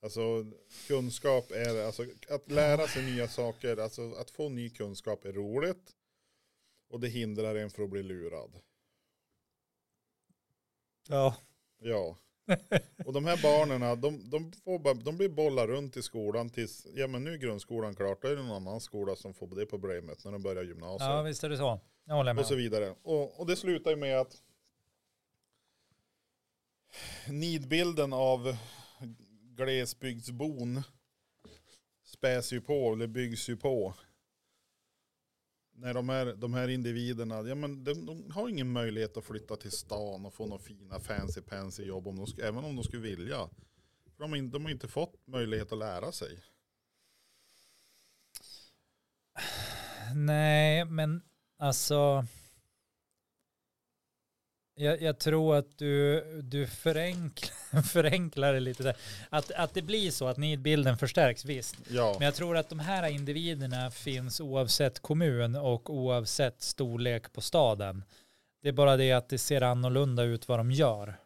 Alltså 0.04 0.46
kunskap 0.88 1.52
är, 1.52 1.86
alltså 1.86 2.06
att 2.30 2.52
lära 2.52 2.88
sig 2.88 3.04
nya 3.06 3.28
saker, 3.28 3.78
alltså 3.78 4.12
att 4.14 4.32
få 4.32 4.50
ny 4.50 4.70
kunskap 4.70 5.26
är 5.26 5.34
roligt. 5.34 5.92
Och 6.90 7.00
det 7.00 7.08
hindrar 7.08 7.56
en 7.56 7.70
från 7.70 7.86
att 7.86 7.92
bli 7.92 8.04
lurad. 8.04 8.60
Ja, 11.08 11.36
Ja. 11.80 12.18
Och 13.06 13.14
de 13.14 13.26
här 13.26 13.40
barnen, 13.44 14.02
de, 14.02 14.30
de, 14.30 14.52
får 14.52 14.80
bara, 14.80 14.94
de 14.94 15.18
blir 15.18 15.30
bollar 15.30 15.68
runt 15.68 15.98
i 15.98 16.02
skolan 16.04 16.50
tills, 16.50 16.88
ja 16.94 17.08
men 17.08 17.24
nu 17.24 17.34
är 17.34 17.38
grundskolan 17.38 17.96
klart, 17.96 18.22
då 18.22 18.28
är 18.28 18.36
det 18.36 18.44
någon 18.44 18.68
annan 18.68 18.82
skola 18.82 19.16
som 19.16 19.34
får 19.34 19.48
det 19.48 19.66
problemet 19.66 20.26
när 20.26 20.32
de 20.32 20.42
börjar 20.42 20.64
gymnasiet. 20.64 21.10
ja 21.10 21.22
visst 21.22 21.44
är 21.44 21.50
det 21.50 21.58
så. 21.58 21.80
Jag 22.06 22.16
håller 22.16 22.34
med. 22.34 22.42
och 22.42 22.48
så 22.48 22.56
vidare. 22.56 22.96
Och, 23.02 23.40
och 23.40 23.48
det 23.48 23.56
slutar 23.56 23.92
ju 23.92 23.98
med 23.98 24.20
att 24.20 24.42
nidbilden 27.30 28.14
av 28.14 28.58
glesbygdsbon 29.56 30.84
späs 32.04 32.54
ju 32.54 32.62
på, 32.62 32.94
eller 32.94 33.08
byggs 33.08 33.50
ju 33.50 33.58
på. 33.58 33.94
När 35.80 35.94
de 35.94 36.10
här, 36.10 36.26
de 36.26 36.54
här 36.54 36.68
individerna, 36.68 37.42
ja 37.42 37.56
men 37.56 37.84
de, 37.84 38.06
de 38.06 38.32
har 38.32 38.50
ingen 38.50 38.72
möjlighet 38.72 39.18
att 39.18 39.24
flytta 39.26 39.56
till 39.56 39.72
stan 39.72 40.26
och 40.26 40.34
få 40.34 40.46
några 40.48 40.62
fina 40.64 41.00
fancy 41.00 41.42
pansy 41.42 41.84
jobb, 41.84 42.08
om 42.08 42.16
de, 42.16 42.26
sk- 42.26 42.42
även 42.44 42.64
om 42.64 42.76
de 42.76 42.84
skulle 42.84 43.02
vilja. 43.02 43.50
För 44.18 44.28
de, 44.28 44.52
de 44.52 44.64
har 44.66 44.72
inte 44.72 44.88
fått 44.88 45.28
möjlighet 45.28 45.72
att 45.72 45.78
lära 45.78 46.12
sig. 46.12 46.40
Nej, 50.16 50.86
men 50.86 51.22
alltså. 51.60 52.26
Jag, 54.80 55.02
jag 55.02 55.20
tror 55.20 55.56
att 55.56 55.78
du, 55.78 56.24
du 56.44 56.68
förenklar, 56.68 57.82
förenklar 57.94 58.54
det 58.54 58.60
lite 58.60 58.84
där. 58.84 58.96
Att, 59.30 59.52
att 59.52 59.74
det 59.74 59.82
blir 59.82 60.12
så 60.12 60.28
att 60.28 60.38
nidbilden 60.38 60.98
förstärks, 60.98 61.46
visst. 61.46 61.76
Ja, 61.90 62.16
Men 62.20 62.26
jag 62.26 62.36
tror 62.36 62.58
att 62.58 62.70
de 62.70 62.80
här 62.80 63.10
individerna 63.10 63.92
finns 63.92 64.42
oavsett 64.42 65.00
kommun 65.00 65.56
och 65.56 65.90
oavsett 65.90 66.62
storlek 66.62 67.34
på 67.34 67.42
staden. 67.42 68.04
Det 68.62 68.70
är 68.70 68.74
bara 68.74 68.98
det 68.98 69.12
att 69.12 69.30
det 69.30 69.38
ser 69.38 69.62
annorlunda 69.62 70.24
ut 70.24 70.48
vad 70.48 70.60
de 70.60 70.72
gör. 70.72 71.20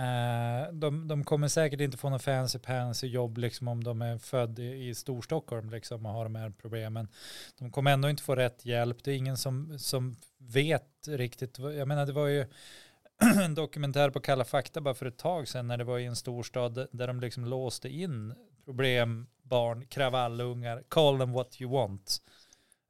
Eh, 0.00 0.72
de, 0.72 1.08
de 1.08 1.24
kommer 1.24 1.48
säkert 1.48 1.80
inte 1.80 1.96
få 1.96 2.10
någon 2.10 2.20
fancy 2.20 2.58
pansy 2.58 3.06
jobb 3.06 3.38
liksom 3.38 3.68
om 3.68 3.84
de 3.84 4.02
är 4.02 4.18
född 4.18 4.58
i, 4.58 4.88
i 4.88 4.94
Storstockholm 4.94 5.70
liksom 5.70 6.06
och 6.06 6.12
har 6.12 6.24
de 6.24 6.34
här 6.34 6.50
problemen. 6.50 7.08
De 7.58 7.70
kommer 7.70 7.90
ändå 7.90 8.10
inte 8.10 8.22
få 8.22 8.36
rätt 8.36 8.64
hjälp. 8.64 9.04
Det 9.04 9.10
är 9.10 9.16
ingen 9.16 9.36
som, 9.36 9.78
som 9.78 10.16
vet 10.38 11.08
riktigt. 11.08 11.58
Jag 11.58 11.88
menar 11.88 12.06
det 12.06 12.12
var 12.12 12.26
ju 12.26 12.46
en 13.44 13.54
dokumentär 13.54 14.10
på 14.10 14.20
Kalla 14.20 14.44
fakta 14.44 14.80
bara 14.80 14.94
för 14.94 15.06
ett 15.06 15.18
tag 15.18 15.48
sedan 15.48 15.66
när 15.66 15.76
det 15.76 15.84
var 15.84 15.98
i 15.98 16.06
en 16.06 16.16
storstad 16.16 16.86
där 16.92 17.06
de 17.06 17.20
liksom 17.20 17.44
låste 17.44 17.88
in 17.88 18.34
problembarn, 18.64 19.86
kravallungar, 19.86 20.82
call 20.88 21.18
them 21.18 21.32
what 21.32 21.60
you 21.60 21.72
want. 21.72 22.22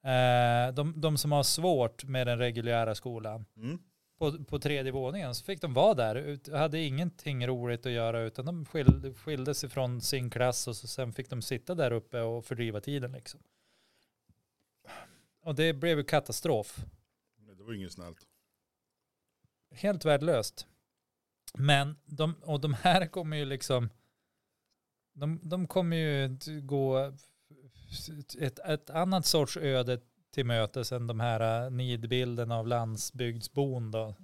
Eh, 0.04 0.74
de, 0.74 1.00
de 1.00 1.18
som 1.18 1.32
har 1.32 1.42
svårt 1.42 2.04
med 2.04 2.26
den 2.26 2.38
reguljära 2.38 2.94
skolan 2.94 3.44
mm 3.56 3.78
på, 4.20 4.44
på 4.44 4.58
tredje 4.58 4.92
våningen 4.92 5.34
så 5.34 5.44
fick 5.44 5.60
de 5.60 5.74
vara 5.74 5.94
där, 5.94 6.14
ut, 6.14 6.48
hade 6.48 6.78
ingenting 6.78 7.46
roligt 7.46 7.86
att 7.86 7.92
göra 7.92 8.20
utan 8.20 8.44
de 8.44 8.66
skil, 8.66 9.14
skildes 9.16 9.64
ifrån 9.64 10.00
sin 10.00 10.30
klass 10.30 10.68
och 10.68 10.76
så 10.76 10.86
sen 10.86 11.12
fick 11.12 11.30
de 11.30 11.42
sitta 11.42 11.74
där 11.74 11.90
uppe 11.90 12.20
och 12.20 12.44
fördriva 12.44 12.80
tiden 12.80 13.12
liksom. 13.12 13.40
Och 15.42 15.54
det 15.54 15.72
blev 15.72 15.98
ju 15.98 16.04
katastrof. 16.04 16.84
det 17.56 17.62
var 17.62 17.72
inget 17.72 17.92
snällt. 17.92 18.26
Helt 19.70 20.04
värdelöst. 20.04 20.66
Men 21.54 21.96
de, 22.04 22.34
och 22.34 22.60
de 22.60 22.74
här 22.74 23.06
kommer 23.06 23.36
ju 23.36 23.44
liksom, 23.44 23.88
de, 25.12 25.40
de 25.42 25.66
kommer 25.66 25.96
ju 25.96 26.38
gå 26.62 27.12
ett, 28.40 28.58
ett 28.58 28.90
annat 28.90 29.26
sorts 29.26 29.56
öde 29.56 30.00
till 30.30 30.46
mötes 30.46 30.92
än 30.92 31.06
de 31.06 31.20
här 31.20 31.64
äh, 31.64 31.70
nidbilderna 31.70 32.58
av 32.58 32.66
landsbygdsbon 32.66 33.90
då. 33.90 34.14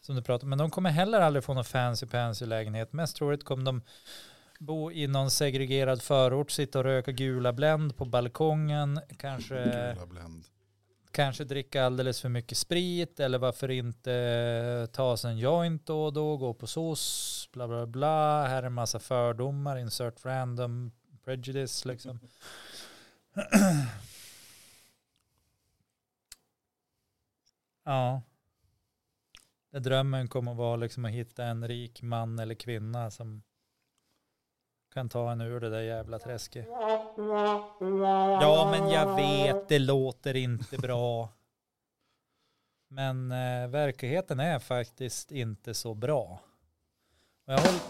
Som 0.00 0.16
du 0.16 0.22
pratar 0.22 0.44
om. 0.44 0.50
Men 0.50 0.58
de 0.58 0.70
kommer 0.70 0.90
heller 0.90 1.20
aldrig 1.20 1.44
få 1.44 1.54
någon 1.54 1.64
fancy 1.64 2.06
pansy 2.06 2.46
lägenhet. 2.46 2.92
Mest 2.92 3.16
troligt 3.16 3.44
kommer 3.44 3.64
de 3.64 3.82
bo 4.58 4.92
i 4.92 5.06
någon 5.06 5.30
segregerad 5.30 6.02
förort, 6.02 6.50
sitta 6.50 6.78
och 6.78 6.84
röka 6.84 7.12
gula 7.12 7.52
Blend 7.52 7.96
på 7.96 8.04
balkongen, 8.04 9.00
kanske 9.18 9.96
kanske 11.10 11.44
dricka 11.44 11.84
alldeles 11.84 12.20
för 12.20 12.28
mycket 12.28 12.58
sprit 12.58 13.20
eller 13.20 13.38
varför 13.38 13.70
inte 13.70 14.88
ta 14.92 15.16
sig 15.16 15.30
en 15.30 15.38
joint 15.38 15.86
då 15.86 16.04
och 16.04 16.12
då, 16.12 16.36
gå 16.36 16.54
på 16.54 16.66
SOS, 16.66 17.48
bla 17.52 17.68
bla 17.68 17.86
bla. 17.86 18.46
Här 18.46 18.62
är 18.62 18.66
en 18.66 18.72
massa 18.72 18.98
fördomar, 18.98 19.76
insert 19.76 20.24
random 20.24 20.92
prejudice 21.24 21.84
liksom. 21.84 22.20
ja. 27.90 28.22
Det 29.72 29.78
drömmen 29.78 30.28
kommer 30.28 30.52
att 30.52 30.58
vara 30.58 30.76
liksom 30.76 31.04
att 31.04 31.10
hitta 31.10 31.44
en 31.44 31.68
rik 31.68 32.02
man 32.02 32.38
eller 32.38 32.54
kvinna 32.54 33.10
som 33.10 33.42
kan 34.94 35.08
ta 35.08 35.32
en 35.32 35.40
ur 35.40 35.60
det 35.60 35.70
där 35.70 35.80
jävla 35.80 36.18
träsket. 36.18 36.66
Ja, 38.40 38.68
men 38.70 38.90
jag 38.90 39.16
vet, 39.16 39.68
det 39.68 39.78
låter 39.78 40.36
inte 40.36 40.78
bra. 40.78 41.28
Men 42.88 43.32
eh, 43.32 43.68
verkligheten 43.68 44.40
är 44.40 44.58
faktiskt 44.58 45.32
inte 45.32 45.74
så 45.74 45.94
bra. 45.94 46.40
Och 47.46 47.52
jag, 47.52 47.58
håller, 47.58 47.80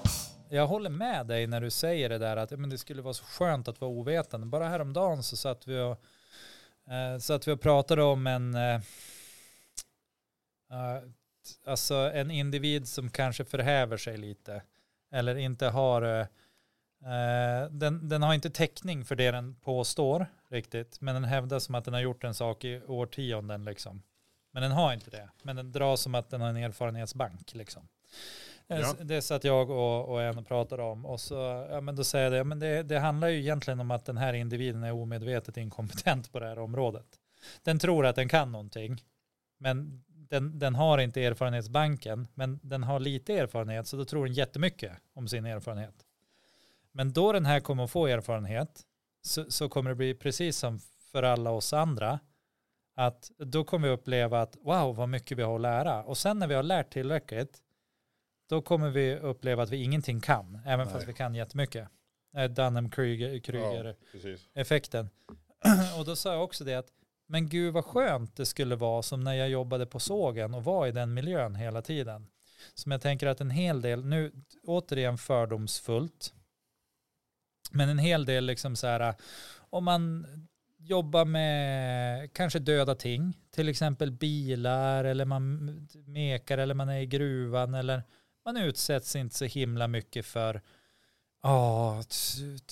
jag 0.48 0.66
håller 0.66 0.90
med 0.90 1.26
dig 1.26 1.46
när 1.46 1.60
du 1.60 1.70
säger 1.70 2.08
det 2.08 2.18
där 2.18 2.36
att 2.36 2.50
men 2.50 2.70
det 2.70 2.78
skulle 2.78 3.02
vara 3.02 3.14
så 3.14 3.24
skönt 3.24 3.68
att 3.68 3.80
vara 3.80 3.90
ovetande. 3.90 4.46
Bara 4.46 4.68
häromdagen 4.68 5.22
så 5.22 5.36
satt 5.36 5.66
vi 5.66 5.80
och, 5.80 6.02
eh, 6.92 7.18
satt 7.18 7.48
vi 7.48 7.52
och 7.52 7.60
pratade 7.60 8.02
om 8.02 8.26
en, 8.26 8.54
eh, 8.54 8.80
alltså 11.64 11.94
en 11.94 12.30
individ 12.30 12.88
som 12.88 13.10
kanske 13.10 13.44
förhäver 13.44 13.96
sig 13.96 14.16
lite. 14.16 14.62
Eller 15.12 15.36
inte 15.36 15.66
har 15.66 16.28
Eh, 17.04 17.70
den, 17.70 18.08
den 18.08 18.22
har 18.22 18.34
inte 18.34 18.50
täckning 18.50 19.04
för 19.04 19.16
det 19.16 19.30
den 19.30 19.54
påstår 19.54 20.26
riktigt, 20.48 21.00
men 21.00 21.14
den 21.14 21.24
hävdar 21.24 21.58
som 21.58 21.74
att 21.74 21.84
den 21.84 21.94
har 21.94 22.00
gjort 22.00 22.24
en 22.24 22.34
sak 22.34 22.64
i 22.64 22.82
årtionden 22.86 23.64
liksom. 23.64 24.02
Men 24.52 24.62
den 24.62 24.72
har 24.72 24.92
inte 24.92 25.10
det, 25.10 25.28
men 25.42 25.56
den 25.56 25.72
drar 25.72 25.96
som 25.96 26.14
att 26.14 26.30
den 26.30 26.40
har 26.40 26.48
en 26.48 26.56
erfarenhetsbank 26.56 27.54
liksom. 27.54 27.88
Eh, 28.68 28.80
Ja. 28.80 28.94
Det 29.00 29.22
satt 29.22 29.44
jag 29.44 29.70
och, 29.70 30.08
och 30.08 30.22
en 30.22 30.38
och 30.38 30.46
pratade 30.46 30.82
om 30.82 31.06
och 31.06 31.20
så, 31.20 31.66
ja 31.70 31.80
men 31.80 31.96
då 31.96 32.04
säger 32.04 32.24
jag 32.24 32.32
det, 32.32 32.44
men 32.44 32.58
det, 32.58 32.82
det 32.82 32.98
handlar 32.98 33.28
ju 33.28 33.38
egentligen 33.38 33.80
om 33.80 33.90
att 33.90 34.04
den 34.04 34.16
här 34.16 34.32
individen 34.32 34.82
är 34.82 34.92
omedvetet 34.92 35.56
inkompetent 35.56 36.32
på 36.32 36.40
det 36.40 36.46
här 36.46 36.58
området. 36.58 37.06
Den 37.62 37.78
tror 37.78 38.06
att 38.06 38.16
den 38.16 38.28
kan 38.28 38.52
någonting, 38.52 39.04
men 39.58 40.04
den, 40.30 40.58
den 40.58 40.74
har 40.74 40.98
inte 40.98 41.24
erfarenhetsbanken, 41.24 42.28
men 42.34 42.60
den 42.62 42.82
har 42.82 43.00
lite 43.00 43.34
erfarenhet, 43.34 43.86
så 43.86 43.96
då 43.96 44.04
tror 44.04 44.26
den 44.26 44.34
jättemycket 44.34 44.92
om 45.14 45.28
sin 45.28 45.46
erfarenhet. 45.46 45.94
Men 46.92 47.12
då 47.12 47.32
den 47.32 47.46
här 47.46 47.60
kommer 47.60 47.84
att 47.84 47.90
få 47.90 48.06
erfarenhet 48.06 48.82
så, 49.22 49.50
så 49.50 49.68
kommer 49.68 49.90
det 49.90 49.96
bli 49.96 50.14
precis 50.14 50.56
som 50.56 50.80
för 51.12 51.22
alla 51.22 51.50
oss 51.50 51.72
andra. 51.72 52.18
Att 52.94 53.30
då 53.38 53.64
kommer 53.64 53.88
vi 53.88 53.94
uppleva 53.94 54.40
att 54.40 54.56
wow 54.60 54.96
vad 54.96 55.08
mycket 55.08 55.38
vi 55.38 55.42
har 55.42 55.54
att 55.54 55.60
lära. 55.60 56.04
Och 56.04 56.18
sen 56.18 56.38
när 56.38 56.46
vi 56.46 56.54
har 56.54 56.62
lärt 56.62 56.92
tillräckligt 56.92 57.62
då 58.48 58.62
kommer 58.62 58.90
vi 58.90 59.16
uppleva 59.16 59.62
att 59.62 59.70
vi 59.70 59.82
ingenting 59.82 60.20
kan. 60.20 60.60
Även 60.66 60.86
Nej. 60.86 60.94
fast 60.94 61.08
vi 61.08 61.12
kan 61.12 61.34
jättemycket. 61.34 61.88
Eh, 62.36 62.44
Dunham-Kruger-effekten. 62.44 65.10
Ja. 65.62 65.94
Och 65.98 66.04
då 66.04 66.16
sa 66.16 66.32
jag 66.32 66.44
också 66.44 66.64
det 66.64 66.74
att 66.74 66.88
men 67.30 67.48
gud 67.48 67.74
vad 67.74 67.84
skönt 67.84 68.36
det 68.36 68.46
skulle 68.46 68.76
vara 68.76 69.02
som 69.02 69.20
när 69.20 69.34
jag 69.34 69.48
jobbade 69.48 69.86
på 69.86 70.00
sågen 70.00 70.54
och 70.54 70.64
var 70.64 70.86
i 70.86 70.92
den 70.92 71.14
miljön 71.14 71.54
hela 71.54 71.82
tiden. 71.82 72.26
Som 72.74 72.92
jag 72.92 73.00
tänker 73.00 73.26
att 73.26 73.40
en 73.40 73.50
hel 73.50 73.82
del, 73.82 74.04
nu 74.04 74.32
återigen 74.62 75.18
fördomsfullt, 75.18 76.34
men 77.70 77.88
en 77.88 77.98
hel 77.98 78.24
del 78.24 78.46
liksom 78.46 78.76
så 78.76 78.86
här, 78.86 79.14
om 79.70 79.84
man 79.84 80.26
jobbar 80.78 81.24
med 81.24 82.32
kanske 82.32 82.58
döda 82.58 82.94
ting, 82.94 83.36
till 83.50 83.68
exempel 83.68 84.10
bilar 84.10 85.04
eller 85.04 85.24
man 85.24 85.88
mekar 86.06 86.58
eller 86.58 86.74
man 86.74 86.88
är 86.88 87.00
i 87.00 87.06
gruvan 87.06 87.74
eller 87.74 88.02
man 88.44 88.56
utsätts 88.56 89.16
inte 89.16 89.36
så 89.36 89.44
himla 89.44 89.88
mycket 89.88 90.26
för 90.26 90.60
Ja, 91.42 92.02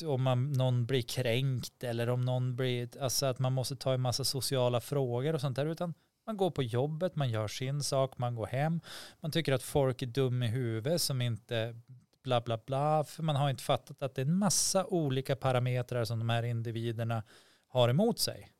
om 0.04 0.22
man, 0.22 0.52
någon 0.52 0.86
blir 0.86 1.02
kränkt 1.02 1.84
eller 1.84 2.08
om 2.08 2.24
någon 2.24 2.56
blir, 2.56 3.02
alltså 3.02 3.26
att 3.26 3.38
man 3.38 3.52
måste 3.52 3.76
ta 3.76 3.94
en 3.94 4.00
massa 4.00 4.24
sociala 4.24 4.80
frågor 4.80 5.34
och 5.34 5.40
sånt 5.40 5.56
där, 5.56 5.66
utan 5.66 5.94
man 6.26 6.36
går 6.36 6.50
på 6.50 6.62
jobbet, 6.62 7.16
man 7.16 7.30
gör 7.30 7.48
sin 7.48 7.82
sak, 7.82 8.18
man 8.18 8.34
går 8.34 8.46
hem, 8.46 8.80
man 9.20 9.30
tycker 9.30 9.52
att 9.52 9.62
folk 9.62 10.02
är 10.02 10.06
dum 10.06 10.42
i 10.42 10.46
huvudet 10.46 11.02
som 11.02 11.20
inte 11.20 11.80
bla 12.22 12.40
bla 12.40 12.58
bla, 12.66 13.04
för 13.04 13.22
man 13.22 13.36
har 13.36 13.50
inte 13.50 13.62
fattat 13.62 14.02
att 14.02 14.14
det 14.14 14.22
är 14.22 14.26
en 14.26 14.38
massa 14.38 14.86
olika 14.86 15.36
parametrar 15.36 16.04
som 16.04 16.18
de 16.18 16.28
här 16.28 16.42
individerna 16.42 17.22
har 17.68 17.88
emot 17.88 18.18
sig. 18.18 18.50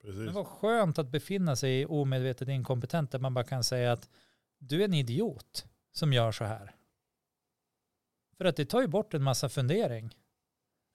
Det 0.00 0.06
precis. 0.06 0.34
var 0.34 0.44
skönt 0.44 0.98
att 0.98 1.08
befinna 1.08 1.56
sig 1.56 1.80
i 1.80 1.86
omedvetet 1.86 2.48
inkompetent 2.48 3.10
där 3.10 3.18
man 3.18 3.34
bara 3.34 3.44
kan 3.44 3.64
säga 3.64 3.92
att 3.92 4.08
du 4.58 4.80
är 4.80 4.84
en 4.84 4.94
idiot 4.94 5.66
som 5.92 6.12
gör 6.12 6.32
så 6.32 6.44
här. 6.44 6.74
För 8.38 8.44
att 8.44 8.56
det 8.56 8.64
tar 8.64 8.80
ju 8.80 8.86
bort 8.86 9.14
en 9.14 9.22
massa 9.22 9.48
fundering. 9.48 10.14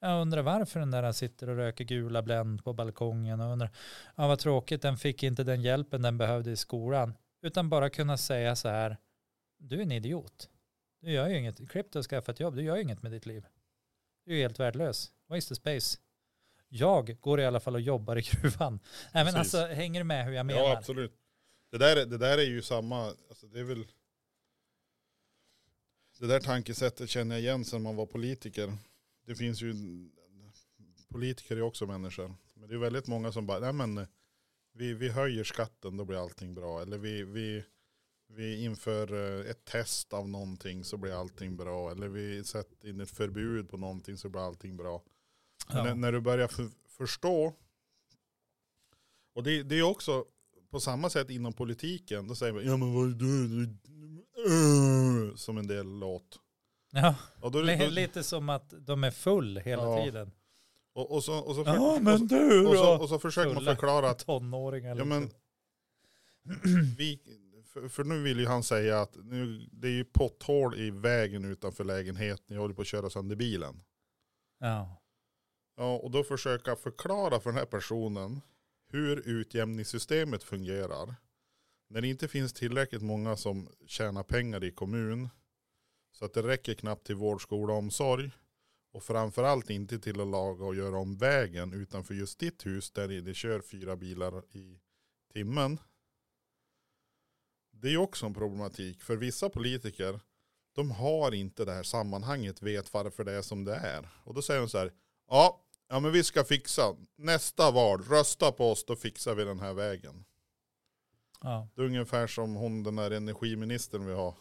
Jag 0.01 0.21
undrar 0.21 0.41
varför 0.41 0.79
den 0.79 0.91
där 0.91 1.11
sitter 1.11 1.49
och 1.49 1.55
röker 1.55 1.83
gula 1.83 2.21
Blend 2.21 2.63
på 2.63 2.73
balkongen 2.73 3.39
och 3.41 3.51
undrar, 3.51 3.69
ja 4.15 4.27
vad 4.27 4.39
tråkigt, 4.39 4.81
den 4.81 4.97
fick 4.97 5.23
inte 5.23 5.43
den 5.43 5.61
hjälpen 5.61 6.01
den 6.01 6.17
behövde 6.17 6.51
i 6.51 6.55
skolan. 6.55 7.13
Utan 7.41 7.69
bara 7.69 7.89
kunna 7.89 8.17
säga 8.17 8.55
så 8.55 8.69
här, 8.69 8.97
du 9.59 9.77
är 9.77 9.81
en 9.81 9.91
idiot. 9.91 10.49
Du 11.01 11.11
gör 11.11 11.27
ju 11.27 11.37
inget, 11.37 11.69
Crypto 11.71 11.97
har 11.99 12.03
skaffat 12.03 12.39
jobb, 12.39 12.55
du 12.55 12.61
gör 12.63 12.75
ju 12.75 12.81
inget 12.81 13.03
med 13.03 13.11
ditt 13.11 13.25
liv. 13.25 13.45
Du 14.25 14.33
är 14.37 14.41
helt 14.41 14.59
värdelös. 14.59 15.11
Waste 15.29 15.53
of 15.53 15.57
space. 15.57 15.97
Jag 16.69 17.17
går 17.21 17.39
i 17.39 17.45
alla 17.45 17.59
fall 17.59 17.75
och 17.75 17.81
jobbar 17.81 18.15
i 18.17 18.21
gruvan. 18.21 18.79
Nej 19.13 19.25
men 19.25 19.35
alltså, 19.35 19.65
hänger 19.65 19.99
du 19.99 20.03
med 20.03 20.25
hur 20.25 20.33
jag 20.33 20.45
menar? 20.45 20.61
Ja, 20.61 20.77
absolut. 20.77 21.13
Det 21.71 21.77
där, 21.77 21.95
är- 21.95 22.05
det 22.05 22.17
där 22.17 22.37
är 22.37 22.41
ju 22.43 22.61
samma, 22.61 23.05
alltså 23.29 23.47
det 23.47 23.59
är 23.59 23.63
väl, 23.63 23.85
det 26.23 26.29
där 26.29 26.39
tankesättet 26.39 27.09
känner 27.09 27.35
jag 27.35 27.41
igen 27.41 27.65
sedan 27.65 27.81
man 27.81 27.95
var 27.95 28.05
politiker. 28.05 28.77
Det 29.25 29.35
finns 29.35 29.61
ju, 29.61 29.75
politiker 31.09 31.57
är 31.57 31.61
också 31.61 31.85
människor. 31.85 32.35
Men 32.53 32.69
det 32.69 32.75
är 32.75 32.79
väldigt 32.79 33.07
många 33.07 33.31
som 33.31 33.45
bara, 33.45 33.59
nej 33.59 33.73
men 33.73 34.07
vi, 34.73 34.93
vi 34.93 35.09
höjer 35.09 35.43
skatten, 35.43 35.97
då 35.97 36.05
blir 36.05 36.23
allting 36.23 36.53
bra. 36.53 36.81
Eller 36.81 36.97
vi, 36.97 37.23
vi, 37.23 37.63
vi 38.27 38.63
inför 38.63 39.13
eh, 39.13 39.49
ett 39.49 39.65
test 39.65 40.13
av 40.13 40.29
någonting 40.29 40.83
så 40.83 40.97
blir 40.97 41.19
allting 41.19 41.57
bra. 41.57 41.91
Eller 41.91 42.07
vi 42.07 42.43
sätter 42.43 42.89
in 42.89 42.99
ett 42.99 43.11
förbud 43.11 43.69
på 43.69 43.77
någonting 43.77 44.17
så 44.17 44.29
blir 44.29 44.47
allting 44.47 44.77
bra. 44.77 45.03
Ja. 45.69 45.83
när, 45.83 45.95
när 45.95 46.11
du 46.11 46.21
börjar 46.21 46.47
för, 46.47 46.69
förstå, 46.87 47.53
och 49.33 49.43
det, 49.43 49.63
det 49.63 49.79
är 49.79 49.83
också 49.83 50.25
på 50.69 50.79
samma 50.79 51.09
sätt 51.09 51.29
inom 51.29 51.53
politiken, 51.53 52.27
då 52.27 52.35
säger 52.35 52.53
man 52.53 52.65
ja 52.65 52.77
men 52.77 52.93
vad 52.93 53.17
du, 53.17 53.47
du, 53.47 53.77
du 54.35 55.33
som 55.37 55.57
en 55.57 55.67
del 55.67 55.87
låt. 55.99 56.39
Ja, 56.91 57.15
Och, 57.41 57.51
då, 57.51 57.61
då, 57.61 57.85
lite 57.89 58.23
som 58.23 58.49
att 58.49 58.73
de 58.77 59.03
är 59.03 59.11
full 59.11 59.57
hela 59.57 59.83
Ja. 59.83 60.03
tiden. 60.05 60.31
och, 60.93 61.11
och 61.11 61.23
så, 61.23 61.37
och 61.39 61.55
så, 61.55 61.63
Ja, 61.65 61.91
och, 61.91 61.97
så, 61.97 62.03
men 62.03 62.27
du 62.27 62.67
och, 62.67 62.75
så, 62.75 63.01
och 63.01 63.09
så 63.09 63.19
försöker 63.19 63.53
man 63.53 63.63
förklara 63.65 64.09
att 64.09 64.19
Tonåringar. 64.25 64.95
Ja, 64.95 65.05
men, 65.05 65.29
vi, 66.97 67.19
för, 67.73 67.87
för 67.89 68.03
nu 68.03 68.23
vill 68.23 68.39
ju 68.39 68.45
han 68.47 68.63
säga 68.63 69.01
att 69.01 69.15
nu, 69.23 69.67
det 69.71 69.87
är 69.87 69.91
ju 69.91 70.03
potthål 70.05 70.79
i 70.79 70.91
vägen 70.91 71.45
utanför 71.45 71.83
lägenheten. 71.83 72.45
Jag 72.55 72.61
håller 72.61 72.75
på 72.75 72.81
att 72.81 72.87
köra 72.87 73.09
sönder 73.09 73.35
bilen. 73.35 73.81
ja. 74.59 74.99
Ja, 75.77 75.95
och 75.95 76.11
då 76.11 76.23
försöka 76.23 76.75
förklara 76.75 77.39
för 77.39 77.49
den 77.49 77.59
här 77.59 77.65
personen 77.65 78.41
hur 78.89 79.27
utjämningssystemet 79.27 80.43
fungerar. 80.43 81.15
När 81.93 82.01
det 82.01 82.07
inte 82.07 82.27
finns 82.27 82.53
tillräckligt 82.53 83.01
många 83.01 83.37
som 83.37 83.69
tjänar 83.87 84.23
pengar 84.23 84.63
i 84.63 84.71
kommun. 84.71 85.29
Så 86.11 86.25
att 86.25 86.33
det 86.33 86.43
räcker 86.43 86.73
knappt 86.73 87.05
till 87.05 87.15
vård, 87.15 87.41
skola 87.41 87.73
och 87.73 87.79
omsorg. 87.79 88.31
Och 88.91 89.03
framförallt 89.03 89.69
inte 89.69 89.99
till 89.99 90.21
att 90.21 90.27
laga 90.27 90.65
och 90.65 90.75
göra 90.75 90.97
om 90.97 91.17
vägen 91.17 91.73
utanför 91.73 92.13
just 92.13 92.39
ditt 92.39 92.65
hus 92.65 92.91
där 92.91 93.07
det 93.07 93.33
kör 93.33 93.61
fyra 93.61 93.95
bilar 93.95 94.55
i 94.55 94.79
timmen. 95.33 95.79
Det 97.71 97.87
är 97.87 97.91
ju 97.91 97.97
också 97.97 98.25
en 98.25 98.33
problematik. 98.33 99.01
För 99.01 99.15
vissa 99.15 99.49
politiker, 99.49 100.19
de 100.75 100.91
har 100.91 101.31
inte 101.33 101.65
det 101.65 101.73
här 101.73 101.83
sammanhanget, 101.83 102.61
vet 102.61 102.93
varför 102.93 103.23
det 103.23 103.31
är 103.31 103.41
som 103.41 103.63
det 103.63 103.75
är. 103.75 104.09
Och 104.23 104.33
då 104.33 104.41
säger 104.41 104.59
de 104.59 104.69
så 104.69 104.77
här, 104.77 104.91
ja, 105.29 105.65
ja 105.87 105.99
men 105.99 106.11
vi 106.11 106.23
ska 106.23 106.43
fixa, 106.43 106.95
nästa 107.15 107.71
val, 107.71 108.03
rösta 108.03 108.51
på 108.51 108.71
oss, 108.71 108.85
då 108.85 108.95
fixar 108.95 109.35
vi 109.35 109.43
den 109.43 109.59
här 109.59 109.73
vägen 109.73 110.25
ja. 111.43 111.67
Det 111.75 111.81
är 111.81 111.85
ungefär 111.85 112.27
som 112.27 112.55
hon, 112.55 112.83
den 112.83 112.95
där 112.95 113.11
energiministern 113.11 114.05
vi 114.05 114.13
har. 114.13 114.33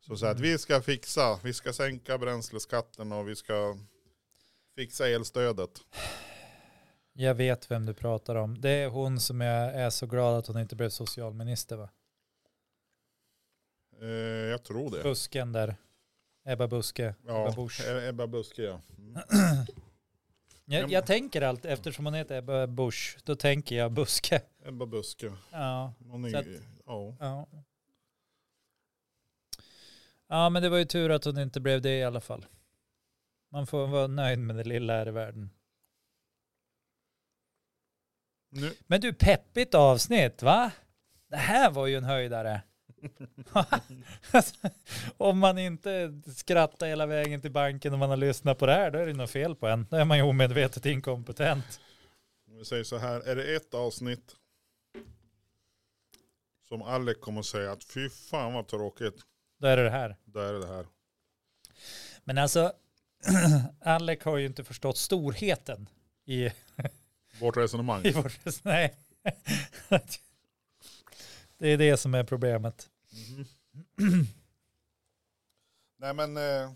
Som 0.00 0.18
säger 0.18 0.32
att 0.34 0.40
vi 0.40 0.58
ska 0.58 0.80
fixa, 0.82 1.40
vi 1.44 1.52
ska 1.52 1.72
sänka 1.72 2.18
bränsleskatten 2.18 3.12
och 3.12 3.28
vi 3.28 3.36
ska 3.36 3.76
fixa 4.74 5.08
elstödet. 5.08 5.70
Jag 7.12 7.34
vet 7.34 7.70
vem 7.70 7.86
du 7.86 7.94
pratar 7.94 8.34
om. 8.34 8.60
Det 8.60 8.70
är 8.70 8.88
hon 8.88 9.20
som 9.20 9.40
är, 9.42 9.72
är 9.72 9.90
så 9.90 10.06
glad 10.06 10.38
att 10.38 10.46
hon 10.46 10.58
inte 10.58 10.76
blev 10.76 10.90
socialminister 10.90 11.76
va? 11.76 11.88
Eh, 14.00 14.08
jag 14.50 14.62
tror 14.64 14.90
det. 14.90 15.02
Busken 15.02 15.52
där. 15.52 15.76
Ebba 16.48 16.68
Buske. 16.68 17.04
Ebba 17.06 17.32
Ja, 17.32 17.52
Busch. 17.56 17.80
E- 17.86 18.08
Ebba 18.08 18.26
Buske 18.26 18.62
ja. 18.62 18.80
Mm. 18.98 19.16
Jag, 20.68 20.90
jag 20.90 21.06
tänker 21.06 21.42
allt, 21.42 21.64
eftersom 21.64 22.04
hon 22.04 22.14
heter 22.14 22.36
Ebba 22.38 22.66
Busch, 22.66 23.18
då 23.24 23.34
tänker 23.36 23.76
jag 23.76 23.92
Buske. 23.92 24.42
Ebba 24.64 24.86
Buske. 24.86 25.32
Ja, 25.52 25.94
Hon 26.10 26.24
är, 26.24 26.42
Så 26.42 26.48
ju- 26.48 26.62
ja. 26.86 27.16
ja. 27.20 27.46
Ja, 30.28 30.48
men 30.50 30.62
det 30.62 30.68
var 30.68 30.78
ju 30.78 30.84
tur 30.84 31.10
att 31.10 31.24
hon 31.24 31.38
inte 31.38 31.60
blev 31.60 31.82
det 31.82 31.98
i 31.98 32.04
alla 32.04 32.20
fall. 32.20 32.46
Man 33.50 33.66
får 33.66 33.86
vara 33.86 34.06
nöjd 34.06 34.38
med 34.38 34.56
det 34.56 34.64
lilla 34.64 34.92
här 34.92 35.08
i 35.08 35.10
världen. 35.10 35.50
Nu, 38.48 38.72
Men 38.86 39.00
du, 39.00 39.12
peppigt 39.12 39.74
avsnitt 39.74 40.42
va? 40.42 40.70
Det 41.28 41.36
här 41.36 41.70
var 41.70 41.86
ju 41.86 41.96
en 41.96 42.04
höjdare. 42.04 42.62
Om 45.16 45.38
man 45.38 45.58
inte 45.58 46.20
skrattar 46.36 46.86
hela 46.86 47.06
vägen 47.06 47.40
till 47.40 47.50
banken 47.52 47.92
och 47.92 47.98
man 47.98 48.10
har 48.10 48.16
lyssnat 48.16 48.58
på 48.58 48.66
det 48.66 48.72
här, 48.72 48.90
då 48.90 48.98
är 48.98 49.06
det 49.06 49.12
något 49.12 49.30
fel 49.30 49.54
på 49.54 49.66
en. 49.68 49.86
Då 49.90 49.96
är 49.96 50.04
man 50.04 50.16
ju 50.18 50.22
omedvetet 50.22 50.86
inkompetent. 50.86 51.80
om 52.48 52.58
vi 52.58 52.64
säger 52.64 52.84
så 52.84 52.96
här, 52.98 53.20
är 53.20 53.36
det 53.36 53.56
ett 53.56 53.74
avsnitt 53.74 54.36
som 56.68 56.82
Alec 56.82 57.16
kommer 57.20 57.40
att 57.40 57.46
säga 57.46 57.72
att 57.72 57.84
fy 57.84 58.08
fan 58.08 58.52
vad 58.54 58.68
tråkigt, 58.68 59.14
Då 59.58 59.66
är 59.66 59.76
det 59.76 59.82
det 59.84 59.90
här. 59.90 60.16
då 60.24 60.40
är 60.40 60.52
det 60.52 60.58
det 60.60 60.66
här. 60.66 60.86
Men 62.24 62.38
alltså, 62.38 62.72
Alec 63.80 64.22
har 64.24 64.36
ju 64.36 64.46
inte 64.46 64.64
förstått 64.64 64.96
storheten 64.98 65.88
i, 66.24 66.50
Vårt 67.40 67.56
resonemang. 67.56 68.04
i 68.04 68.12
vårt... 68.12 68.38
Nej. 68.62 68.94
Det 71.58 71.68
är 71.68 71.78
det 71.78 71.96
som 71.96 72.14
är 72.14 72.24
problemet. 72.24 72.88
Mhm. 73.16 73.46
Nej 75.98 76.14
men. 76.14 76.36
Eh, 76.36 76.72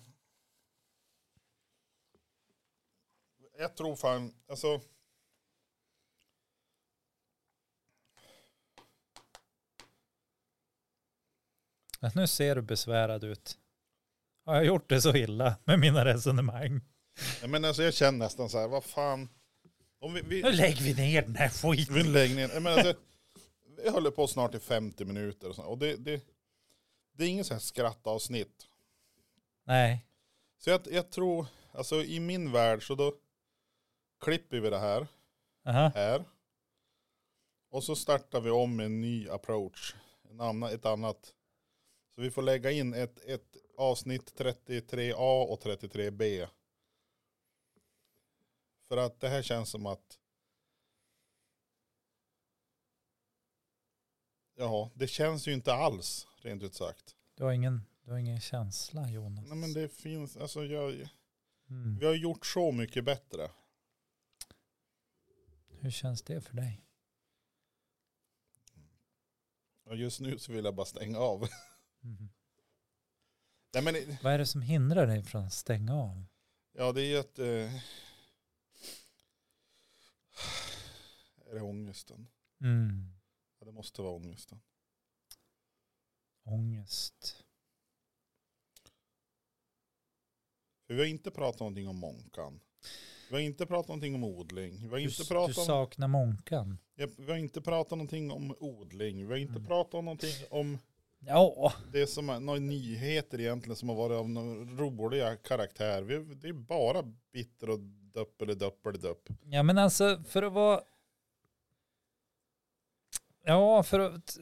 jag 3.58 3.76
tror 3.76 3.96
fan, 3.96 4.34
alltså. 4.48 4.80
Att 12.00 12.14
nu 12.14 12.26
ser 12.26 12.54
du 12.56 12.62
besvärad 12.62 13.24
ut. 13.24 13.58
Har 14.44 14.54
jag 14.54 14.64
gjort 14.64 14.88
det 14.88 15.00
så 15.02 15.14
illa 15.16 15.56
med 15.64 15.78
mina 15.78 16.04
resonemang? 16.04 16.80
Nej, 17.40 17.50
men 17.50 17.64
alltså 17.64 17.82
jag 17.82 17.94
känner 17.94 18.18
nästan 18.18 18.48
så 18.50 18.58
här, 18.58 18.68
vad 18.68 18.84
fan. 18.84 19.28
Om 20.00 20.14
vi, 20.14 20.22
Nu 20.22 20.28
vi, 20.28 20.42
lägger 20.42 20.82
vi 20.82 20.94
ner 20.94 21.22
den 21.22 21.36
här 21.36 21.48
skiten. 21.48 21.94
vi 21.94 22.02
lägger 22.02 22.34
ner, 22.34 22.60
menar, 22.60 22.78
alltså, 22.78 22.94
vi 23.82 23.90
håller 23.90 24.10
på 24.10 24.26
snart 24.26 24.54
i 24.54 24.58
50 24.58 25.04
minuter 25.04 25.48
och, 25.48 25.54
så, 25.54 25.62
och 25.62 25.78
det, 25.78 25.96
det, 25.96 26.24
det 27.12 27.24
är 27.24 27.28
ingen 27.28 27.44
så 27.44 27.54
här 27.54 27.60
skrattavsnitt. 27.60 28.66
Nej. 29.64 30.06
Så 30.58 30.70
jag, 30.70 30.80
jag 30.90 31.10
tror, 31.10 31.46
alltså 31.72 32.02
i 32.04 32.20
min 32.20 32.52
värld 32.52 32.86
så 32.86 32.94
då 32.94 33.14
klipper 34.20 34.60
vi 34.60 34.70
det 34.70 34.78
här. 34.78 35.06
Aha. 35.64 35.92
här. 35.94 36.24
Och 37.70 37.84
så 37.84 37.96
startar 37.96 38.40
vi 38.40 38.50
om 38.50 38.76
med 38.76 38.86
en 38.86 39.00
ny 39.00 39.28
approach. 39.28 39.94
En 40.30 40.40
annan, 40.40 40.72
ett 40.72 40.86
annat. 40.86 41.34
Så 42.14 42.20
vi 42.20 42.30
får 42.30 42.42
lägga 42.42 42.70
in 42.70 42.94
ett, 42.94 43.24
ett 43.24 43.56
avsnitt 43.76 44.40
33A 44.40 45.44
och 45.44 45.62
33B. 45.62 46.48
För 48.88 48.96
att 48.96 49.20
det 49.20 49.28
här 49.28 49.42
känns 49.42 49.70
som 49.70 49.86
att 49.86 50.19
Ja, 54.60 54.90
det 54.94 55.06
känns 55.08 55.48
ju 55.48 55.52
inte 55.52 55.72
alls, 55.74 56.26
rent 56.42 56.62
ut 56.62 56.74
sagt. 56.74 57.16
Du 57.34 57.44
har 57.44 57.52
ingen, 57.52 57.82
du 58.04 58.10
har 58.10 58.18
ingen 58.18 58.40
känsla 58.40 59.08
Jonas. 59.10 59.44
Nej 59.48 59.56
men 59.56 59.72
det 59.72 59.88
finns, 59.88 60.36
alltså 60.36 60.64
jag, 60.64 61.08
Mm. 61.70 61.98
vi 61.98 62.06
har 62.06 62.14
gjort 62.14 62.46
så 62.46 62.72
mycket 62.72 63.04
bättre. 63.04 63.50
Hur 65.68 65.90
känns 65.90 66.22
det 66.22 66.40
för 66.40 66.54
dig? 66.56 66.80
Och 69.84 69.96
just 69.96 70.20
nu 70.20 70.38
så 70.38 70.52
vill 70.52 70.64
jag 70.64 70.74
bara 70.74 70.86
stänga 70.86 71.18
av. 71.18 71.48
Mm. 72.04 72.28
Nej 73.74 73.82
men, 73.82 74.16
Vad 74.22 74.32
är 74.32 74.38
det 74.38 74.46
som 74.46 74.62
hindrar 74.62 75.06
dig 75.06 75.22
från 75.22 75.44
att 75.44 75.52
stänga 75.52 75.94
av? 75.94 76.24
Ja, 76.72 76.92
det 76.92 77.02
är 77.02 77.20
ett... 77.20 77.38
Eh, 77.38 77.74
är 81.50 81.54
det 81.54 81.60
ångesten? 81.60 82.28
Mm. 82.60 83.19
Ja, 83.60 83.66
det 83.66 83.72
måste 83.72 84.02
vara 84.02 84.12
ångesten. 84.12 84.60
Ångest. 86.44 87.44
För 90.86 90.94
vi 90.94 91.00
har 91.00 91.06
inte 91.06 91.30
pratat 91.30 91.60
någonting 91.60 91.88
om 91.88 91.96
Månkan. 91.96 92.60
Vi 93.28 93.34
har 93.34 93.40
inte 93.40 93.66
pratat 93.66 93.88
någonting 93.88 94.14
om 94.14 94.24
odling. 94.24 94.72
Vi 94.82 94.88
har 94.88 94.96
Du, 94.96 95.02
inte, 95.02 95.22
du 95.22 95.28
pratat 95.28 95.58
om, 95.58 95.64
saknar 95.64 96.08
Månkan. 96.08 96.78
ja, 96.94 97.08
vi 97.18 97.30
har 97.30 97.38
inte 97.38 97.60
pratat 97.60 97.90
någonting 97.90 98.30
om 98.30 98.54
odling. 98.60 99.16
Vi 99.26 99.32
har 99.32 99.36
inte 99.38 99.52
Mm. 99.54 99.66
pratat 99.66 99.94
om 99.94 100.04
någonting 100.04 100.30
om 100.50 100.78
Ja, 101.22 101.72
det 101.92 102.06
som 102.06 102.28
är 102.30 102.40
några 102.40 102.58
nyheter 102.60 103.40
egentligen 103.40 103.76
som 103.76 103.88
har 103.88 103.96
varit 103.96 104.16
av 104.16 104.28
någon 104.30 104.78
roliga 104.78 105.36
karaktär. 105.36 106.02
Vi, 106.02 106.34
det 106.34 106.48
är 106.48 106.52
bara 106.52 107.02
bitter 107.32 107.70
och 107.70 107.80
dupp 108.14 108.42
eller 108.42 108.54
dupp 108.54 108.86
eller 108.86 108.98
dupp. 108.98 109.28
ja 109.44 109.62
men 109.62 109.78
alltså 109.78 110.22
för 110.28 110.42
att 110.42 110.52
vara... 110.52 110.80
Ja, 113.44 113.82
för 113.82 114.00
att... 114.00 114.38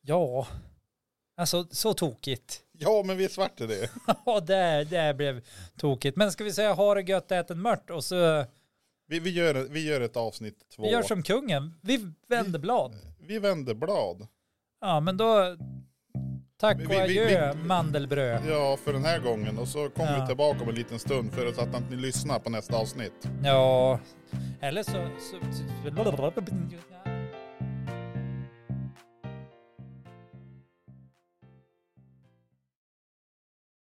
Ja. 0.00 0.46
Alltså 1.36 1.66
så 1.70 1.94
tokigt. 1.94 2.60
Ja, 2.72 3.02
men 3.06 3.16
visst 3.16 3.38
vart 3.38 3.56
det 3.56 3.66
det. 3.66 3.90
Ja, 4.26 4.40
det, 4.40 4.84
det 4.84 5.14
blev 5.14 5.44
tokigt. 5.76 6.16
Men 6.16 6.32
ska 6.32 6.44
vi 6.44 6.52
säga 6.52 6.72
ha 6.72 6.94
det 6.94 7.00
gött, 7.02 7.32
ät 7.32 7.50
en 7.50 7.62
mört 7.62 7.90
och 7.90 8.04
så... 8.04 8.44
Vi, 9.10 9.20
vi, 9.20 9.30
gör, 9.30 9.54
vi 9.54 9.86
gör 9.88 10.00
ett 10.00 10.16
avsnitt 10.16 10.58
två. 10.76 10.82
Vi 10.82 10.90
gör 10.90 11.02
som 11.02 11.22
kungen. 11.22 11.74
Vi 11.82 12.12
vänder 12.28 12.58
blad. 12.58 12.96
Vi 13.20 13.38
vänder 13.38 13.74
blad. 13.74 14.26
Ja, 14.80 15.00
men 15.00 15.16
då... 15.16 15.56
Tack 16.60 16.74
och 16.76 16.80
vi- 16.82 16.86
vi- 16.86 16.96
adjö, 17.00 17.54
mandelbröd. 17.54 18.42
Ja, 18.48 18.76
för 18.84 18.92
den 18.92 19.04
här 19.04 19.18
gången. 19.20 19.58
Och 19.58 19.68
så 19.68 19.90
kommer 19.90 20.12
Ja. 20.12 20.20
vi 20.20 20.26
tillbaka 20.26 20.62
om 20.62 20.68
en 20.68 20.74
liten 20.74 20.98
stund 20.98 21.32
för 21.32 21.46
att, 21.46 21.90
ni 21.90 21.96
lyssnar 21.96 22.38
på 22.38 22.50
nästa 22.50 22.76
avsnitt. 22.76 23.28
Ja, 23.44 24.00
eller 24.60 24.82
så... 24.82 24.90
så 24.92 25.36